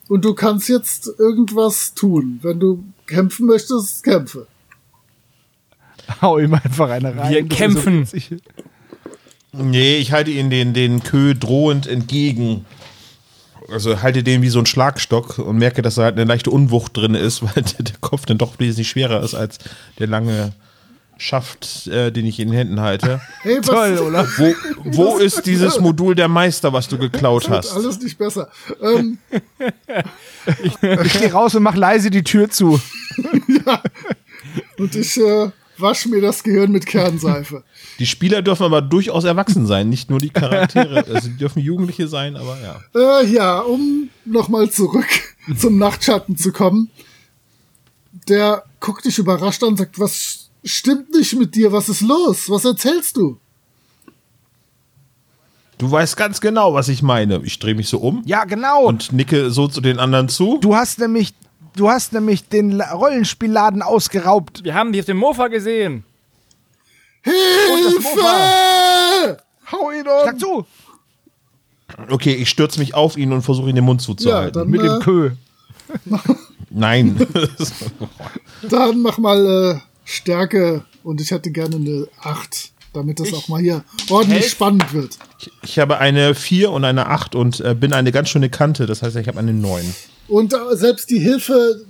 [0.07, 2.39] Und du kannst jetzt irgendwas tun.
[2.41, 4.47] Wenn du kämpfen möchtest, kämpfe.
[6.21, 7.31] Hau ihm einfach eine rein.
[7.31, 8.05] Wir kämpfen.
[8.05, 8.17] So.
[9.51, 12.65] Nee, ich halte ihn den, den Kö drohend entgegen.
[13.71, 16.97] Also halte den wie so ein Schlagstock und merke, dass da halt eine leichte Unwucht
[16.97, 19.59] drin ist, weil der, der Kopf dann doch wesentlich schwerer ist als
[19.99, 20.53] der lange
[21.19, 23.21] Schaft, äh, den ich in den Händen halte.
[23.41, 24.25] Hey, was Toll, oder?
[24.37, 24.53] Wo,
[24.85, 27.73] wo ist dieses Modul der Meister, was du geklaut hast?
[27.73, 28.49] alles nicht besser.
[28.81, 29.17] Ähm,
[30.63, 32.81] Ich gehe raus und mach leise die Tür zu.
[34.77, 37.63] und ich äh, wasche mir das Gehirn mit Kernseife.
[37.99, 41.05] Die Spieler dürfen aber durchaus erwachsen sein, nicht nur die Charaktere.
[41.05, 43.19] Also die dürfen Jugendliche sein, aber ja.
[43.21, 45.07] Äh, ja, um nochmal zurück
[45.57, 46.89] zum Nachtschatten zu kommen.
[48.27, 51.71] Der guckt dich überrascht an und sagt, was stimmt nicht mit dir?
[51.71, 52.49] Was ist los?
[52.49, 53.37] Was erzählst du?
[55.77, 57.39] Du weißt ganz genau, was ich meine.
[57.43, 58.83] Ich drehe mich so um Ja, genau.
[58.85, 60.57] und nicke so zu den anderen zu.
[60.59, 61.33] du hast nämlich,
[61.77, 64.63] du hast nämlich den La- Rollenspielladen ausgeraubt.
[64.65, 66.03] Wir haben die auf dem Mofa gesehen.
[67.21, 69.37] Hilfe!
[69.71, 70.25] Hau ihn um!
[70.25, 70.65] Sag zu.
[72.09, 74.59] Okay, ich stürze mich auf ihn und versuche ihn den Mund Ja, zuzuhalten.
[74.61, 75.31] dann, Mit dem äh, Kö.
[76.69, 77.25] Nein.
[78.69, 79.79] dann mach mal äh,
[80.09, 84.91] Stärke und ich hätte gerne eine 8, damit das auch mal hier ordentlich Helf- spannend
[84.93, 85.17] wird.
[85.63, 88.85] ich habe eine 4 und eine 8 und äh, bin eine ganz schöne Kante.
[88.85, 89.93] Das heißt, ich habe eine 9.
[90.27, 91.85] Und äh, selbst die Hilfe,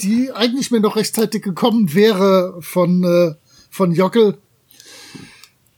[0.00, 3.34] die eigentlich mir noch rechtzeitig gekommen wäre von, äh,
[3.70, 4.38] von Jockel,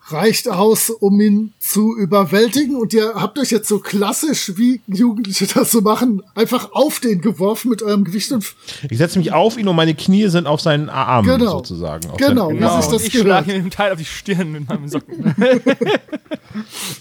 [0.08, 2.76] reicht aus, um ihn zu überwältigen.
[2.76, 7.20] Und ihr habt euch jetzt so klassisch, wie Jugendliche das so machen, einfach auf den
[7.20, 8.54] geworfen mit eurem Gewicht und
[8.88, 11.50] Ich setze mich auf ihn und meine Knie sind auf seinen Arm Genau.
[11.58, 12.08] sozusagen.
[12.10, 13.26] Auf Genau, wie sich und das ich gehört.
[13.46, 15.34] schlage ihm Teil auf die Stirn mit meinem Socken.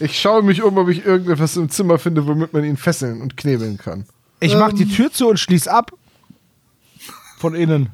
[0.00, 3.36] Ich schaue mich um, ob ich irgendetwas im Zimmer finde, womit man ihn fesseln und
[3.38, 4.04] knebeln kann.
[4.40, 5.92] Ich mach die Tür zu und schließ ab.
[7.38, 7.88] Von innen.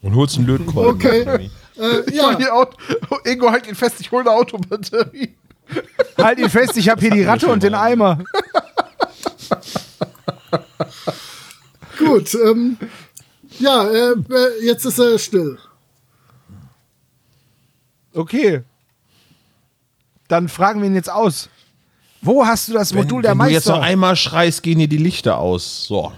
[0.00, 0.94] Und holst einen Lötkolben.
[0.94, 1.50] Okay.
[1.78, 2.30] Äh, ja,
[3.24, 5.34] Ingo, halt ihn fest, ich hole eine Autobatterie.
[6.16, 8.20] Halt ihn fest, ich hab hier die Ratte und den Eimer.
[11.98, 12.32] gut.
[12.36, 12.76] Ähm,
[13.58, 15.58] ja, äh, äh, jetzt ist er still.
[18.14, 18.62] Okay.
[20.28, 21.48] Dann fragen wir ihn jetzt aus.
[22.22, 23.86] Wo hast du das Wenn, Modul der wenn du jetzt noch Meister?
[23.90, 25.84] einmal schreist, gehen dir die Lichter aus.
[25.86, 26.12] So.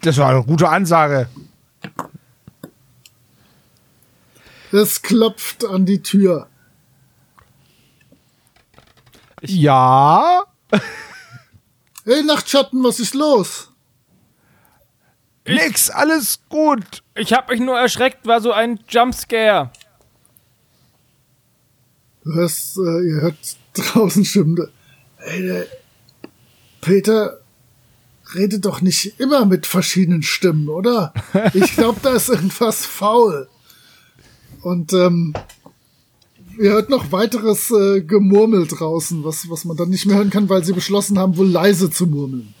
[0.00, 1.28] Das war eine gute Ansage.
[4.72, 6.48] Es klopft an die Tür.
[9.42, 10.44] Ja.
[12.06, 13.68] Hey, Nachtschatten, was ist los?
[15.46, 17.02] Nix, alles gut.
[17.14, 19.70] Ich hab mich nur erschreckt, war so ein Jumpscare.
[22.24, 23.36] Du hörst, äh, ihr hört
[23.74, 24.66] draußen Stimmen.
[25.16, 25.66] Hey, der
[26.80, 27.40] Peter
[28.34, 31.12] redet doch nicht immer mit verschiedenen Stimmen, oder?
[31.52, 33.46] Ich glaube, da ist irgendwas faul.
[34.62, 35.34] Und ähm,
[36.58, 40.48] ihr hört noch weiteres äh, Gemurmel draußen, was, was man dann nicht mehr hören kann,
[40.48, 42.54] weil sie beschlossen haben, wohl leise zu murmeln.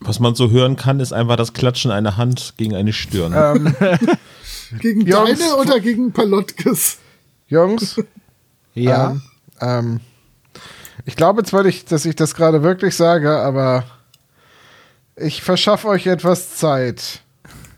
[0.00, 3.32] Was man so hören kann, ist einfach das Klatschen einer Hand gegen eine Stirn.
[4.80, 6.96] Gegen Jungs, deine oder gegen Palotkes?
[7.46, 8.00] Jungs,
[8.74, 9.10] Ja.
[9.10, 9.20] ähm,
[9.60, 10.00] ähm,
[11.04, 13.84] ich glaube zwar nicht, dass ich das gerade wirklich sage, aber
[15.14, 17.20] ich verschaffe euch etwas Zeit.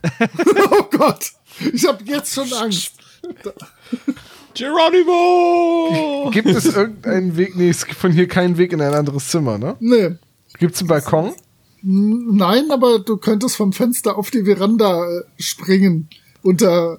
[0.71, 1.33] Oh Gott,
[1.73, 2.93] ich habe jetzt schon Angst.
[4.55, 6.31] Geronimo!
[6.31, 7.57] Gibt es irgendeinen Weg?
[7.57, 9.77] Nee, es gibt von hier keinen Weg in ein anderes Zimmer, ne?
[9.81, 10.17] Nee,
[10.59, 11.33] Gibt es einen Balkon?
[11.83, 16.09] nein, aber du könntest vom Fenster auf die Veranda äh, springen
[16.43, 16.99] unter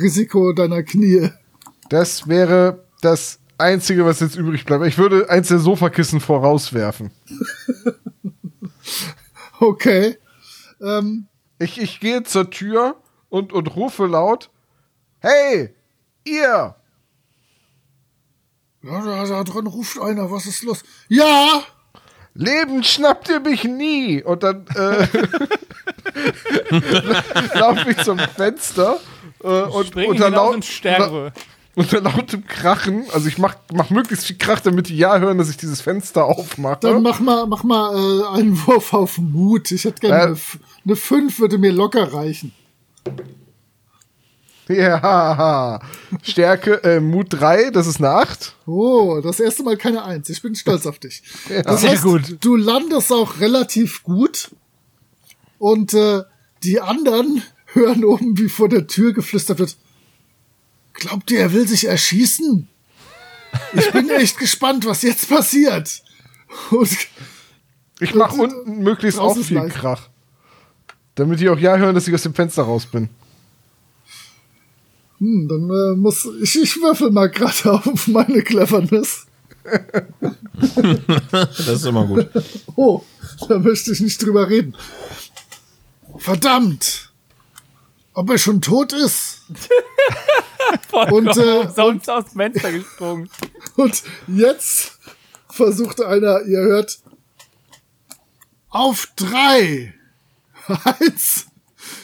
[0.00, 1.30] Risiko deiner Knie.
[1.90, 4.84] Das wäre das Einzige, was jetzt übrig bleibt.
[4.86, 7.10] Ich würde eins der Sofakissen vorauswerfen.
[9.58, 10.16] Okay.
[10.82, 11.26] Ähm,
[11.58, 12.96] Ich, ich gehe zur Tür
[13.30, 14.50] und, und rufe laut:
[15.26, 15.74] Hey,
[16.22, 16.76] ihr!
[18.84, 20.84] Ja, da, da drin ruft einer, was ist los?
[21.08, 21.64] Ja!
[22.34, 24.22] Leben schnappt ihr mich nie.
[24.22, 25.08] Und dann äh,
[27.58, 29.00] laufe ich zum Fenster
[29.42, 31.32] äh, und Spring unter, laut, und sterbe.
[31.74, 35.50] unter lautem Krachen, also ich mach, mach möglichst viel Krach, damit die ja hören, dass
[35.50, 36.78] ich dieses Fenster aufmache.
[36.82, 39.72] Dann mach mal, mach mal äh, einen Wurf auf Mut.
[39.72, 40.36] Ich hätte gerne Äh.
[40.84, 42.52] eine 5 würde mir locker reichen.
[44.68, 45.80] Ja,
[46.22, 48.56] Stärke, äh, Mut 3, das ist eine 8.
[48.66, 50.28] Oh, das erste Mal keine Eins.
[50.28, 51.22] Ich bin stolz auf dich.
[51.64, 52.36] das Sehr heißt, gut.
[52.40, 54.50] du landest auch relativ gut
[55.58, 56.22] und äh,
[56.64, 59.76] die anderen hören oben, wie vor der Tür geflüstert wird.
[60.94, 62.66] Glaubt ihr, er will sich erschießen?
[63.74, 66.02] Ich bin echt gespannt, was jetzt passiert.
[66.70, 66.90] Und
[68.00, 69.76] Ich mach unten möglichst auch viel leicht.
[69.76, 70.08] Krach.
[71.14, 73.08] Damit die auch ja hören, dass ich aus dem Fenster raus bin.
[75.18, 79.26] Hm, dann äh, muss ich, ich würfel mal gerade auf meine Cleverness.
[80.58, 82.28] Das ist immer gut.
[82.76, 83.02] Oh,
[83.48, 84.74] da möchte ich nicht drüber reden.
[86.18, 87.12] Verdammt!
[88.14, 89.42] Ob er schon tot ist?
[90.88, 93.28] Vollkommen Und, äh, sonst aus dem Fenster gesprungen.
[93.76, 94.98] Und jetzt
[95.50, 96.98] versucht einer, ihr hört,
[98.70, 99.94] auf drei.
[100.66, 101.46] Eins,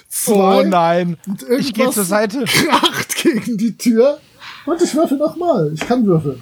[0.08, 0.60] zwei.
[0.60, 1.18] Oh nein.
[1.26, 2.44] und Ich gehe zur Seite.
[2.44, 4.18] Kracht gegen die Tür.
[4.66, 5.70] Und ich würfel nochmal.
[5.74, 6.40] Ich kann würfeln.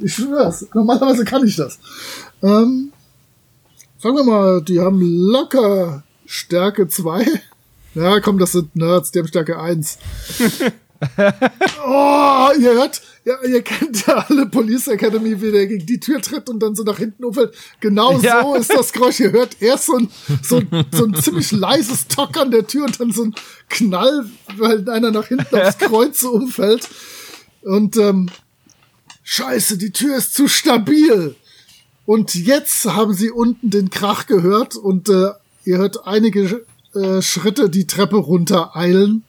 [0.00, 0.66] Ich schwör's.
[0.74, 1.78] Normalerweise kann ich das.
[2.42, 2.92] Ähm,
[3.98, 7.26] sagen wir mal, die haben locker Stärke 2.
[7.94, 9.98] Ja, komm, das sind Nerds, die haben Stärke 1.
[11.86, 16.20] oh, ihr hört, ja, ihr kennt ja alle Police Academy, wie der gegen die Tür
[16.20, 17.54] tritt und dann so nach hinten umfällt.
[17.80, 18.42] Genau Ja.
[18.42, 19.20] so ist das Geräusch.
[19.20, 20.08] Ihr hört erst so ein,
[20.42, 20.60] so,
[20.92, 23.34] so ein ziemlich leises Tock an der Tür und dann so ein
[23.70, 24.26] Knall,
[24.58, 26.88] weil einer nach hinten aufs Kreuz so umfällt.
[27.62, 28.28] Und ähm,
[29.22, 31.34] Scheiße, die Tür ist zu stabil.
[32.04, 35.30] Und jetzt haben sie unten den Krach gehört und äh,
[35.64, 39.24] ihr hört einige äh, Schritte die Treppe runter eilen.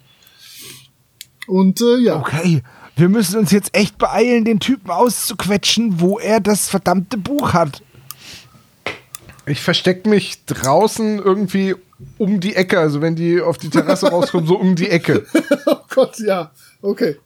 [1.47, 2.61] Und äh, ja, Okay,
[2.95, 7.81] wir müssen uns jetzt echt beeilen, den Typen auszuquetschen, wo er das verdammte Buch hat.
[9.45, 11.75] Ich versteck mich draußen irgendwie
[12.17, 15.25] um die Ecke, also wenn die auf die Terrasse rauskommen, so um die Ecke.
[15.65, 16.51] oh Gott, ja,
[16.81, 17.17] okay.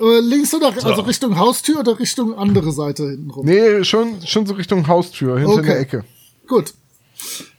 [0.00, 3.44] Äh, links oder also Richtung Haustür oder Richtung andere Seite hinten rum?
[3.44, 5.66] Nee, schon, schon so Richtung Haustür, hinter Okay.
[5.66, 6.04] der Ecke.
[6.46, 6.72] Gut.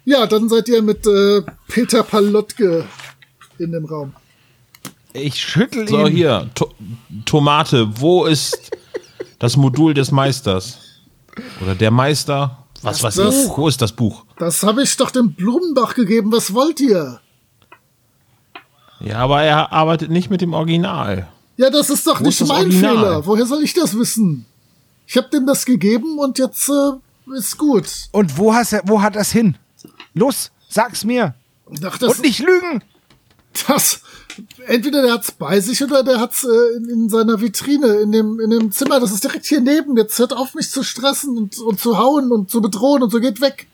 [0.06, 2.86] Ja, dann seid ihr mit äh, Peter Palotke
[3.60, 4.14] in dem Raum.
[5.14, 6.16] Ich schüttel So, ihn.
[6.16, 6.72] hier, to
[7.26, 8.72] Tomate, wo ist
[9.40, 10.78] das Modul des Meisters?
[11.62, 12.58] Oder der Meister?
[12.82, 13.50] Was weiß das- ich?
[13.58, 14.26] Wo ist das Buch?
[14.38, 16.32] Das habe ich doch dem Blumenbach gegeben.
[16.32, 17.20] Was wollt ihr?
[19.00, 21.28] Ja, aber er arbeitet nicht mit dem Original.
[21.58, 22.96] Ja, das ist doch Wo nicht ist das mein Original?
[22.98, 23.26] Fehler.
[23.26, 24.46] Woher soll ich das wissen?
[25.08, 27.86] Ich habe dem das gegeben und jetzt äh, ist gut.
[28.12, 29.58] Und wo, hast er, wo hat das hin?
[30.14, 31.34] Los, sag's mir.
[31.86, 32.84] Ach, das, Und nicht lügen.
[33.68, 34.02] das.
[34.68, 38.40] Entweder der hat's bei sich oder der hat's äh, in, in seiner Vitrine, in dem,
[38.40, 39.00] in dem Zimmer.
[39.00, 39.98] Das ist direkt hier neben.
[39.98, 43.20] Jetzt hört auf, mich zu stressen und, und zu hauen und zu bedrohen und so
[43.20, 43.68] geht weg.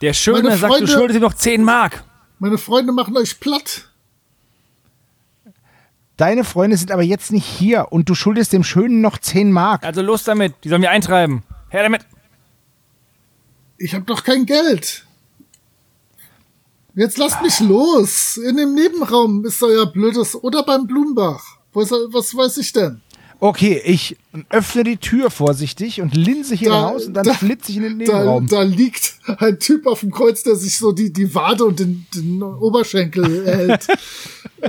[0.00, 2.04] Der Schöne Meine sagt, du Freunde- schuldest ihm noch 10 Mark.
[2.38, 3.84] Meine Freunde machen euch platt.
[6.16, 9.84] Deine Freunde sind aber jetzt nicht hier und du schuldest dem Schönen noch 10 Mark.
[9.84, 10.54] Also los damit.
[10.64, 11.42] Die sollen wir eintreiben.
[11.68, 12.02] Her damit.
[13.76, 15.04] Ich habe doch kein Geld.
[16.98, 18.36] Jetzt lasst mich los.
[18.38, 20.34] In dem Nebenraum ist euer blödes.
[20.34, 21.44] Oder beim Blumenbach.
[21.74, 23.00] Er, was weiß ich denn?
[23.40, 24.16] Okay, ich
[24.50, 27.84] öffne die Tür vorsichtig und linse hier Da- raus und dann da- flitze ich in
[27.84, 28.46] den Da, Nebenraum.
[28.48, 32.04] da liegt ein Typ auf dem Kreuz, der sich so die, die Wade und den,
[32.16, 33.86] den Oberschenkel hält.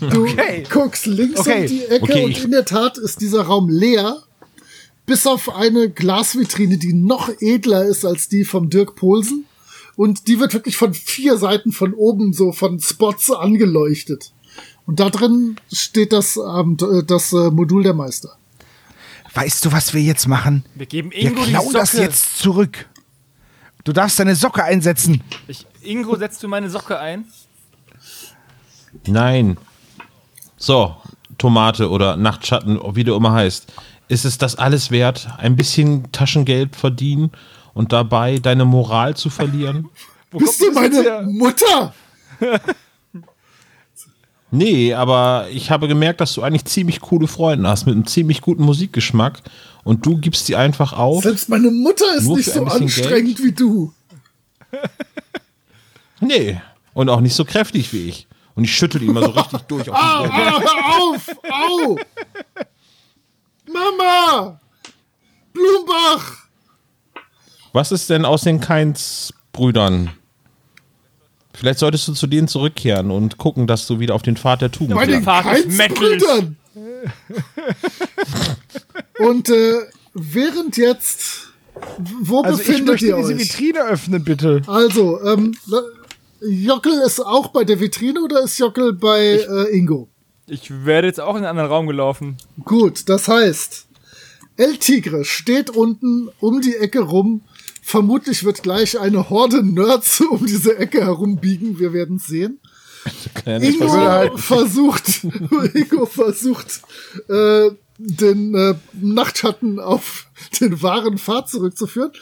[0.00, 0.64] du Okay.
[0.70, 1.62] guckst links Okay.
[1.62, 4.22] um die Ecke Okay, und in der Tat ist dieser Raum leer.
[5.06, 9.46] Bis auf eine Glasvitrine, die noch edler ist als die vom Dirk Polsen.
[10.00, 14.32] Und die wird wirklich von vier Seiten von oben so von Spots angeleuchtet.
[14.86, 18.30] Und da drin steht das, Abend, äh, das äh, Modul der Meister.
[19.34, 20.64] Weißt du, was wir jetzt machen?
[20.74, 21.78] Wir geben Wir Ingo die klauen Socke.
[21.78, 22.88] das jetzt zurück.
[23.84, 25.22] Du darfst deine Socke einsetzen.
[25.48, 27.26] Ich, Ingo, setzt du meine Socke ein?
[29.06, 29.58] Nein.
[30.56, 30.96] So,
[31.36, 33.70] Tomate oder Nachtschatten, wie du immer heißt.
[34.08, 37.32] Ist es das alles wert, ein bisschen Taschengeld verdienen
[37.74, 39.88] und dabei deine Moral zu verlieren?
[40.30, 41.94] Bist du meine Mutter?
[44.52, 48.40] Nee, aber ich habe gemerkt, dass du eigentlich ziemlich coole Freunde hast mit einem ziemlich
[48.40, 49.42] guten Musikgeschmack
[49.84, 51.22] und du gibst sie einfach auf.
[51.22, 53.92] Selbst meine Mutter ist nicht so anstrengend wie du.
[56.20, 56.60] Nee,
[56.92, 58.26] und auch nicht so kräftig wie ich.
[58.54, 60.56] Und ich schüttel ihn mal so richtig durch auf Au, au, hör
[61.00, 61.28] auf!
[61.50, 61.98] Au!
[63.72, 64.60] Mama!
[65.54, 66.39] Blumbach!
[67.72, 70.10] Was ist denn aus den Keins-Brüdern?
[71.52, 74.70] Vielleicht solltest du zu denen zurückkehren und gucken, dass du wieder auf den Pfad der
[74.70, 76.56] Tugend Bei den Pfad des Keins-Brüdern!
[79.18, 79.74] Und äh,
[80.14, 81.48] während jetzt.
[82.20, 83.38] Wo Also ich befindet möchte ihr diese euch?
[83.40, 84.62] Vitrine öffnen, bitte.
[84.66, 85.54] Also, ähm,
[86.42, 90.08] Jockel ist auch bei der Vitrine oder ist Jockel bei äh, Ingo?
[90.46, 92.36] Ich werde jetzt auch in einen anderen Raum gelaufen.
[92.64, 93.86] Gut, das heißt,
[94.56, 97.42] El Tigre steht unten um die Ecke rum.
[97.90, 101.80] Vermutlich wird gleich eine Horde Nerds um diese Ecke herumbiegen.
[101.80, 102.60] Wir werden es sehen.
[103.44, 105.24] Ingo halt- versucht,
[105.74, 106.82] Ingo versucht,
[107.28, 110.26] äh, den äh, Nachtschatten auf
[110.60, 112.12] den wahren Pfad zurückzuführen.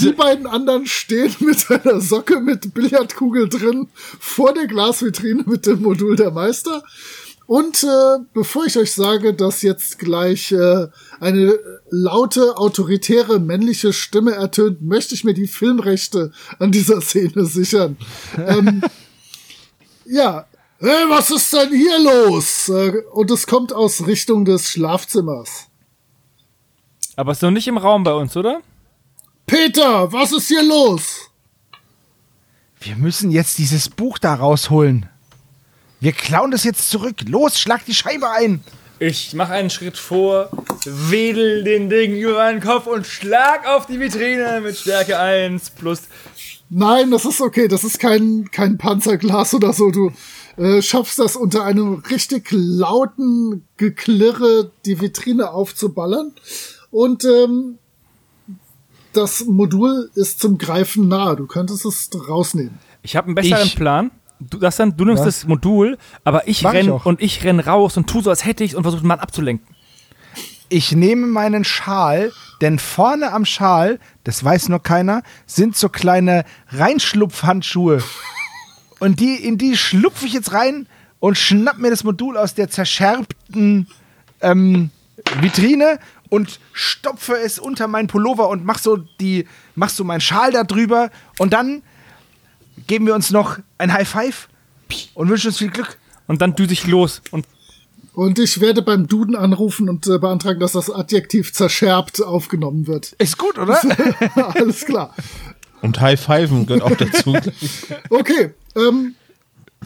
[0.00, 5.82] Die beiden anderen stehen mit einer Socke mit Billardkugel drin vor der Glasvitrine mit dem
[5.82, 6.82] Modul der Meister.
[7.46, 10.86] Und äh, bevor ich euch sage, dass jetzt gleich äh,
[11.20, 11.58] eine
[11.90, 17.98] laute, autoritäre männliche Stimme ertönt, möchte ich mir die Filmrechte an dieser Szene sichern.
[18.38, 18.82] ähm,
[20.06, 20.46] ja,
[20.78, 22.68] hey, was ist denn hier los?
[22.70, 25.66] Äh, und es kommt aus Richtung des Schlafzimmers.
[27.16, 28.62] Aber ist noch nicht im Raum bei uns, oder?
[29.46, 31.30] Peter, was ist hier los?
[32.80, 35.08] Wir müssen jetzt dieses Buch da rausholen.
[36.04, 37.16] Wir klauen das jetzt zurück.
[37.26, 38.62] Los, schlag die Scheibe ein.
[38.98, 40.50] Ich mache einen Schritt vor,
[40.84, 46.02] wedel den Ding über meinen Kopf und schlag auf die Vitrine mit Stärke 1 plus.
[46.68, 47.68] Nein, das ist okay.
[47.68, 49.90] Das ist kein, kein Panzerglas oder so.
[49.90, 50.12] Du
[50.58, 56.32] äh, schaffst das unter einem richtig lauten Geklirre, die Vitrine aufzuballern.
[56.90, 57.78] Und ähm,
[59.14, 61.36] das Modul ist zum Greifen nahe.
[61.36, 62.78] Du könntest es rausnehmen.
[63.02, 64.10] Ich habe einen besseren Ich- Plan.
[64.50, 65.40] Du, das dann, du nimmst Was?
[65.40, 67.06] das Modul, aber ich Mach ich renn auch.
[67.06, 69.74] und ich renn raus und tu so, als hätte ich und versuche den Mann abzulenken.
[70.68, 76.44] Ich nehme meinen Schal, denn vorne am Schal, das weiß noch keiner, sind so kleine
[76.70, 78.02] Reinschlupfhandschuhe.
[78.98, 80.88] Und die, in die schlupfe ich jetzt rein
[81.20, 83.86] und schnapp mir das Modul aus der zerscherbten
[84.40, 84.90] ähm,
[85.40, 85.98] Vitrine
[86.28, 90.64] und stopfe es unter meinen Pullover und mach so die, mach so meinen Schal da
[90.64, 91.82] drüber und dann
[92.86, 94.48] geben wir uns noch ein High Five
[95.14, 95.98] und wünschen uns viel Glück.
[96.26, 97.46] Und dann düse ich los und
[98.14, 103.12] Und ich werde beim Duden anrufen und äh, beantragen, dass das Adjektiv zerschärbt aufgenommen wird.
[103.18, 103.78] Ist gut, oder?
[104.54, 105.14] Alles klar.
[105.82, 107.36] Und High Fiven gehört auch dazu.
[108.10, 109.14] Okay, ähm,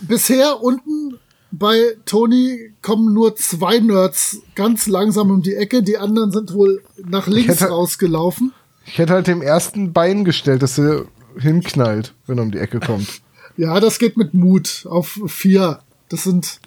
[0.03, 1.19] bisher unten
[1.51, 5.83] bei Tony kommen nur zwei Nerds ganz langsam um die Ecke.
[5.83, 8.53] Die anderen sind wohl nach links hätte- rausgelaufen.
[8.87, 11.07] Ich hätte halt dem ersten Bein gestellt, dass er
[11.39, 13.23] hinknallt, wenn er um die Ecke kommt.
[13.57, 15.81] Ja, das geht mit Mut auf vier.
[16.09, 16.61] Das sind,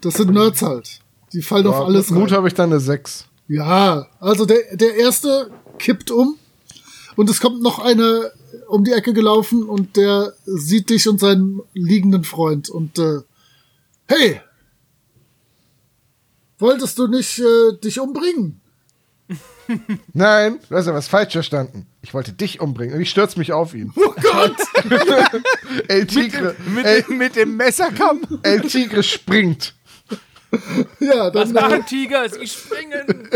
[0.00, 1.00] das sind Nerds halt.
[1.34, 3.26] Die fallen auf Aber alles mit Mut habe ich dann eine 6.
[3.46, 6.38] Ja, also der, der erste kippt um
[7.16, 8.30] und es kommt noch einer
[8.68, 13.20] um die Ecke gelaufen und der sieht dich und seinen liegenden Freund und äh,
[14.08, 14.40] hey,
[16.58, 18.60] wolltest du nicht äh, dich umbringen?
[20.12, 21.86] Nein, du hast ja was falsch verstanden.
[22.04, 23.90] Ich wollte dich umbringen und ich stürze mich auf ihn.
[23.96, 24.56] Oh Gott!
[25.88, 28.20] El Tigre, mit, El, dem, mit dem Messerkamm.
[28.42, 29.74] El Tigre springt.
[31.00, 32.28] ja, dann, Was machen Tiger?
[32.28, 33.30] Sie springen.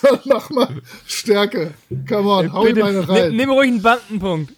[0.00, 0.68] dann mach mal
[1.08, 1.74] Stärke.
[2.08, 3.36] Come on, hau Bitte, eine nimm, rein.
[3.36, 4.54] nimm ruhig einen Bandenpunkt.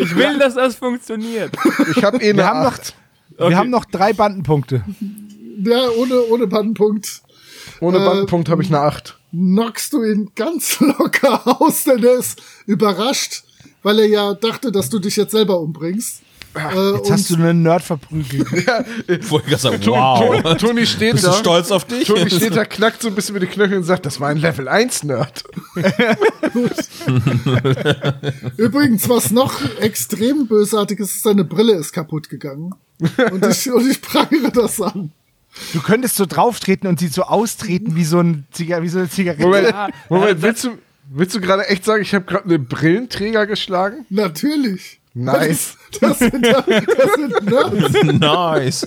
[0.00, 1.50] Ich will, dass das funktioniert.
[1.96, 2.94] Ich habe eh eine Wir haben noch, 8.
[3.38, 4.84] wir haben noch drei Bandenpunkte.
[5.64, 7.22] Ja, ohne, ohne Bandenpunkt
[7.80, 9.16] Ohne äh, Bandenpunkt habe ich eine 8.
[9.30, 13.44] knockst du ihn ganz locker aus, denn er ist überrascht,
[13.82, 16.22] weil er ja dachte, dass du dich jetzt selber umbringst.
[16.52, 18.48] Äh, Jetzt hast du einen Nerd verprügelt.
[19.06, 20.56] Ich wollte gerade sagen, wow.
[20.56, 21.34] Toni steht Bist du da.
[21.36, 22.08] stolz auf dich?
[22.08, 24.38] Toni steht da, knackt so ein bisschen mit den Knöcheln und sagt, das war ein
[24.38, 25.44] Level 1 Nerd.
[28.56, 32.74] Übrigens, was noch extrem bösartig ist, ist, seine Brille ist kaputt gegangen.
[33.30, 35.12] Und ich, und ich prangere das an.
[35.72, 39.08] Du könntest so drauftreten und sie so austreten wie so, ein Ziga wie so eine
[39.08, 39.42] Zigarette.
[39.42, 39.74] Moment,
[40.08, 40.78] Moment willst du,
[41.10, 44.06] willst du gerade echt sagen, ich habe gerade einen Brillenträger geschlagen?
[44.10, 45.00] Natürlich.
[45.14, 45.76] Nice.
[46.00, 46.64] Das sind, das
[47.92, 48.86] sind Nerds.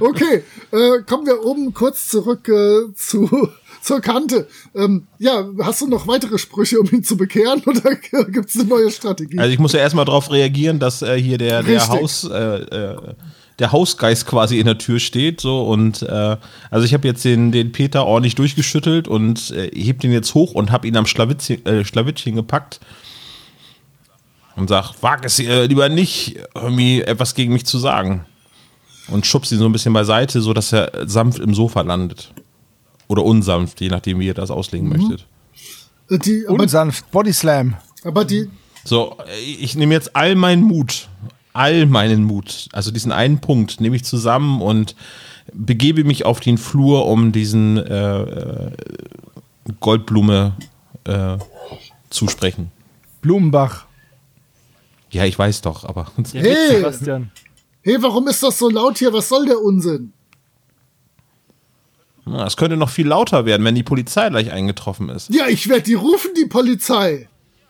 [0.00, 3.50] Okay, äh, kommen wir oben kurz zurück äh, zu,
[3.82, 4.46] zur Kante.
[4.74, 8.68] Ähm, ja, hast du noch weitere Sprüche, um ihn zu bekehren oder gibt es eine
[8.68, 9.38] neue Strategie?
[9.38, 12.00] Also ich muss ja erstmal darauf reagieren, dass äh, hier der, der Richtig.
[12.00, 13.14] Haus, äh, äh,
[13.58, 15.40] der Hausgeist quasi in der Tür steht.
[15.40, 16.36] So und äh,
[16.70, 20.52] also ich habe jetzt den, den Peter ordentlich durchgeschüttelt und äh, heb den jetzt hoch
[20.54, 22.80] und habe ihn am Schlawittchen, äh, Schlawittchen gepackt
[24.56, 28.24] und sag, wag es äh, lieber nicht, irgendwie etwas gegen mich zu sagen.
[29.08, 32.32] und schubst ihn so ein bisschen beiseite, sodass er sanft im Sofa landet.
[33.08, 35.26] Oder unsanft, je nachdem, wie ihr das auslegen möchtet.
[36.10, 37.74] Äh, Die, aber, Unsanft, Bodyslam.
[38.04, 38.48] aber die,
[38.84, 39.16] So,
[39.58, 41.08] ich nehme jetzt all meinen Mut,
[41.52, 44.94] all meinen Mut, also diesen einen Punkt, nehme ich zusammen und
[45.52, 48.70] begebe mich auf den Flur, um diesen äh, äh,
[49.80, 50.54] Goldblume
[51.04, 51.36] äh,
[52.10, 52.70] zu sprechen.
[53.20, 53.86] Blumenbach.
[55.10, 56.76] Ja, ich weiß doch, aber Ja, Hey!
[56.76, 57.30] Sebastian.
[57.82, 59.12] hey, warum ist das so laut hier?
[59.12, 60.12] Was soll der Unsinn?
[62.46, 65.28] Es könnte noch viel lauter werden, wenn die Polizei gleich eingetroffen ist.
[65.34, 67.28] Ja, ich werde die rufen, die Polizei.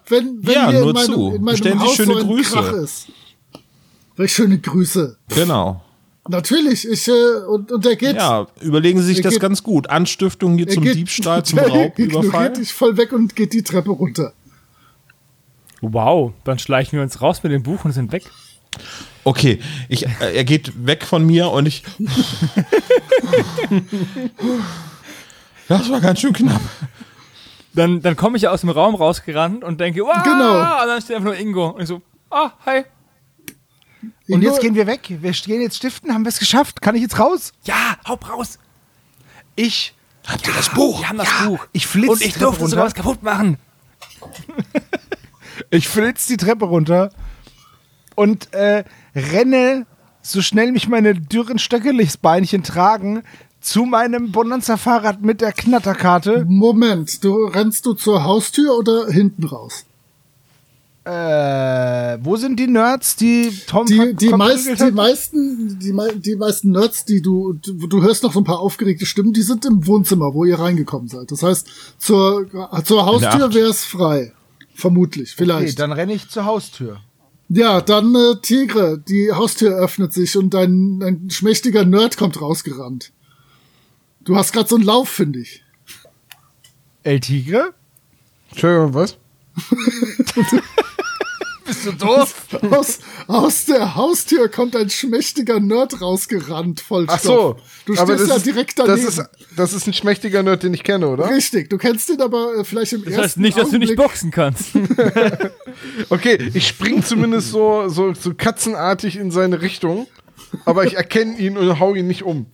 [0.08, 1.32] Wenn, wenn Ja, hier nur in meinem, zu.
[1.34, 2.52] in meinem Bestellen Sie Haus schöne so ein Grüße.
[2.52, 3.06] Krach ist.
[4.16, 5.16] Welch schöne Grüße.
[5.34, 5.82] Genau.
[6.28, 7.12] Natürlich, ich, äh,
[7.48, 8.14] und, und der geht.
[8.16, 9.90] Ja, überlegen Sie sich Er das geht- ganz gut.
[9.90, 12.24] Anstiftung hier er zum geht- Diebstahl, zum der Raubüberfall.
[12.26, 14.32] ignoriert dich voll weg und geht die Treppe runter.
[15.80, 18.30] Wow, dann schleichen wir uns raus mit dem Buch und sind weg.
[19.24, 19.58] Okay,
[19.88, 21.82] ich, äh, er geht weg von mir und ich.
[25.68, 26.60] Das war ganz schön knapp.
[27.74, 30.60] Dann, dann komme ich aus dem Raum rausgerannt und denke, wow, Genau.
[30.82, 31.68] und dann steht einfach nur Ingo.
[31.70, 32.82] Und ich so, ah, hi.
[34.32, 35.00] Und Ingo- jetzt gehen wir weg.
[35.08, 36.12] Wir gehen jetzt stiften.
[36.12, 36.80] Haben wir es geschafft?
[36.82, 37.52] Kann ich jetzt raus?
[37.64, 38.58] Ja, hau raus.
[39.56, 39.94] Ich.
[40.26, 41.00] Habt ihr das Buch?
[41.00, 41.66] Wir haben das Buch.
[41.72, 42.68] Ich flitz Und die ich durfte runter.
[42.70, 43.58] sogar was kaputt machen.
[45.70, 47.10] Ich flitz die Treppe runter
[48.14, 48.84] und äh,
[49.14, 49.86] renne,
[50.22, 53.22] so schnell mich meine dürren Stöckelichsbeinchen tragen,
[53.60, 56.44] zu meinem Bonanza-Fahrrad mit der Knatterkarte.
[56.48, 59.84] Moment, du rennst du zur Haustür oder hinten raus?
[61.04, 64.94] Äh, wo sind die Nerds, die Tom Die, die, meist, verprügelt die, hat?
[64.94, 68.60] meisten, die, mei- die meisten Nerds, die du, du, du hörst noch so ein paar
[68.60, 71.32] aufgeregte Stimmen, die sind im Wohnzimmer, wo ihr reingekommen seid.
[71.32, 71.66] Das heißt,
[71.98, 72.46] zur,
[72.84, 74.32] zur Haustür wäre es frei.
[74.74, 75.78] Vermutlich, Okay, vielleicht.
[75.80, 77.00] dann renne ich zur Haustür.
[77.48, 83.10] ja, dann äh, Tigre, die Haustür öffnet sich und dein, ein schmächtiger Nerd kommt rausgerannt.
[84.20, 85.64] Du hast gerade so einen Lauf, finde ich.
[87.02, 87.74] El Tigre?
[88.50, 89.18] Entschuldigung, was?
[91.84, 92.34] Bist du doof?
[92.70, 97.56] Aus, aus der Haustür kommt ein schmächtiger Nerd rausgerannt, voll Ach so.
[97.86, 99.08] Du aber stehst das ja ist, direkt das daneben.
[99.08, 99.22] ist,
[99.56, 101.28] das ist ein schmächtiger Nerd, den ich kenne, oder?
[101.28, 103.96] Richtig, du kennst ihn aber äh, vielleicht im Das ersten heißt nicht, dass du nicht
[103.96, 104.70] boxen kannst.
[106.10, 110.06] Okay, ich spring zumindest so, so, so katzenartig in seine Richtung,
[110.64, 112.46] aber ich erkenne ihn und hau ihn nicht um.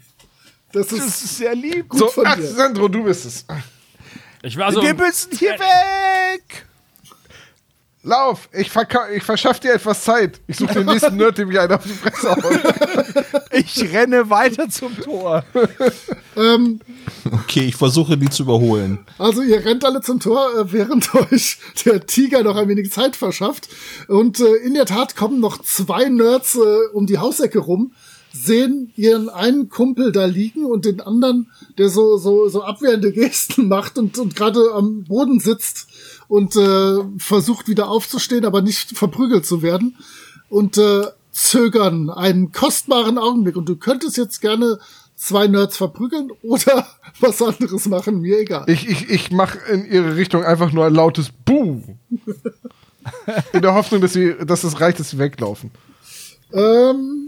[0.72, 1.88] Das Das ist ist sehr lieb.
[1.88, 2.46] gut So, von ach, dir.
[2.46, 3.44] Sandro, du bist es.
[4.42, 4.82] Ich war so.
[4.82, 6.67] Wir müssen hier weg!
[8.08, 8.70] Lauf, ich,
[9.14, 10.40] ich verschaff dir etwas Zeit.
[10.46, 12.60] Ich suche den nächsten Nerd, dem ich einen auf die Fresse haue.
[13.50, 15.44] Ich renne weiter zum Tor.
[16.36, 16.80] Ähm,
[17.30, 18.98] Okay, ich versuche die zu überholen.
[19.18, 23.16] also ihr rennt alle zum Tor, äh, während euch der Tiger noch ein wenig Zeit
[23.16, 23.68] verschafft.
[24.06, 27.92] Und äh, in der Tat kommen noch zwei Nerds äh, um die Hausecke rum,
[28.32, 33.68] sehen ihren einen Kumpel da liegen und den anderen, der so, so, so abwehrende Gesten
[33.68, 35.88] macht und, und gerade am Boden sitzt
[36.28, 39.96] und äh, versucht wieder aufzustehen, aber nicht verprügelt zu werden.
[40.48, 41.06] Und äh,
[41.38, 43.56] zögern einen kostbaren Augenblick.
[43.56, 44.78] Und du könntest jetzt gerne
[45.14, 46.86] zwei Nerds verprügeln oder
[47.20, 48.64] was anderes machen, mir egal.
[48.66, 51.82] Ich, ich, ich mache in ihre Richtung einfach nur ein lautes Buh.
[53.54, 55.70] In der Hoffnung, dass, sie, dass es reicht, dass sie weglaufen.
[56.52, 57.27] Ähm,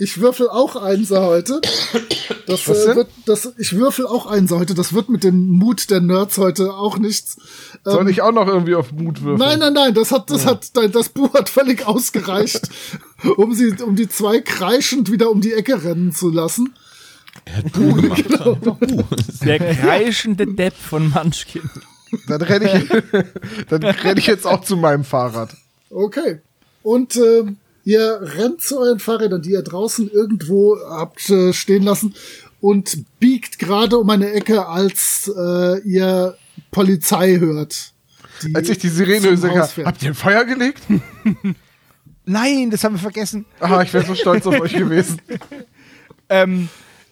[0.00, 1.60] ich würfel auch Einser heute.
[2.46, 2.96] Das, Was äh, denn?
[2.96, 4.74] wird, das, ich würfel auch Einser heute.
[4.74, 7.36] Das wird mit dem Mut der Nerds heute auch nichts.
[7.84, 9.38] Soll ich auch noch irgendwie auf Mut würfeln?
[9.38, 12.68] Nein, nein, nein, das hat, das hat, dein- das Buch hat völlig ausgereicht,
[13.36, 16.74] um sie, um die zwei kreischend wieder um die Ecke rennen zu lassen.
[17.44, 18.24] Er hat Buh gemacht.
[18.26, 18.54] Genau.
[18.56, 19.04] Buh.
[19.44, 21.68] Der kreischende Depp von Munchkin.
[22.26, 22.88] Dann renne ich,
[23.68, 25.50] dann renn ich jetzt auch zu meinem Fahrrad.
[25.90, 26.40] Okay.
[26.82, 27.58] Und ähm,
[27.90, 32.14] ihr rennt zu euren Fahrrädern, die ihr draußen irgendwo habt äh, stehen lassen
[32.60, 36.36] und biegt gerade um eine Ecke, als äh, ihr
[36.70, 37.92] Polizei hört.
[38.54, 40.82] Als ich die Sirene höre, habt ihr ein Feuer gelegt?
[42.24, 43.44] Nein, das haben wir vergessen.
[43.58, 45.20] Ah, ich wäre so stolz auf euch gewesen.
[46.32, 46.68] Ähm,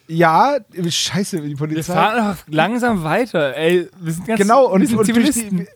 [0.07, 1.93] ja, scheiße, die Wir Polizei.
[1.93, 3.53] fahren einfach langsam weiter.
[3.53, 5.67] Ey, wir sind ganz genau, und, wir sind und Zivilisten.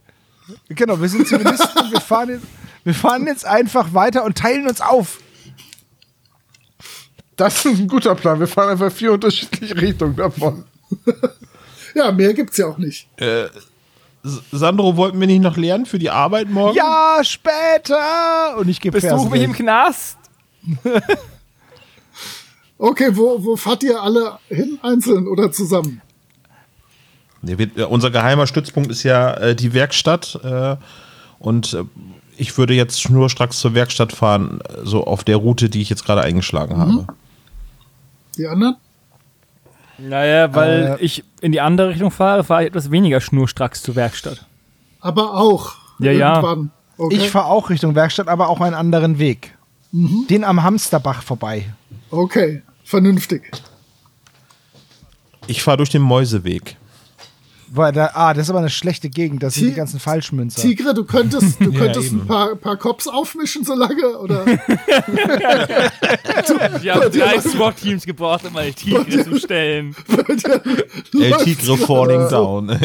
[0.69, 2.45] die, genau, wir sind Zivilisten, wir fahren, jetzt,
[2.83, 5.19] wir fahren jetzt einfach weiter und teilen uns auf.
[7.35, 8.39] Das ist ein guter Plan.
[8.39, 10.65] Wir fahren einfach vier unterschiedliche Richtungen davon.
[11.95, 13.07] Ja, mehr gibt's ja auch nicht.
[14.51, 16.75] Sandro, wollten wir nicht noch lernen für die Arbeit morgen?
[16.75, 18.57] Ja, später!
[18.57, 20.17] Und ich gebe Besuch mich im Knast.
[22.79, 24.77] Okay, wo, wo fahrt ihr alle hin?
[24.81, 26.01] Einzeln oder zusammen?
[27.47, 30.37] Äh, unser geheimer Stützpunkt ist ja äh, die Werkstatt.
[30.43, 30.75] Äh,
[31.39, 31.85] und äh,
[32.37, 36.21] ich würde jetzt schnurstracks zur Werkstatt fahren, so auf der Route, die ich jetzt gerade
[36.21, 37.07] eingeschlagen habe.
[38.37, 38.75] Die anderen?
[39.99, 41.03] Naja, weil Äh.
[41.03, 44.45] ich in die andere Richtung fahre, fahre ich etwas weniger schnurstracks zur Werkstatt.
[44.99, 45.73] Aber auch.
[45.99, 46.35] Ja, ja.
[46.35, 46.71] irgendwann.
[46.97, 47.15] Okay.
[47.15, 49.55] Ich fahre auch Richtung Werkstatt, aber auch einen anderen Weg.
[49.91, 51.65] Den am Hamsterbach vorbei.
[52.09, 53.51] okay, vernünftig.
[55.45, 56.77] Ich fahre durch den Mäuseweg.
[57.71, 60.61] Weil da, ah, das ist aber eine schlechte Gegend, das sind Ti- die ganzen Falschmünzer.
[60.61, 64.45] Tigre, du könntest, du Ja, könntest ein paar, paar Cops aufmischen so lange, oder?
[66.81, 69.95] Wir haben drei SWAT-Teams gebraucht, um eine Tigre zu stellen.
[71.13, 72.77] El Läuft Tigre falling down.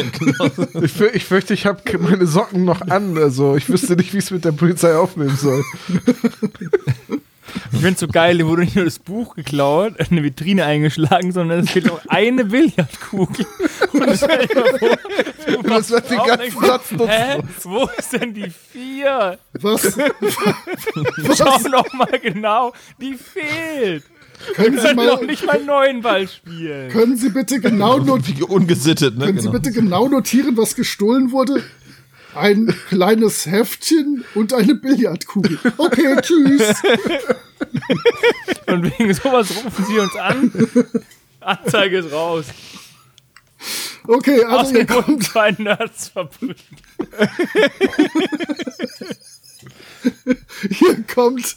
[0.83, 3.17] Ich, für- ich fürchte, ich habe meine Socken noch an.
[3.17, 5.63] Also ich wüsste nicht, wie ich es mit der Polizei aufnehmen soll.
[7.71, 11.59] Ich finde so geil, hier wurde nicht nur das Buch geklaut, eine Vitrine eingeschlagen, sondern
[11.59, 13.45] es fehlt auch eine Billardkugel.
[13.93, 14.97] Und stell mal vor,
[15.45, 17.07] du Das wird den ganzen Satz nutzen.
[17.09, 17.39] Hä?
[17.63, 19.37] Wo ist denn die vier?
[19.53, 19.81] Was?
[21.37, 21.63] Schau Was?
[21.65, 24.03] noch mal genau, die fehlt.
[24.55, 26.89] Können Sie, mal, nicht mal neuen Ball spielen.
[26.91, 29.25] können Sie bitte genau not Wie ungesittet, ne?
[29.25, 29.59] Können Sie Genau.
[29.59, 31.61] bitte genau notieren, was gestohlen wurde?
[32.35, 35.57] Ein kleines Heftchen und eine Billardkugel.
[35.77, 36.75] Okay, tschüss.
[38.67, 40.51] Und wegen sowas rufen sie uns an.
[41.39, 42.47] Anzeige ist raus.
[44.07, 46.57] Okay, also Außerdem ihr kommt, zwei Nerds verprügelt.
[50.81, 51.55] ihr kommt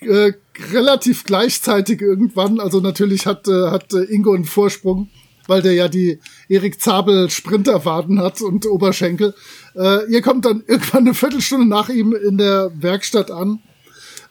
[0.00, 0.32] äh,
[0.72, 2.60] relativ gleichzeitig irgendwann.
[2.60, 5.10] Also natürlich hat, äh, hat äh, Ingo einen Vorsprung,
[5.46, 9.34] weil der ja die Erik Zabel Sprinterwaden hat und Oberschenkel.
[9.74, 13.60] Äh, ihr kommt dann irgendwann eine Viertelstunde nach ihm in der Werkstatt an.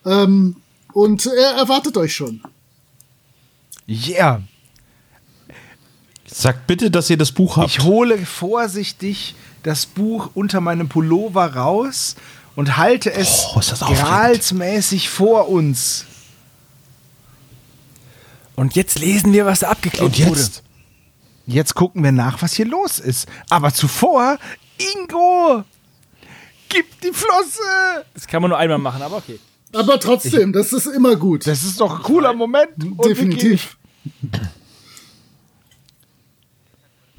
[0.05, 0.57] Ähm,
[0.93, 2.41] und er erwartet euch schon.
[3.87, 4.41] Yeah.
[6.25, 7.69] Sagt bitte, dass ihr das Buch habt.
[7.69, 12.15] Ich hole vorsichtig das Buch unter meinem Pullover raus
[12.55, 16.05] und halte es Oh, gralsmäßig vor uns.
[18.55, 20.63] Und jetzt lesen wir, was da abgeklebt Und jetzt?
[21.47, 23.27] Jetzt gucken wir nach, was hier los ist.
[23.49, 24.38] Aber zuvor,
[24.77, 25.63] Ingo,
[26.69, 28.05] gib die Flosse.
[28.13, 29.39] Das kann man nur einmal machen, aber okay.
[29.73, 31.45] Aber trotzdem, das ist immer gut.
[31.45, 32.69] Das ist doch ein cooler Moment.
[33.05, 33.77] Definitiv.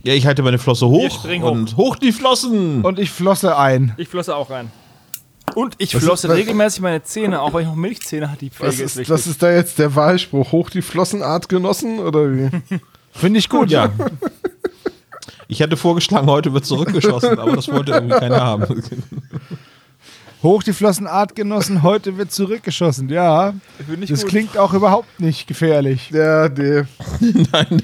[0.03, 2.82] Ja, ich halte meine Flosse hoch springen und hoch die Flossen.
[2.85, 3.94] Und ich flosse ein.
[3.97, 4.70] Ich flosse auch rein.
[5.55, 8.39] Und ich Was flosse ist- regelmäßig meine Zähne, auch wenn ich noch Milchzähne habe.
[8.39, 10.53] Die Pflege Was ist, ist, was ist da jetzt der Wahlspruch?
[10.53, 12.51] Hoch die Flossenart genossen oder wie?
[13.16, 13.70] Finde ich gut.
[13.70, 13.90] ja.
[15.48, 18.82] Ich hätte vorgeschlagen, heute wird zurückgeschossen, aber das wollte irgendwie keiner haben.
[20.43, 23.09] Hoch die Flossen Artgenossen, heute wird zurückgeschossen.
[23.09, 23.55] Ja,
[24.09, 24.30] das gut.
[24.30, 26.10] klingt auch überhaupt nicht gefährlich.
[26.10, 26.82] Ja, nee.
[27.52, 27.82] Nein.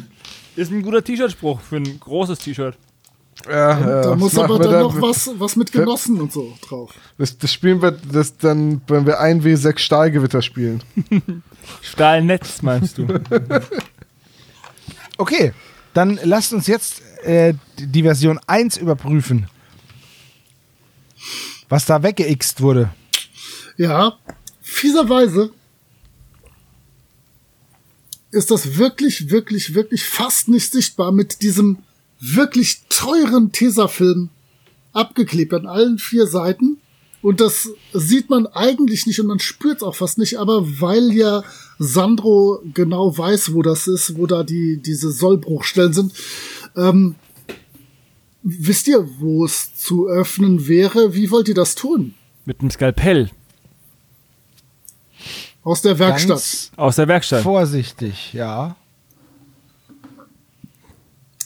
[0.56, 2.76] Ist ein guter T-Shirt-Spruch für ein großes T-Shirt.
[3.48, 4.80] Ja, ja, Da muss aber dann da?
[4.82, 6.92] noch was, was mit Genossen und so drauf.
[7.16, 10.82] Das, das spielen wir das dann, wenn wir 1W6 Stahlgewitter spielen.
[11.80, 13.06] Stahlnetz, meinst du?
[15.22, 15.52] Okay,
[15.94, 19.46] dann lasst uns jetzt äh, die Version 1 überprüfen.
[21.68, 22.92] Was da weggeixt wurde.
[23.76, 24.18] Ja,
[24.60, 25.52] fieserweise
[28.32, 31.84] ist das wirklich, wirklich, wirklich fast nicht sichtbar mit diesem
[32.18, 34.28] wirklich teuren Tesafilm
[34.92, 36.78] abgeklebt an allen vier Seiten.
[37.22, 41.12] Und das sieht man eigentlich nicht und man spürt es auch fast nicht, aber weil
[41.12, 41.44] ja
[41.82, 46.12] Sandro genau weiß, wo das ist, wo da die, diese Sollbruchstellen sind,
[46.76, 47.14] ähm,
[48.42, 51.14] wisst ihr, wo es zu öffnen wäre?
[51.14, 52.14] Wie wollt ihr das tun?
[52.44, 53.30] Mit einem Skalpell
[55.64, 56.28] Aus der Werkstatt.
[56.28, 57.42] Ganz aus der Werkstatt.
[57.42, 58.76] vorsichtig, ja.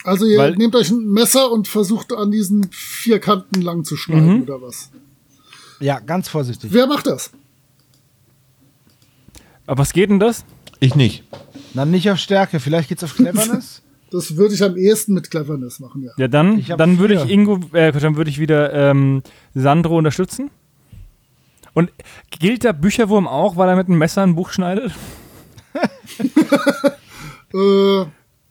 [0.05, 3.97] Also ihr Weil- nehmt euch ein Messer und versucht an diesen vier Kanten lang zu
[3.97, 4.91] schneiden oder was?
[5.81, 6.73] Ja, ganz vorsichtig.
[6.73, 7.31] Wer macht das?
[9.67, 10.45] Aber was geht denn das?
[10.81, 11.25] Ich nicht.
[11.75, 13.83] Dann nicht auf Stärke, vielleicht geht's auf Cleverness.
[14.13, 16.13] Das würde ich am ehesten mit Cleverness machen, ja.
[16.17, 17.29] Ja, dann, dann würde ich.
[17.29, 20.49] Ingo, äh, dann würde ich wieder ähm, Sandro unterstützen.
[21.75, 21.91] Und
[22.31, 24.93] gilt der Bücherwurm auch, weil er mit einem Messer ein Buch schneidet?
[27.55, 28.01] Äh,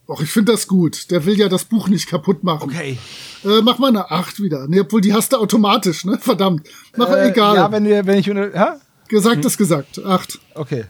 [0.07, 1.11] ach, ich finde das gut.
[1.11, 2.69] Der will ja das Buch nicht kaputt machen.
[2.69, 2.97] Okay.
[3.43, 4.67] Äh, mach mal eine 8 wieder.
[4.67, 6.17] Nee, obwohl die hast du automatisch, ne?
[6.19, 6.67] Verdammt.
[6.97, 7.55] Mach Äh, egal.
[7.55, 8.29] Ja, wenn, wir, wenn ich.
[8.29, 8.79] unter- Ja?
[9.07, 10.03] gesagt ist gesagt.
[10.03, 10.39] 8.
[10.55, 10.85] Okay.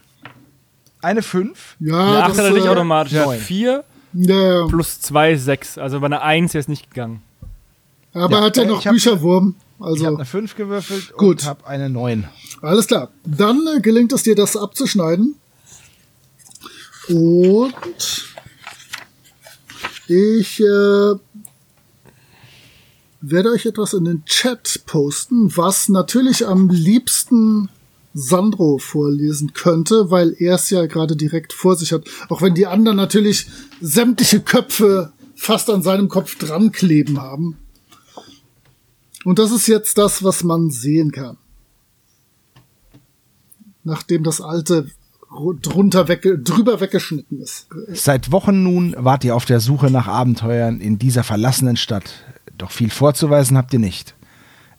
[1.02, 1.76] Eine 5.
[1.80, 3.14] Ja, Eine 8 das, hat er nicht äh, automatisch.
[3.14, 3.40] Er hat neun.
[3.40, 4.68] 4 Ja, ja.
[4.68, 5.78] plus 2, 6.
[5.78, 7.22] Also bei einer 1 ist nicht gegangen.
[8.14, 9.56] Aber Ja, er hat ja äh, noch ich hab- Bücherwurm.
[9.80, 11.42] Ich Also, habe eine 5 gewürfelt Gut.
[11.42, 12.28] und habe eine 9.
[12.62, 13.10] alles klar.
[13.26, 15.36] Dann äh, gelingt es dir, das abzuschneiden.
[17.10, 17.74] Und
[20.08, 21.14] ich äh,
[23.22, 27.70] werde euch etwas in den Chat posten, was natürlich am liebsten
[28.18, 32.06] Sandro vorlesen könnte, weil er es ja gerade direkt vor sich hat.
[32.30, 33.48] Auch wenn die anderen natürlich
[33.82, 37.58] sämtliche Köpfe fast an seinem Kopf dran kleben haben.
[39.26, 41.36] Und das ist jetzt das, was man sehen kann.
[43.84, 44.90] Nachdem das alte
[45.30, 47.68] ru- drunter wegge drüber weggeschnitten ist.
[47.90, 52.24] Seit Wochen nun wart ihr auf der Suche nach Abenteuern in dieser verlassenen Stadt.
[52.58, 54.16] Doch viel vorzuweisen habt ihr nicht.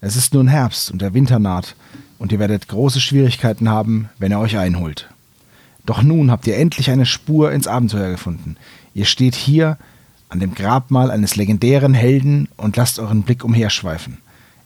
[0.00, 1.76] Es ist nun Herbst und der Winter naht,
[2.18, 5.08] und ihr werdet große Schwierigkeiten haben, wenn er euch einholt.
[5.84, 8.56] Doch nun habt ihr endlich eine Spur ins Abenteuer gefunden.
[8.94, 9.78] Ihr steht hier
[10.28, 14.18] an dem Grabmal eines legendären Helden und lasst euren Blick umherschweifen.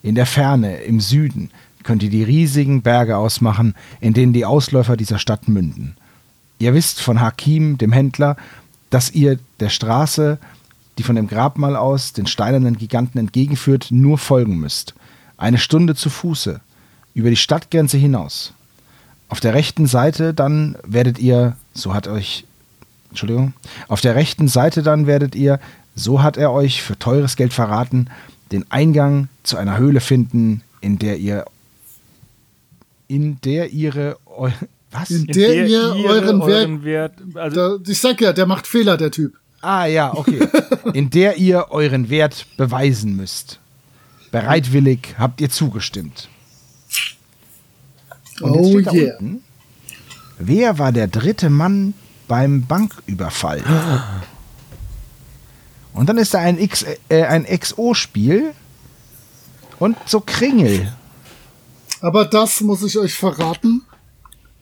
[0.02, 1.50] In der Ferne, im Süden,
[1.82, 5.96] könnt ihr die riesigen Berge ausmachen, in denen die Ausläufer dieser Stadt münden.
[6.58, 8.36] Ihr wisst von Hakim, dem Händler,
[8.88, 10.38] dass ihr der Straße,
[10.98, 14.94] die von dem Grabmal aus den steinernen Giganten entgegenführt, nur folgen müsst.
[15.36, 16.60] Eine Stunde zu Fuße,
[17.20, 18.52] über die Stadtgrenze hinaus.
[19.28, 22.44] Auf der rechten Seite dann werdet ihr, so hat euch,
[23.10, 23.52] Entschuldigung,
[23.88, 25.60] auf der rechten Seite dann werdet ihr,
[25.94, 28.08] so hat er euch für teures Geld verraten,
[28.50, 31.44] den Eingang zu einer Höhle finden, in der ihr,
[33.06, 34.48] in der ihre, eu,
[34.90, 35.10] was?
[35.10, 39.10] In der, ihr euren Werk, Wert, also da, ich sag ja, der macht Fehler, der
[39.10, 39.34] Typ.
[39.60, 40.48] Ah ja, okay.
[40.94, 43.60] In der ihr euren Wert beweisen müsst.
[44.30, 46.28] Bereitwillig habt ihr zugestimmt.
[48.40, 49.18] Und jetzt Oh steht da yeah.
[49.18, 49.42] unten,
[50.38, 51.94] wer war der dritte Mann
[52.28, 53.62] beim Banküberfall?
[55.92, 58.52] Und dann ist da ein, X, äh, ein XO-Spiel
[59.80, 60.92] und so Kringel.
[62.00, 63.82] Aber das muss ich euch verraten,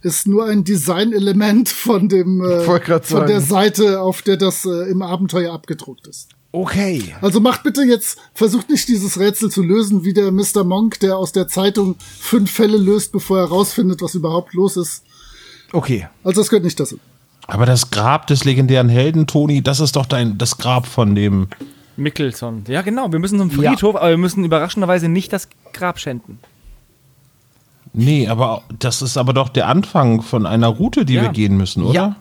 [0.01, 2.61] ist nur ein Designelement von dem äh,
[3.03, 3.41] von der.
[3.41, 6.31] Seite, auf der das äh, im Abenteuer abgedruckt ist.
[6.51, 7.15] Okay.
[7.21, 10.65] Also macht bitte jetzt, versucht nicht dieses Rätsel zu lösen, wie der Mr.
[10.65, 15.05] Monk, der aus der Zeitung fünf Fälle löst, bevor er rausfindet, was überhaupt los ist.
[15.73, 16.09] Okay.
[16.25, 16.99] Also das gehört nicht dazu.
[17.47, 21.49] Aber das Grab des legendären Helden, Toni, das ist doch dein, das Grab von dem.
[21.97, 22.65] Mickelson.
[22.69, 23.11] Ja, genau.
[23.13, 23.71] Wir müssen zum Ja.
[23.73, 26.39] Friedhof, aber wir müssen überraschenderweise nicht das Grab schänden.
[27.93, 31.23] Nee, aber das ist aber doch der Anfang von einer Route, die Ja.
[31.23, 31.95] wir gehen müssen, oder?
[31.95, 32.17] Ja.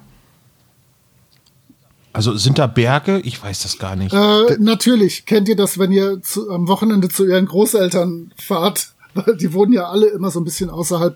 [2.18, 3.20] Also sind da Berge?
[3.20, 4.12] Ich weiß das gar nicht.
[4.12, 9.38] Äh, natürlich kennt ihr das, wenn ihr zu, am Wochenende zu ihren Großeltern fahrt, weil
[9.38, 11.16] die wohnen ja alle immer so ein bisschen außerhalb.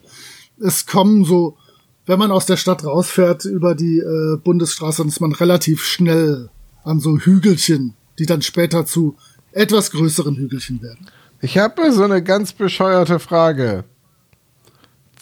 [0.59, 1.57] Es kommen so,
[2.05, 6.51] wenn man aus der Stadt rausfährt über die äh, Bundesstraße, dann ist man relativ schnell
[6.83, 9.15] an so Hügelchen, die dann später zu
[9.53, 11.07] etwas größeren Hügelchen werden.
[11.41, 13.85] Ich habe so eine ganz bescheuerte Frage.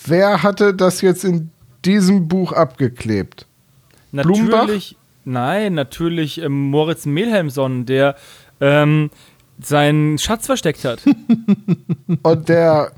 [0.06, 1.52] Wer hatte das jetzt in
[1.86, 3.48] diesem Buch abgeklebt?
[4.12, 4.68] Blumenbach?
[5.26, 8.16] Nein, natürlich ähm, Moritz Melhelmsson, der
[8.62, 9.10] ähm,
[9.62, 11.02] seinen Schatz versteckt hat.
[12.24, 12.92] Und der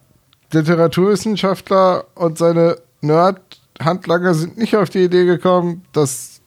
[0.53, 6.41] Literaturwissenschaftler und seine Nerd-Handlanger sind nicht auf die Idee gekommen, das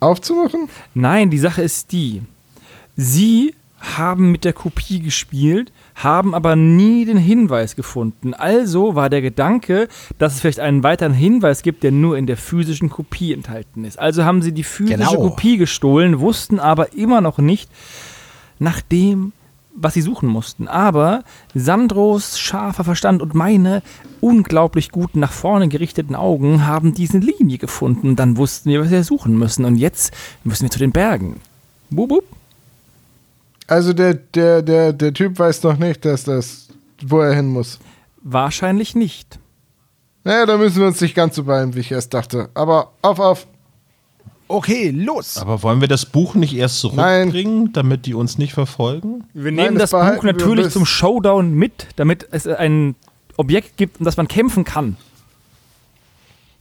[0.00, 0.68] aufzumachen?
[0.94, 2.22] Nein, die Sache ist die.
[2.96, 8.34] Sie haben mit der Kopie gespielt, haben aber nie den Hinweis gefunden.
[8.34, 9.88] Also war der Gedanke,
[10.18, 13.98] dass es vielleicht einen weiteren Hinweis gibt, der nur in der physischen Kopie enthalten ist.
[13.98, 15.28] Also haben sie die physische Genau.
[15.30, 17.70] Kopie gestohlen, wussten aber immer noch nicht
[18.58, 19.32] nach dem,
[19.76, 20.68] was sie suchen mussten.
[20.68, 23.82] Aber Sandros scharfer Verstand und meine
[24.20, 28.16] unglaublich guten nach vorne gerichteten Augen haben diese Linie gefunden.
[28.16, 29.64] Dann wussten wir, was wir suchen müssen.
[29.64, 30.12] Und jetzt
[30.44, 31.40] müssen wir zu den Bergen.
[31.90, 32.24] Bub, bub.
[33.66, 36.68] Also der, der, der, der Typ weiß noch nicht, dass das,
[37.02, 37.78] wo er hin muss.
[38.22, 39.38] Wahrscheinlich nicht.
[40.24, 42.48] Naja, da müssen wir uns nicht ganz so beeilen, wie ich erst dachte.
[42.54, 43.46] Aber auf, auf.
[44.48, 45.38] Okay, los.
[45.38, 47.30] Aber wollen wir das Buch nicht erst Nein.
[47.30, 49.24] zurückbringen, damit die uns nicht verfolgen?
[49.32, 52.94] Wir Nein, nehmen das das, behalten Buch natürlich zum Showdown mit, damit es ein
[53.36, 54.96] Objekt gibt, um das man kämpfen kann.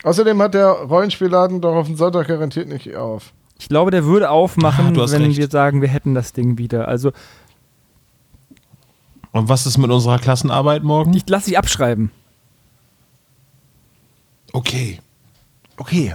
[0.03, 3.31] Außerdem hat der Rollenspielladen doch auf den Sonntag garantiert nicht auf.
[3.63, 5.37] Ich glaube, der würde Ah, aufmachen, hast wenn recht.
[5.37, 6.89] wir sagen, wir hätten das Ding wieder.
[6.89, 7.13] Also
[9.31, 11.13] Und was ist mit unserer Klassenarbeit morgen?
[11.13, 12.11] ich lasse sie abschreiben.
[14.51, 14.99] Okay.
[15.77, 16.13] Okay,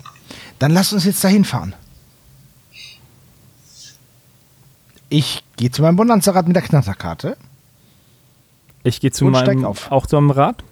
[0.59, 1.75] dann lasst uns jetzt dahin fahren.
[5.09, 7.39] Ich gehe zu meinem Bonanza-Rad mit der Knatterkarte.
[8.85, 9.91] Ich gehe zu Und meinem, auf.
[9.91, 10.62] auch zu meinem Rad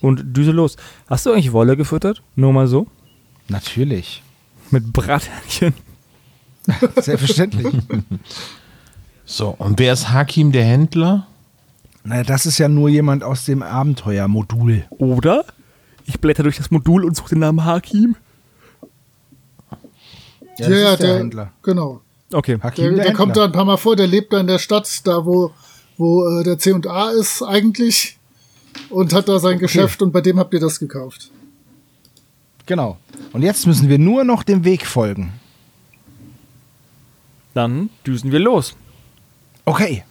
[0.00, 0.76] und düse los.
[1.08, 2.22] Hast du eigentlich Wolle gefüttert?
[2.36, 2.86] Nur mal so?
[3.48, 4.21] Natürlich.
[4.72, 5.74] Mit Brathähnchen.
[6.96, 7.74] Selbstverständlich.
[9.24, 11.26] So, und wer ist Hakim der Händler?
[12.04, 14.84] naja, das ist ja nur jemand aus dem Abenteuermodul.
[14.90, 15.44] Oder
[16.04, 18.16] ich blätter durch das Modul und suche den Namen Hakim.
[20.58, 21.52] Ja, das ist der, Händler.
[21.62, 22.00] Genau.
[22.32, 22.58] Okay.
[22.60, 24.58] Hakim, Der, der, der kommt da ein paar Mal vor, der lebt da in der
[24.58, 25.52] Stadt, da wo,
[25.96, 28.18] wo äh, der C&A ist eigentlich.
[28.90, 31.30] und hat da sein Geschäft und bei dem habt ihr das gekauft.
[32.66, 32.98] Genau.
[33.32, 35.32] Und jetzt müssen wir nur noch dem Weg folgen.
[37.54, 38.74] Dann düsen wir los.
[39.64, 40.04] Okay.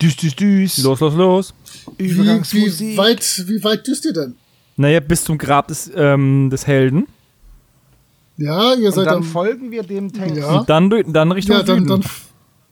[0.00, 0.78] Düs, düs, düs.
[0.78, 1.54] Los, los, los.
[1.98, 2.80] Wie, Übergangsmusik.
[2.80, 4.34] wie weit, wie weit düst ihr denn?
[4.76, 7.06] Naja, bis zum Grab des, ähm, des Helden.
[8.36, 10.36] Ja, ihr Und seid dann am, folgen wir dem Text.
[10.36, 10.58] Ja.
[10.58, 11.88] Und dann, dann Richtung ja, dann, Süden.
[11.88, 12.04] dann,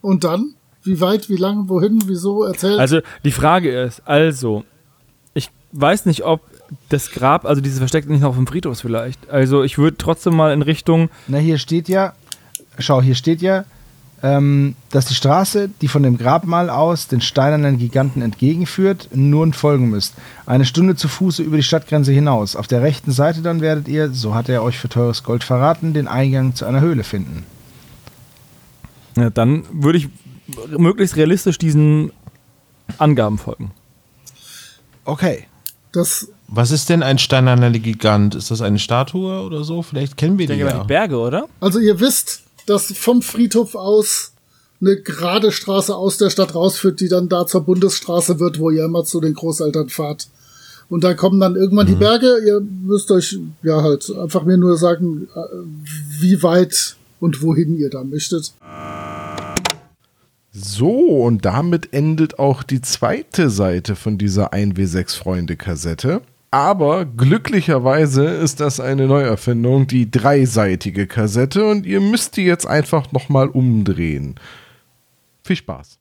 [0.00, 0.54] und dann?
[0.82, 2.44] Wie weit, wie lang, wohin, wieso?
[2.44, 2.80] Erzählt.
[2.80, 4.64] Also die Frage ist, also,
[5.34, 6.40] ich weiß nicht, ob
[6.88, 9.28] das Grab, also dieses Versteck nicht noch auf dem Friedhof vielleicht.
[9.30, 12.14] Also ich würde trotzdem mal in Richtung, Na, hier steht ja,
[12.78, 13.64] schau, hier steht ja,
[14.22, 19.88] ähm, dass die Straße, die von dem Grabmal aus den steinernen Giganten entgegenführt, nun folgen
[19.88, 20.14] müsst.
[20.46, 22.54] Eine Stunde zu Fuße über die Stadtgrenze hinaus.
[22.54, 25.94] Auf der rechten Seite dann werdet ihr, so hat er euch für teures Gold verraten,
[25.94, 27.44] den Eingang zu einer Höhle finden.
[29.16, 30.08] ja, dann würde ich
[30.76, 32.12] möglichst realistisch diesen
[32.98, 33.70] Angaben folgen.
[35.04, 35.46] Okay.
[35.92, 38.34] das, Was ist denn ein steinerner Gigant?
[38.34, 39.82] Ist das eine Statue oder so?
[39.82, 40.82] Vielleicht kennen wir Ich die denke mal ja.
[40.82, 41.46] die Berge, oder?
[41.60, 44.32] also ihr wisst, dass vom Friedhof aus
[44.80, 48.84] eine gerade Straße aus der Stadt rausführt, die dann da zur Bundesstraße wird, wo ihr
[48.84, 50.28] immer zu den Großeltern fahrt.
[50.88, 51.90] Und dann kommen dann irgendwann Mhm.
[51.90, 52.38] die Berge.
[52.44, 55.40] Ihr müsst euch ja halt einfach mir nur sagen, äh,
[56.20, 58.52] wie weit und wohin ihr da möchtet.
[60.52, 66.22] So, und damit endet auch die zweite Seite von dieser 1W6-Freunde-Kassette.
[66.52, 73.12] Aber glücklicherweise ist das eine Neuerfindung, die dreiseitige Kassette, und ihr müsst die jetzt einfach
[73.12, 74.34] nochmal umdrehen.
[75.44, 76.00] Viel Spaß.